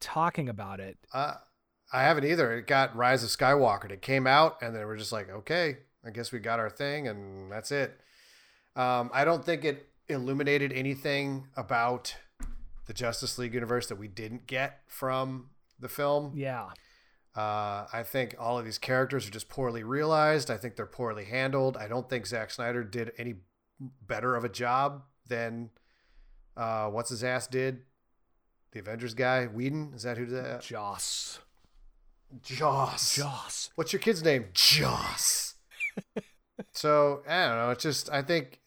[0.00, 0.98] talking about it.
[1.12, 1.34] Uh,
[1.92, 2.52] i haven't either.
[2.56, 6.10] It got rise of skywalker it came out and they we're just like okay i
[6.10, 7.98] guess we got our thing and that's it.
[8.76, 12.16] Um, I don't think it illuminated anything about
[12.86, 16.32] the Justice League universe that we didn't get from the film.
[16.34, 16.70] Yeah.
[17.36, 20.50] Uh, I think all of these characters are just poorly realized.
[20.50, 21.76] I think they're poorly handled.
[21.76, 23.36] I don't think Zack Snyder did any
[24.06, 25.70] better of a job than
[26.56, 27.82] uh, what's his ass did.
[28.72, 30.62] The Avengers guy, Whedon, is that who did that?
[30.62, 31.38] Joss.
[32.42, 33.16] Joss.
[33.16, 33.70] Joss.
[33.74, 34.46] What's your kid's name?
[34.52, 35.54] Joss.
[36.72, 37.70] so I don't know.
[37.70, 38.60] It's just I think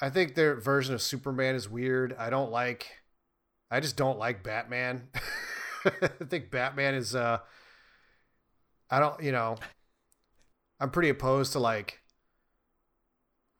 [0.00, 2.14] I think their version of Superman is weird.
[2.18, 2.86] I don't like.
[3.70, 5.08] I just don't like Batman.
[5.84, 7.14] I think Batman is.
[7.14, 7.38] uh
[8.90, 9.22] I don't.
[9.22, 9.56] You know.
[10.80, 12.00] I'm pretty opposed to like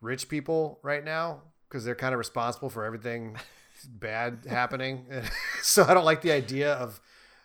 [0.00, 1.42] rich people right now.
[1.68, 3.36] because they're kind of responsible for everything
[3.86, 5.06] bad happening.
[5.62, 7.00] so I don't like the idea of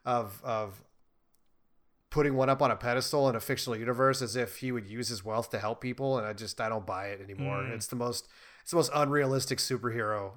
[0.05, 0.81] of of
[2.09, 5.09] putting one up on a pedestal in a fictional universe as if he would use
[5.09, 7.57] his wealth to help people and I just I don't buy it anymore.
[7.57, 7.71] Mm.
[7.75, 8.27] It's the most
[8.65, 10.31] it's the most unrealistic superhero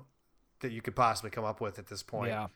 [0.61, 2.29] that you could possibly come up with at this point.
[2.29, 2.49] Yeah.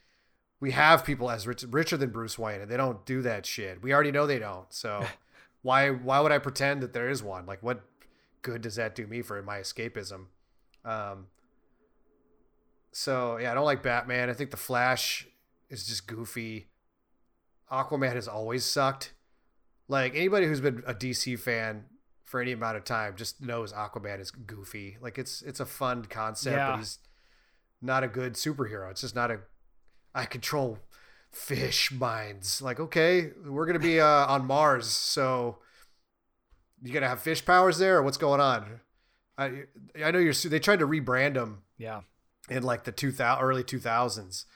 [0.60, 3.82] We have people as rich, richer than Bruce Wayne and they don't do that shit.
[3.82, 4.70] We already know they don't.
[4.70, 5.02] So
[5.62, 7.46] why why would I pretend that there is one?
[7.46, 7.80] Like what
[8.42, 10.26] good does that do me for my escapism?
[10.84, 11.28] Um
[12.90, 14.28] so yeah, I don't like Batman.
[14.28, 15.26] I think the Flash
[15.70, 16.66] is just goofy.
[17.70, 19.14] Aquaman has always sucked.
[19.88, 21.86] Like anybody who's been a DC fan
[22.32, 24.96] for any amount of time just knows Aquaman is goofy.
[25.02, 26.70] Like it's it's a fun concept, Yeah.
[26.70, 26.98] but he's
[27.82, 28.90] not a good superhero.
[28.90, 29.40] It's just not a
[30.14, 30.78] I control
[31.30, 32.62] fish minds.
[32.62, 35.58] Like okay, we're gonna be uh, on Mars, so
[36.82, 38.80] you gonna have fish powers there, or what's going on?
[39.36, 39.64] I
[40.02, 40.32] I know you're.
[40.32, 42.00] They tried to rebrand him Yeah.
[42.48, 44.46] in like the 2000 early 2000s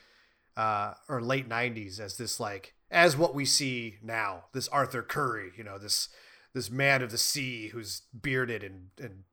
[0.56, 5.50] uh or late 90s as this like as what we see now this arthur curry
[5.58, 6.08] you know this
[6.56, 9.24] this man of the sea who's bearded and and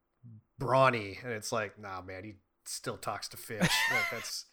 [0.59, 2.33] brawny and it's like nah man he
[2.65, 4.45] still talks to fish like that's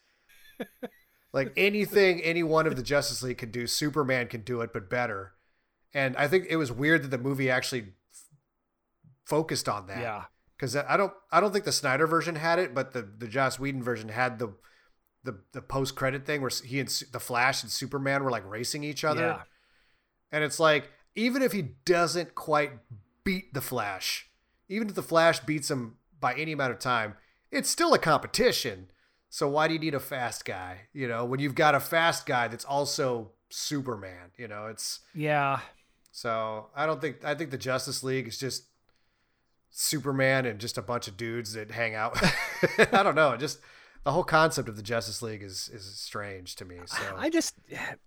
[1.33, 4.89] like anything any one of the justice league can do superman can do it but
[4.89, 5.33] better
[5.93, 8.25] and i think it was weird that the movie actually f-
[9.25, 10.23] focused on that Yeah.
[10.57, 13.59] because I don't I don't think the Snyder version had it, but the the Joss
[13.59, 14.53] Whedon version had the
[15.23, 18.83] the the post credit thing where he and the Flash and Superman were like racing
[18.83, 19.41] each other, Yeah.
[20.31, 22.71] and it's like even if he doesn't quite
[23.23, 24.29] beat the Flash,
[24.69, 27.15] even if the Flash beats him by any amount of time,
[27.51, 28.89] it's still a competition.
[29.29, 30.81] So why do you need a fast guy?
[30.93, 34.31] You know, when you've got a fast guy that's also Superman.
[34.37, 35.59] You know, it's Yeah.
[36.11, 38.65] so I don't think I think the Justice League is just
[39.69, 42.17] Superman and just a bunch of dudes that hang out.
[42.91, 43.37] I don't know.
[43.37, 43.59] Just
[44.03, 46.77] the whole concept of the Justice League is is strange to me.
[46.85, 47.55] So I just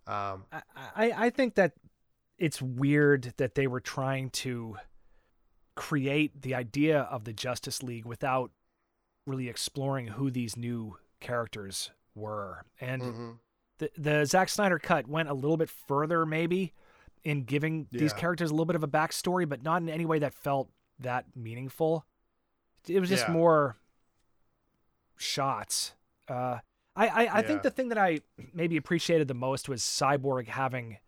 [0.06, 1.72] um, I, I I think that
[2.38, 4.76] it's weird that they were trying to
[5.76, 8.50] create the idea of the Justice League without
[9.26, 12.64] really exploring who these new characters were.
[12.80, 13.38] And mhm.
[13.78, 16.72] the the Zack Snyder cut went a little bit further, maybe,
[17.24, 20.18] in giving these characters a little bit of a backstory, but not in any way
[20.18, 22.04] that felt that meaningful.
[22.86, 23.32] It was just Yeah.
[23.32, 23.76] more
[25.16, 25.94] shots.
[26.28, 26.58] Uh,
[26.96, 27.42] I I, I Yeah.
[27.42, 28.20] think the thing that I
[28.52, 30.98] maybe appreciated the most was Cyborg having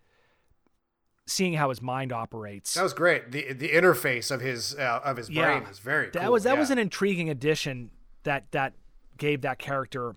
[1.27, 2.75] seeing how his mind operates.
[2.75, 3.33] that was great.
[3.33, 5.71] the The interface of his uh, of his brain Yeah.
[5.71, 6.11] is very.
[6.11, 6.33] that cool.
[6.33, 7.91] was that was an intriguing addition
[8.23, 8.75] that that
[9.19, 10.15] gave that character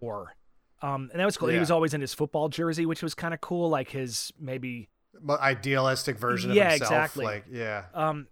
[0.00, 0.34] more.
[0.82, 1.48] Um, and that was cool.
[1.48, 3.68] He was always in his football jersey, which was kind of cool.
[3.70, 4.88] Like his maybe
[5.28, 6.90] idealistic version Yeah, of himself.
[6.92, 7.24] exactly.
[7.24, 8.26] Like yeah, Um,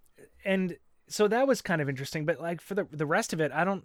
[0.44, 0.76] and
[1.08, 2.24] so that was kind of interesting.
[2.24, 3.84] But like for the the rest of it, I don't.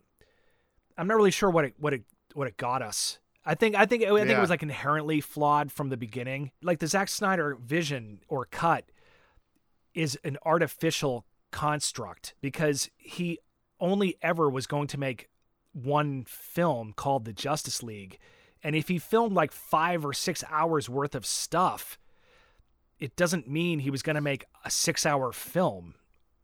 [0.98, 2.03] I'm not really sure what it what it
[2.34, 3.20] what it got us.
[3.46, 6.52] I think I think I think it was like inherently flawed from the beginning.
[6.64, 8.86] Like the Zack Snyder vision or cut
[9.94, 13.40] is an artificial construct because he
[13.80, 15.30] only ever was going to make
[15.74, 18.18] one film called the Justice League.
[18.64, 22.00] And if he filmed like five or six hours worth of stuff,
[23.00, 25.96] it doesn't mean he was going to make a six hour film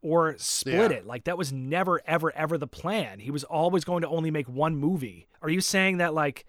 [0.02, 0.98] or split Yeah.
[0.98, 1.06] it.
[1.06, 3.18] Like that was never, ever, ever the plan.
[3.18, 5.26] He was always going to only make one movie.
[5.40, 6.44] Are you saying that like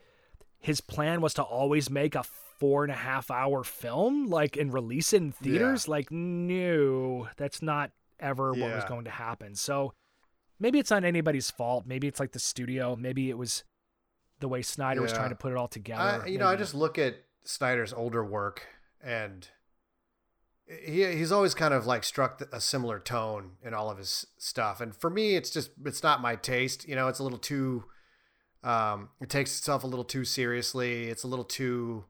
[0.64, 4.74] his plan was to always make a four and a half hour film, like and
[4.74, 5.90] release it in theaters?
[5.90, 9.56] Like, no, that's not ever what was going to happen.
[9.56, 9.94] So
[10.60, 11.86] maybe it's not anybody's fault.
[11.86, 12.96] Maybe it's like the studio.
[12.96, 13.66] Maybe it was
[14.40, 16.24] the way Snyder was trying to put it all together.
[16.24, 18.66] I, you know, I just look at Snyder's older work,
[19.04, 19.46] and
[20.66, 24.80] he he's always kind of like struck a similar tone in all of his stuff.
[24.80, 26.88] And for me, it's just it's not my taste.
[26.88, 27.84] You know, it's a little too.
[28.64, 31.10] Um, it takes itself a little too seriously.
[31.10, 32.06] It's a little too.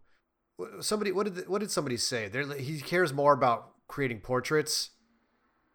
[0.80, 2.28] Somebody, what did what did somebody say?
[2.28, 4.92] There, he cares more about creating portraits,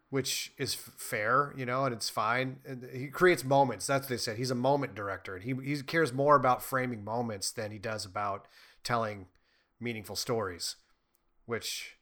[0.09, 2.57] which is fair, you know, and it's fine.
[2.65, 3.87] And he creates moments.
[3.87, 4.37] That's what they said.
[4.37, 8.05] He's a moment director, and he he cares more about framing moments than he does
[8.05, 8.47] about
[8.83, 9.27] telling
[9.81, 10.77] meaningful stories,
[11.45, 11.97] which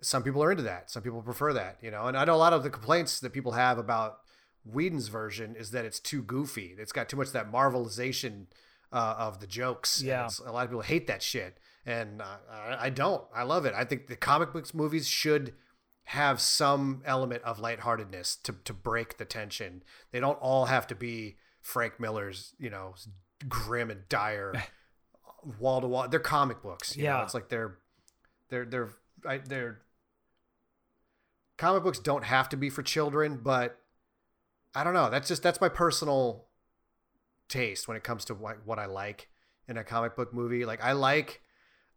[0.00, 0.90] some people are into that.
[0.90, 2.06] Some people prefer that, you know.
[2.06, 4.18] And I know a lot of the complaints that people have about
[4.64, 6.74] Whedon's version is that it's too goofy.
[6.78, 8.46] It's got too much of that marvelization
[8.92, 10.02] uh, of the jokes.
[10.02, 10.28] Yeah.
[10.46, 12.36] a lot of people hate that shit, and uh,
[12.78, 13.24] I, don't.
[13.34, 13.74] I love it.
[13.74, 15.52] I think the comic books movies should
[16.04, 19.82] have some element of lightheartedness to to break the tension.
[20.12, 22.94] They don't all have to be Frank Miller's, you know,
[23.48, 24.54] grim and dire,
[25.58, 26.08] wall to wall.
[26.08, 26.96] They're comic books.
[26.96, 27.10] You know?
[27.10, 27.22] Yeah.
[27.24, 27.78] it's like they're
[28.48, 28.90] they're they're
[29.26, 29.80] I, they're
[31.56, 33.80] comic books don't have to be for children, but
[34.74, 35.10] I don't know.
[35.10, 36.46] That's just that's my personal
[37.48, 39.28] taste when it comes to what, what I like
[39.68, 40.64] in a comic book movie.
[40.64, 41.42] Like I like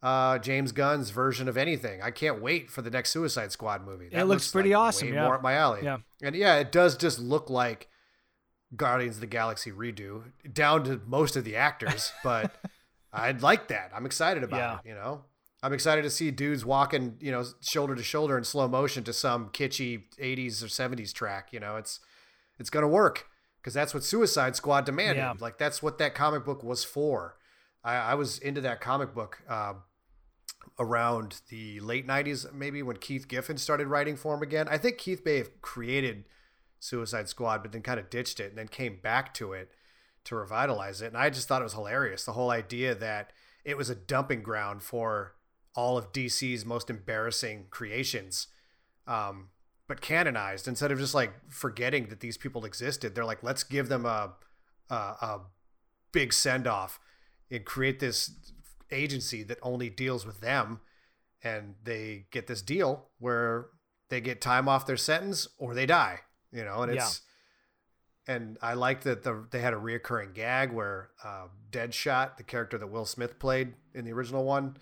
[0.04, 2.02] uh, James Gunn's version of anything.
[2.02, 4.10] I can't wait for the next Suicide Squad movie.
[4.12, 5.24] It looks pretty like awesome, Way yeah.
[5.24, 5.82] more up my alley.
[5.84, 5.98] Yeah.
[6.22, 7.88] and yeah, it does just look like
[8.76, 10.24] Guardians of the Galaxy redo,
[10.54, 12.12] down to most of the actors.
[12.24, 12.54] But
[13.14, 13.92] I'd like that.
[13.96, 14.74] I'm excited about Yeah.
[14.84, 14.90] it.
[14.90, 15.24] You know,
[15.64, 19.14] I'm excited to see dudes walking, you know, shoulder to shoulder in slow motion to
[19.14, 21.52] some kitschy 80s or 70s track.
[21.54, 22.00] You know, it's
[22.60, 23.28] it's gonna work
[23.62, 25.22] because that's what Suicide Squad demanded.
[25.22, 25.34] Yeah.
[25.40, 27.38] Like that's what that comic book was for.
[27.84, 29.74] I, I was into that comic book uh,
[30.80, 34.68] around the late '90s, maybe when Keith Giffen started writing for him again.
[34.70, 36.26] I think Keith may have created
[36.80, 39.72] Suicide Squad, but then kind of ditched it and then came back to it
[40.26, 41.08] to revitalize it.
[41.08, 42.26] And I just thought it was hilarious.
[42.26, 43.32] The whole idea that
[43.64, 45.36] it was a dumping ground for
[45.76, 48.48] all of DC's most embarrassing creations,
[49.06, 49.50] um,
[49.88, 53.16] but canonized instead of just like forgetting that these people existed.
[53.16, 54.34] They're like, let's give them a
[54.90, 55.42] a, a
[56.12, 57.00] big send off
[57.52, 58.32] and create this
[58.92, 60.80] agency that only deals with them,
[61.44, 63.68] and they get this deal where
[64.10, 66.20] they get time off their sentence or they die.
[66.52, 67.22] You know, and it's
[68.28, 72.78] and I like that the they had a reoccurring gag where uh, Deadshot, the character
[72.78, 74.78] that Will Smith played in the original one,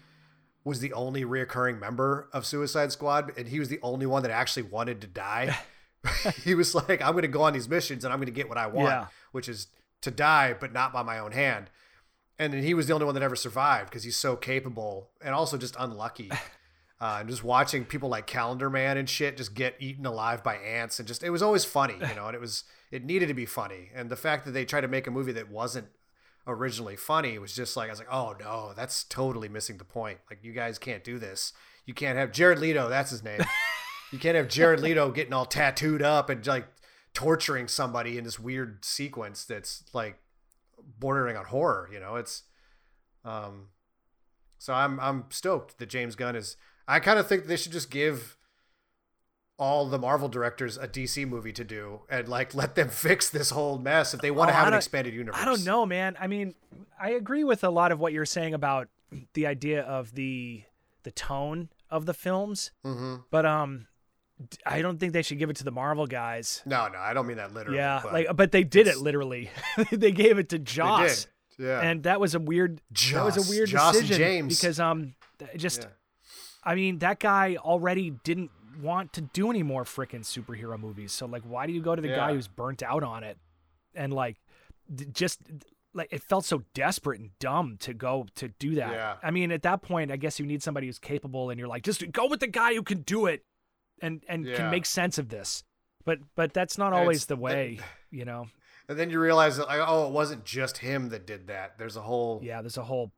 [0.65, 4.31] was the only reoccurring member of Suicide Squad, and he was the only one that
[4.31, 5.57] actually wanted to die.
[6.43, 8.49] he was like, "I'm going to go on these missions and I'm going to get
[8.49, 9.05] what I want, Yeah.
[9.31, 9.67] which is
[10.01, 11.69] to die, but not by my own hand."
[12.37, 15.33] And then he was the only one that ever survived because he's so capable and
[15.33, 16.31] also just unlucky.
[16.97, 20.55] Uh, and just watching people like Calendar Man and shit just get eaten alive by
[20.55, 23.33] ants and just it was always funny, you know, and it was it needed to
[23.33, 23.89] be funny.
[23.93, 25.87] And the fact that they tried to make a movie that wasn't
[26.47, 30.19] originally funny was just like I was like, oh no, that's totally missing the point.
[30.29, 31.53] Like you guys can't do this.
[31.85, 33.39] You can't have Jared Leto, that's his name.
[34.11, 36.67] you can't have Jared Leto getting all tattooed up and like
[37.13, 40.19] torturing somebody in this weird sequence that's like
[40.99, 42.15] bordering on horror, you know.
[42.15, 42.43] It's
[43.23, 43.67] um
[44.57, 46.57] so I'm I'm stoked that James Gunn is
[46.87, 48.37] I kind of think they should just give
[49.57, 53.51] all the Marvel directors a DC movie to do and like let them fix this
[53.51, 55.39] whole mess if they want Oh, to have an expanded universe.
[55.41, 56.17] I don't know, man.
[56.19, 56.55] I mean,
[56.99, 58.89] I agree with a lot of what you're saying about
[59.33, 60.63] the idea of the
[61.03, 63.87] the tone of the films, hmm but um,
[64.65, 66.61] I don't think they should give it to the Marvel guys.
[66.65, 67.77] No, no, I don't mean that literally.
[67.77, 69.49] yeah, but like, but they did it literally.
[69.91, 71.27] they gave it to they Joss,
[71.57, 71.65] did.
[71.67, 71.79] Yeah.
[71.81, 72.81] and that was a weird.
[73.13, 74.57] that was a weird Joss decision James.
[74.59, 75.13] because um,
[75.55, 75.89] just Yeah.
[76.65, 78.49] I mean, that guy already didn't
[78.81, 81.11] want to do any more frickin' superhero movies.
[81.11, 83.37] So like, why do you go to the guy who's burnt out on it?
[83.93, 84.37] And like,
[84.93, 85.39] d- just
[85.93, 88.91] like it felt so desperate and dumb to go to do that.
[88.91, 89.15] Yeah.
[89.23, 91.83] I mean, at that point, I guess you need somebody who's capable, and you're like,
[91.83, 93.45] just go with the guy who can do it,
[94.01, 94.57] and and Yeah.
[94.57, 95.63] can make sense of this.
[96.03, 97.79] But but that's not And always the that- way,
[98.11, 98.47] you know.
[98.89, 101.77] and then you realize that like, oh, it wasn't just him that did that.
[101.77, 103.13] There's a whole Yeah, there's a whole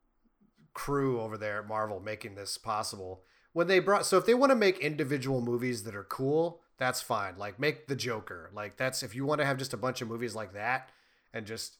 [0.72, 3.24] crew over there at Marvel making this possible.
[3.52, 7.00] When they brought so if they want to make individual movies that are cool, that's
[7.00, 7.36] fine.
[7.36, 8.50] Like make the Joker.
[8.54, 10.90] Like that's if you want to have just a bunch of movies like that
[11.32, 11.76] and just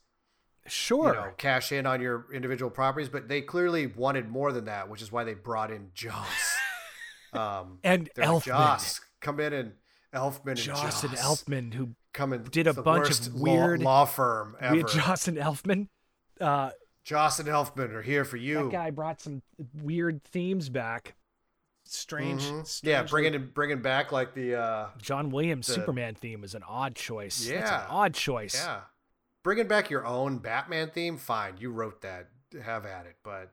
[0.66, 1.08] sure.
[1.08, 4.88] you know cash in on your individual properties, but they clearly wanted more than that,
[4.88, 6.56] which is why they brought in Joss.
[7.32, 9.72] um and like, Elfman, Joss, come in and
[10.14, 13.82] Elfman and Joss Joss, and Elfman, who come did a bunch of worst law- weird-
[13.82, 14.74] law, firm ever.
[14.74, 15.88] we had Joss and Elfman.
[16.40, 16.70] Uh,
[17.04, 18.64] Joss and Elfman are here for you.
[18.64, 19.42] That guy brought some
[19.74, 21.14] weird themes back.
[21.90, 22.43] Strange.
[22.43, 22.81] Mhm.
[22.82, 26.62] Yeah, bringing in, bringing back like the uh John Williams' the- Superman theme is an
[26.66, 27.39] odd choice.
[27.47, 27.85] That's Yeah.
[27.85, 28.55] an odd choice.
[28.55, 28.81] Yeah.
[29.43, 31.56] Bringing back your own Batman theme, fine.
[31.59, 32.28] You wrote that.
[32.62, 33.16] Have at it.
[33.23, 33.52] But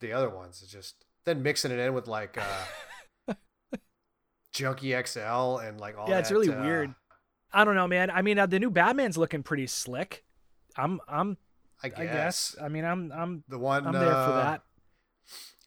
[0.00, 3.34] the other ones is just then mixing it in with like uh
[4.52, 6.94] Junkie XL and like all Yeah, it's really uh, weird.
[7.52, 8.10] I don't know, man.
[8.10, 10.24] I mean, uh, the new Batman's looking pretty slick.
[10.76, 11.36] I'm, I'm,
[11.82, 11.98] I guess.
[11.98, 12.56] I guess.
[12.62, 14.62] I mean, I'm, I'm, The one I'm there for uh, that.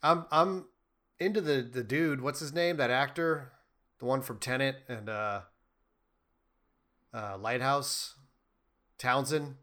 [0.02, 0.66] I'm I'm
[1.20, 2.78] into the the dude, what's his name?
[2.78, 3.52] That actor?
[4.00, 5.42] The one from Tenet and uh
[7.14, 8.16] uh Lighthouse?
[8.98, 9.56] Townsend?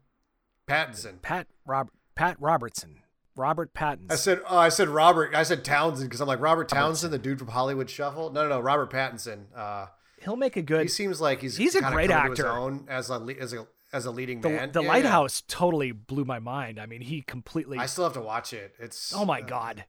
[0.67, 1.21] Pattinson.
[1.21, 2.97] Pat Rob, Pat Robertson,
[3.35, 4.11] Robert Pattinson.
[4.11, 5.33] I said, oh, I said Robert.
[5.33, 8.31] I said Townsend because I'm like Robert Townsend, the dude from Hollywood Shuffle.
[8.31, 9.45] No, no, no, Robert Pattinson.
[9.55, 9.85] Uh,
[10.21, 10.81] He'll make a good.
[10.81, 12.79] he seems like he's He's a great actor.
[12.89, 14.71] as a as a as a leading The, man.
[14.73, 14.91] the Yeah, yeah.
[14.93, 16.79] Lighthouse totally blew my mind.
[16.79, 17.77] I mean, he completely.
[17.77, 18.73] I still have to watch it.
[18.79, 19.85] It's oh my uh, god,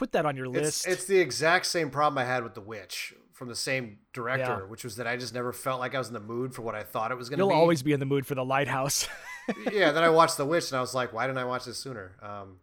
[0.00, 0.86] put that on your list.
[0.88, 4.66] it's the exact same problem I had with The Witch from the same director, Yeah.
[4.70, 6.74] which was that I just never felt like I was in the mood for what
[6.74, 7.48] I thought it was going to be.
[7.48, 9.06] You'll always be in the mood for the Lighthouse.
[9.70, 9.92] yeah.
[9.92, 12.16] Then I watched The Witch and I was like, why didn't I watch this sooner?
[12.22, 12.60] Um,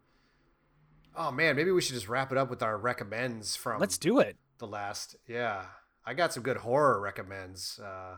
[1.15, 4.19] oh man, maybe we should just wrap it up with our recommends from Let's do
[4.19, 4.35] it.
[4.57, 5.15] the last.
[5.27, 5.65] Yeah,
[6.05, 7.80] I got some good horror recommends.
[7.80, 8.15] Uh,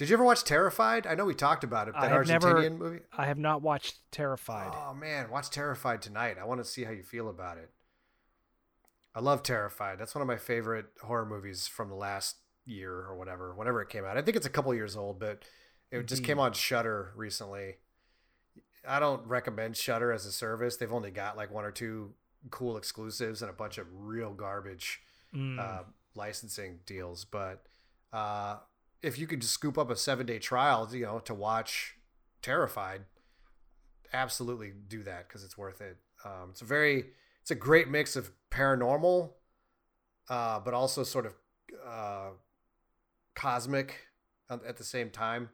[0.00, 1.06] Did you ever watch Terrified?
[1.06, 1.92] I know we talked about it.
[1.92, 3.00] That have never- Argentinian movie.
[3.12, 4.72] I have not watched Terrified.
[4.74, 6.38] Oh man, watch Terrified tonight.
[6.40, 7.70] I want to see how you feel about it.
[9.14, 9.98] I love Terrified.
[9.98, 13.90] That's one of my favorite horror movies from the last year or whatever, whenever it
[13.90, 14.16] came out.
[14.16, 15.42] I think it's a couple years old, but
[15.90, 17.74] it just came on Shudder recently.
[18.88, 20.78] I don't recommend Shudder as a service.
[20.78, 22.14] They've only got like one or two
[22.50, 25.02] cool exclusives and a bunch of real garbage
[25.34, 25.58] Mm.
[25.60, 25.82] uh,
[26.14, 27.26] licensing deals.
[27.26, 27.62] But
[28.14, 28.56] uh,
[29.02, 31.96] if you could just scoop up a seven day trial, you know, to watch
[32.42, 33.02] Terrified,
[34.14, 35.98] absolutely do that because it's worth it.
[36.24, 37.04] Um, it's a very,
[37.42, 39.32] it's a great mix of paranormal,
[40.30, 41.34] uh, but also sort of
[41.86, 42.30] uh,
[43.34, 44.06] cosmic
[44.48, 45.50] at the same time.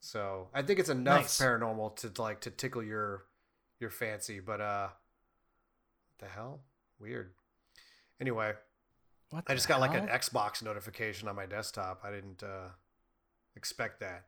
[0.00, 1.40] So I think it's enough Nice.
[1.40, 3.24] paranormal to like to tickle your
[3.80, 4.88] your fancy, but uh,
[6.18, 6.60] the hell,
[7.00, 7.32] weird.
[8.20, 8.52] Anyway,
[9.30, 10.08] What I just got like an?
[10.08, 12.00] Xbox notification on my desktop.
[12.04, 12.68] I didn't uh,
[13.56, 14.24] expect that.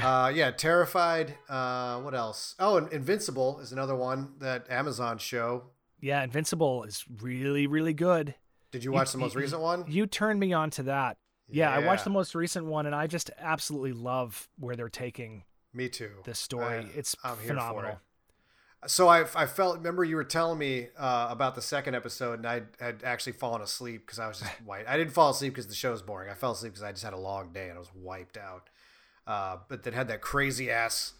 [0.00, 1.34] uh, yeah, Terrified.
[1.48, 2.54] Uh, what else?
[2.58, 5.64] Oh, and Invincible is another one that Amazon show.
[6.00, 8.34] Yeah, Invincible is really, really good.
[8.70, 9.84] Did you You- watch the most you- recent one?
[9.88, 11.16] You turned me on to that.
[11.48, 15.44] Yeah, I watched the most recent one, and I just absolutely love where they're taking
[15.72, 16.10] Me too.
[16.24, 16.78] this story.
[16.78, 17.92] I- it's I'm phenomenal.
[17.92, 17.98] it.
[18.86, 19.78] So I, I felt.
[19.78, 23.62] Remember, you were telling me uh, about the second episode, and I had actually fallen
[23.62, 24.88] asleep because I was just wiped.
[24.88, 26.30] I didn't fall asleep because the show's boring.
[26.30, 28.68] I fell asleep because I just had a long day and I was wiped out.
[29.26, 31.14] Uh, but then had that crazy ass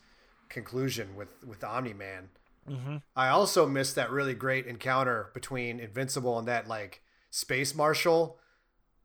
[0.49, 2.29] conclusion with with Omni Man.
[2.69, 8.39] hmm I also missed that really great encounter between Invincible and that like space marshal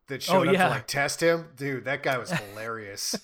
[0.08, 0.66] that showed up yeah.
[0.66, 1.48] to like test him.
[1.56, 3.16] Dude, that guy was hilarious.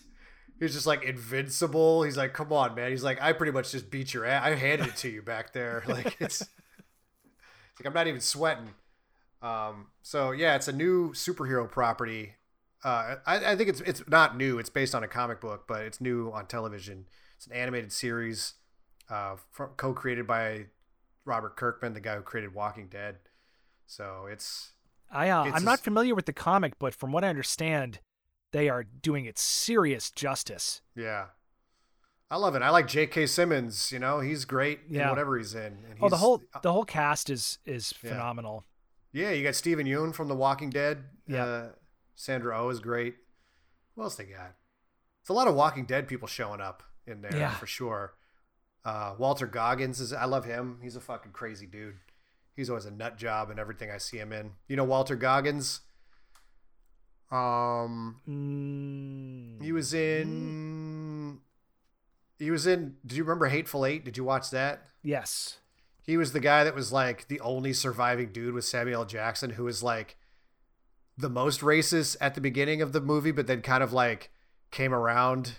[0.59, 2.03] He was just like invincible.
[2.03, 2.91] He's like, come on, man.
[2.91, 4.43] He's like, I pretty much just beat your ass.
[4.43, 5.83] I handed it to you back there.
[5.87, 6.49] Like it's, it's
[7.79, 8.69] like I'm not even sweating.
[9.41, 12.33] Um, so yeah, it's a new superhero property.
[12.83, 14.59] Uh, I, I think it's it's not new.
[14.59, 17.05] It's based on a comic book, but it's new on television.
[17.35, 18.53] It's an animated series,
[19.09, 20.65] uh, from, co-created by
[21.25, 23.17] Robert Kirkman, the guy who created Walking Dead.
[23.85, 24.73] So it's
[25.11, 27.99] I uh, I'm not familiar with the comic, but from what I understand,
[28.51, 30.81] they are doing it serious justice.
[30.95, 31.27] yeah,
[32.29, 32.61] I love it.
[32.61, 33.27] I like J.K.
[33.27, 33.91] Simmons.
[33.91, 35.77] You know, he's great in whatever he's in.
[35.89, 38.11] And Oh, the whole the whole cast is is Yeah.
[38.11, 38.63] phenomenal.
[39.13, 41.05] Yeah, you got Steven Yeun from The Walking Dead.
[41.27, 41.45] Yeah.
[41.45, 41.69] Uh,
[42.15, 43.15] Sandra Oh is great.
[43.95, 44.55] What else they got?
[45.21, 47.55] It's a lot of Walking Dead people showing up in there Yeah.
[47.55, 48.13] for sure.
[48.85, 50.79] Uh, Walton Goggins is I love him.
[50.81, 51.97] He's a fucking crazy dude.
[52.55, 54.53] He's always a nut job in everything I see him in.
[54.67, 55.81] You know Walton Goggins?
[57.31, 61.39] Um Mm, he was in
[62.39, 64.05] he was in Do you remember Hateful Eight?
[64.05, 64.83] Did you watch that?
[65.03, 65.57] yes.
[66.01, 69.05] He was the guy that was like the only surviving dude with Samuel L.
[69.05, 70.15] Jackson who was like
[71.17, 74.31] the most racist at the beginning of the movie, but then kind of like
[74.71, 75.55] came around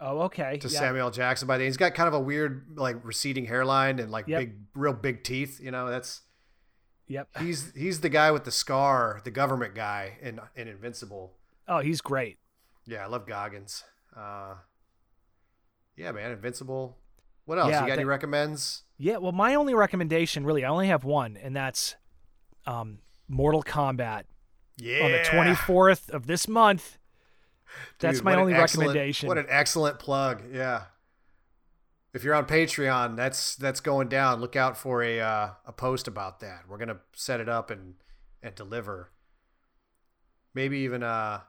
[0.00, 0.56] Oh, okay.
[0.58, 0.78] to yeah.
[0.78, 1.68] Samuel Jackson by the end.
[1.68, 4.40] He's got kind of a weird like receding hairline and like Yep.
[4.40, 6.22] big real big teeth, you know, that's
[7.08, 7.28] Yep.
[7.38, 11.32] he's he's the guy with the scar, the government guy in in Invincible.
[11.68, 12.38] Oh, he's great.
[12.86, 13.84] Yeah, I love Goggins.
[14.16, 14.54] Uh
[15.96, 16.96] yeah, man, Invincible.
[17.44, 17.70] What else?
[17.70, 18.82] Yeah, you got any recommends?
[18.98, 19.18] Yeah.
[19.18, 21.94] Well, my only recommendation, really, I only have one, and that's
[22.66, 22.98] um,
[23.28, 24.24] Mortal Kombat
[24.78, 25.04] Yeah.
[25.04, 26.98] on the 24th of this month.
[27.98, 29.26] That's Dude, my only recommendation.
[29.26, 30.42] What an excellent plug.
[30.52, 30.82] Yeah.
[32.14, 34.40] If you're on Patreon, that's that's going down.
[34.40, 36.62] Look out for a uh, a post about that.
[36.68, 37.94] We're gonna set it up and
[38.42, 39.10] and deliver.
[40.54, 41.40] Maybe even uh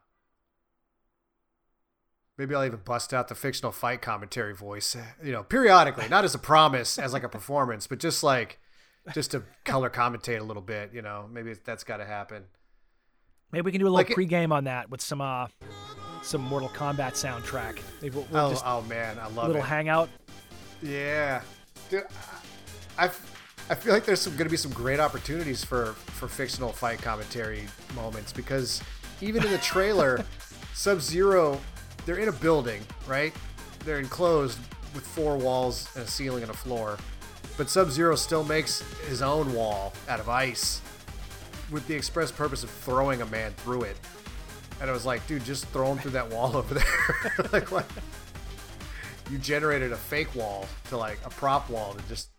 [2.38, 4.96] maybe I'll even bust out the fictional fight commentary voice.
[5.24, 8.60] You know, periodically, not as a promise, as like a performance, but just like
[9.14, 10.92] just to color commentate a little bit.
[10.94, 12.46] You know, maybe that's got to happen.
[13.52, 15.48] Maybe we can do a little Like it- pregame on that with some uh,
[16.24, 17.80] some Mortal Kombat soundtrack.
[18.02, 19.48] Maybe we'll, we'll Oh, oh man, I love little it.
[19.50, 20.10] Little hangout.
[20.82, 21.42] Yeah,
[21.90, 22.04] dude,
[22.98, 23.06] I,
[23.70, 27.64] I feel like there's going to be some great opportunities for for fictional fight commentary
[27.96, 28.82] moments because
[29.22, 30.24] even in the trailer,
[30.74, 31.60] Sub Zero,
[32.06, 33.34] they're in a building, right?
[33.84, 34.60] They're enclosed
[34.94, 36.98] with four walls and a ceiling and a floor,
[37.58, 40.82] but Sub Zero still makes his own wall out of ice
[41.72, 43.98] with the express purpose of throwing a man through it.
[44.82, 47.48] And I was like, dude, just throw him through that wall over there.
[47.54, 47.86] like what?
[49.32, 52.30] You generated a fake wall to like a prop wall to just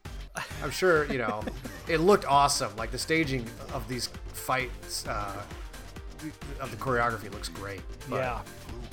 [0.62, 1.42] i'm sure you know
[1.88, 5.32] it looked awesome like the staging of these fights uh
[6.60, 8.40] of the choreography looks great but Yeah.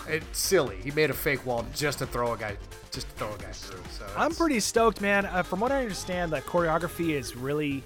[0.08, 2.58] it's silly he made a fake wall just to throw a guy
[2.92, 5.26] just to throw a guy through so I'm pretty stoked, man.
[5.26, 7.82] Uh, from what I understand, the choreography is really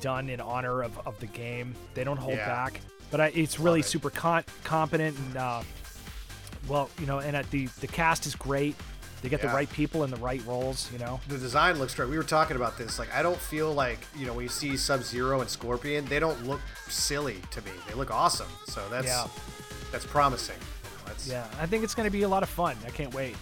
[0.00, 1.74] done in honor of, of the game.
[1.92, 2.46] They don't hold Yeah.
[2.48, 2.80] back,
[3.10, 3.86] but I, it's really it.
[3.86, 5.62] super con- competent and uh,
[6.68, 8.76] well, you know, and at the the cast is great.
[9.24, 9.48] They get Yeah.
[9.48, 10.92] the right people in the right roles.
[10.92, 11.18] You know.
[11.28, 12.10] the design looks great.
[12.10, 12.98] We were talking about this.
[12.98, 16.20] Like, I don't feel like you know when you see Sub Zero and Scorpion, they
[16.20, 16.60] don't look
[16.90, 17.70] silly to me.
[17.88, 18.48] They look awesome.
[18.66, 19.26] So that's Yeah.
[19.90, 20.58] that's promising.
[21.06, 22.76] That's, Yeah, I think it's going to be a lot of fun.
[22.86, 23.34] I can't wait.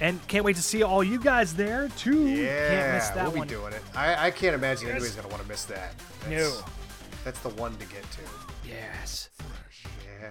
[0.00, 2.26] And can't wait to see all you guys there too.
[2.26, 3.48] Yeah, can't miss that we'll one.
[3.48, 3.82] be doing it.
[3.94, 4.96] I, I can't imagine Yes.
[4.96, 5.94] anybody's gonna want to miss that.
[6.28, 6.64] That's, No.
[7.24, 8.20] that's the one to get to.
[8.68, 9.30] Yes.
[10.20, 10.28] Yeah.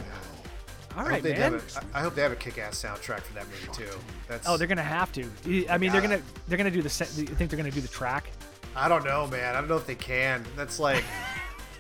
[0.96, 1.54] All I hope they man.
[1.54, 3.98] have a, I hope they have a kick-ass soundtrack for that movie too.
[4.28, 5.24] That's Oh, they're gonna have to.
[5.70, 6.90] I mean, they're gonna they're gonna do the.
[7.18, 8.30] You think they're gonna do the track?
[8.76, 9.56] I don't know, man.
[9.56, 10.44] I don't know if they can.
[10.56, 11.04] That's like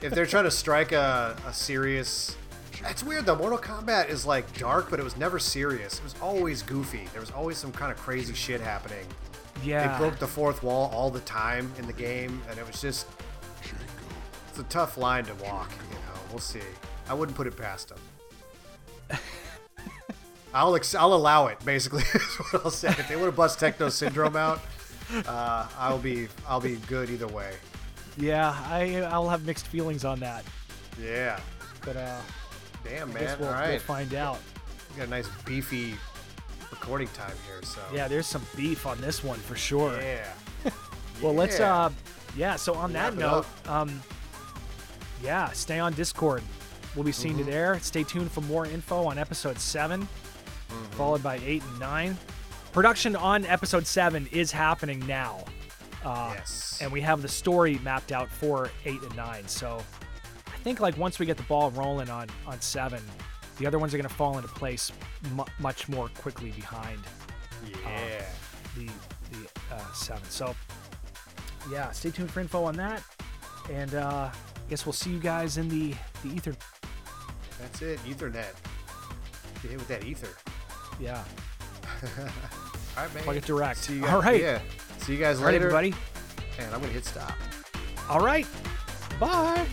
[0.02, 2.36] if they're trying to strike a, a serious.
[2.86, 3.36] It's weird though.
[3.36, 5.98] Mortal Kombat is like dark, but it was never serious.
[6.00, 7.08] It was always goofy.
[7.12, 9.06] There was always some kind of crazy shit happening.
[9.64, 9.88] Yeah.
[9.94, 13.08] They broke the fourth wall all the time in the game, and it was just.
[14.50, 15.72] It's a tough line to walk.
[15.90, 16.60] You know, we'll see.
[17.10, 17.98] I wouldn't put it past them.
[20.54, 21.58] I'll ex- I'll allow it.
[21.66, 22.22] Basically, is
[22.52, 22.90] what I'll say.
[22.90, 24.62] If they want to bust Techno Syndrome out,
[25.28, 27.54] uh, I'll be I'll be good either way.
[28.18, 30.44] Yeah, I I'll have mixed feelings on that,
[31.02, 31.40] Yeah.
[31.84, 32.20] but uh,
[32.84, 33.40] Damn, I man.
[33.40, 34.38] we'll, All we'll find out.
[34.92, 35.96] We got a nice beefy
[36.70, 37.82] recording time here, so.
[37.92, 40.00] Yeah, there's some beef on this one for sure.
[40.02, 40.26] Yeah.
[41.22, 41.86] Well, let's Yeah.
[41.86, 41.90] uh,
[42.36, 42.56] yeah.
[42.58, 44.02] So on that note, um,
[45.24, 46.42] yeah, stay on Discord.
[46.96, 47.46] We'll be seeing Mm-hmm.
[47.46, 47.80] you there.
[47.80, 50.84] Stay tuned for more info on episode 7 Mm-hmm.
[50.98, 52.18] followed by eight and nine.
[52.72, 55.44] Production on episode seven is happening now.
[56.04, 56.80] Uh, Yes.
[56.82, 59.48] and we have the story mapped out for eight and nine.
[59.48, 59.84] So
[60.48, 63.02] I think like once we get the ball rolling on on seven,
[63.60, 64.92] the other ones are going to fall into place
[65.36, 67.00] mu- much more quickly behind
[67.86, 68.26] Yeah.
[68.76, 68.86] the
[69.32, 70.24] the uh, seven.
[70.30, 70.56] So
[71.72, 73.04] yeah, stay tuned for info on that,
[73.72, 75.94] and uh, I guess we'll see you guys in the
[76.24, 76.56] the ether.
[77.60, 78.00] That's it.
[78.06, 78.54] Ethernet.
[79.62, 80.30] Get hit with that ether.
[81.00, 81.24] Yeah,
[82.18, 83.24] All right, man.
[83.24, 83.80] plug it direct.
[83.80, 84.60] See you guys, right, Yeah.
[85.00, 85.66] See you guys all right, later.
[85.68, 85.94] everybody.
[86.60, 87.34] And I'm gonna hit stop.
[88.10, 88.46] All right,
[89.20, 89.66] bye.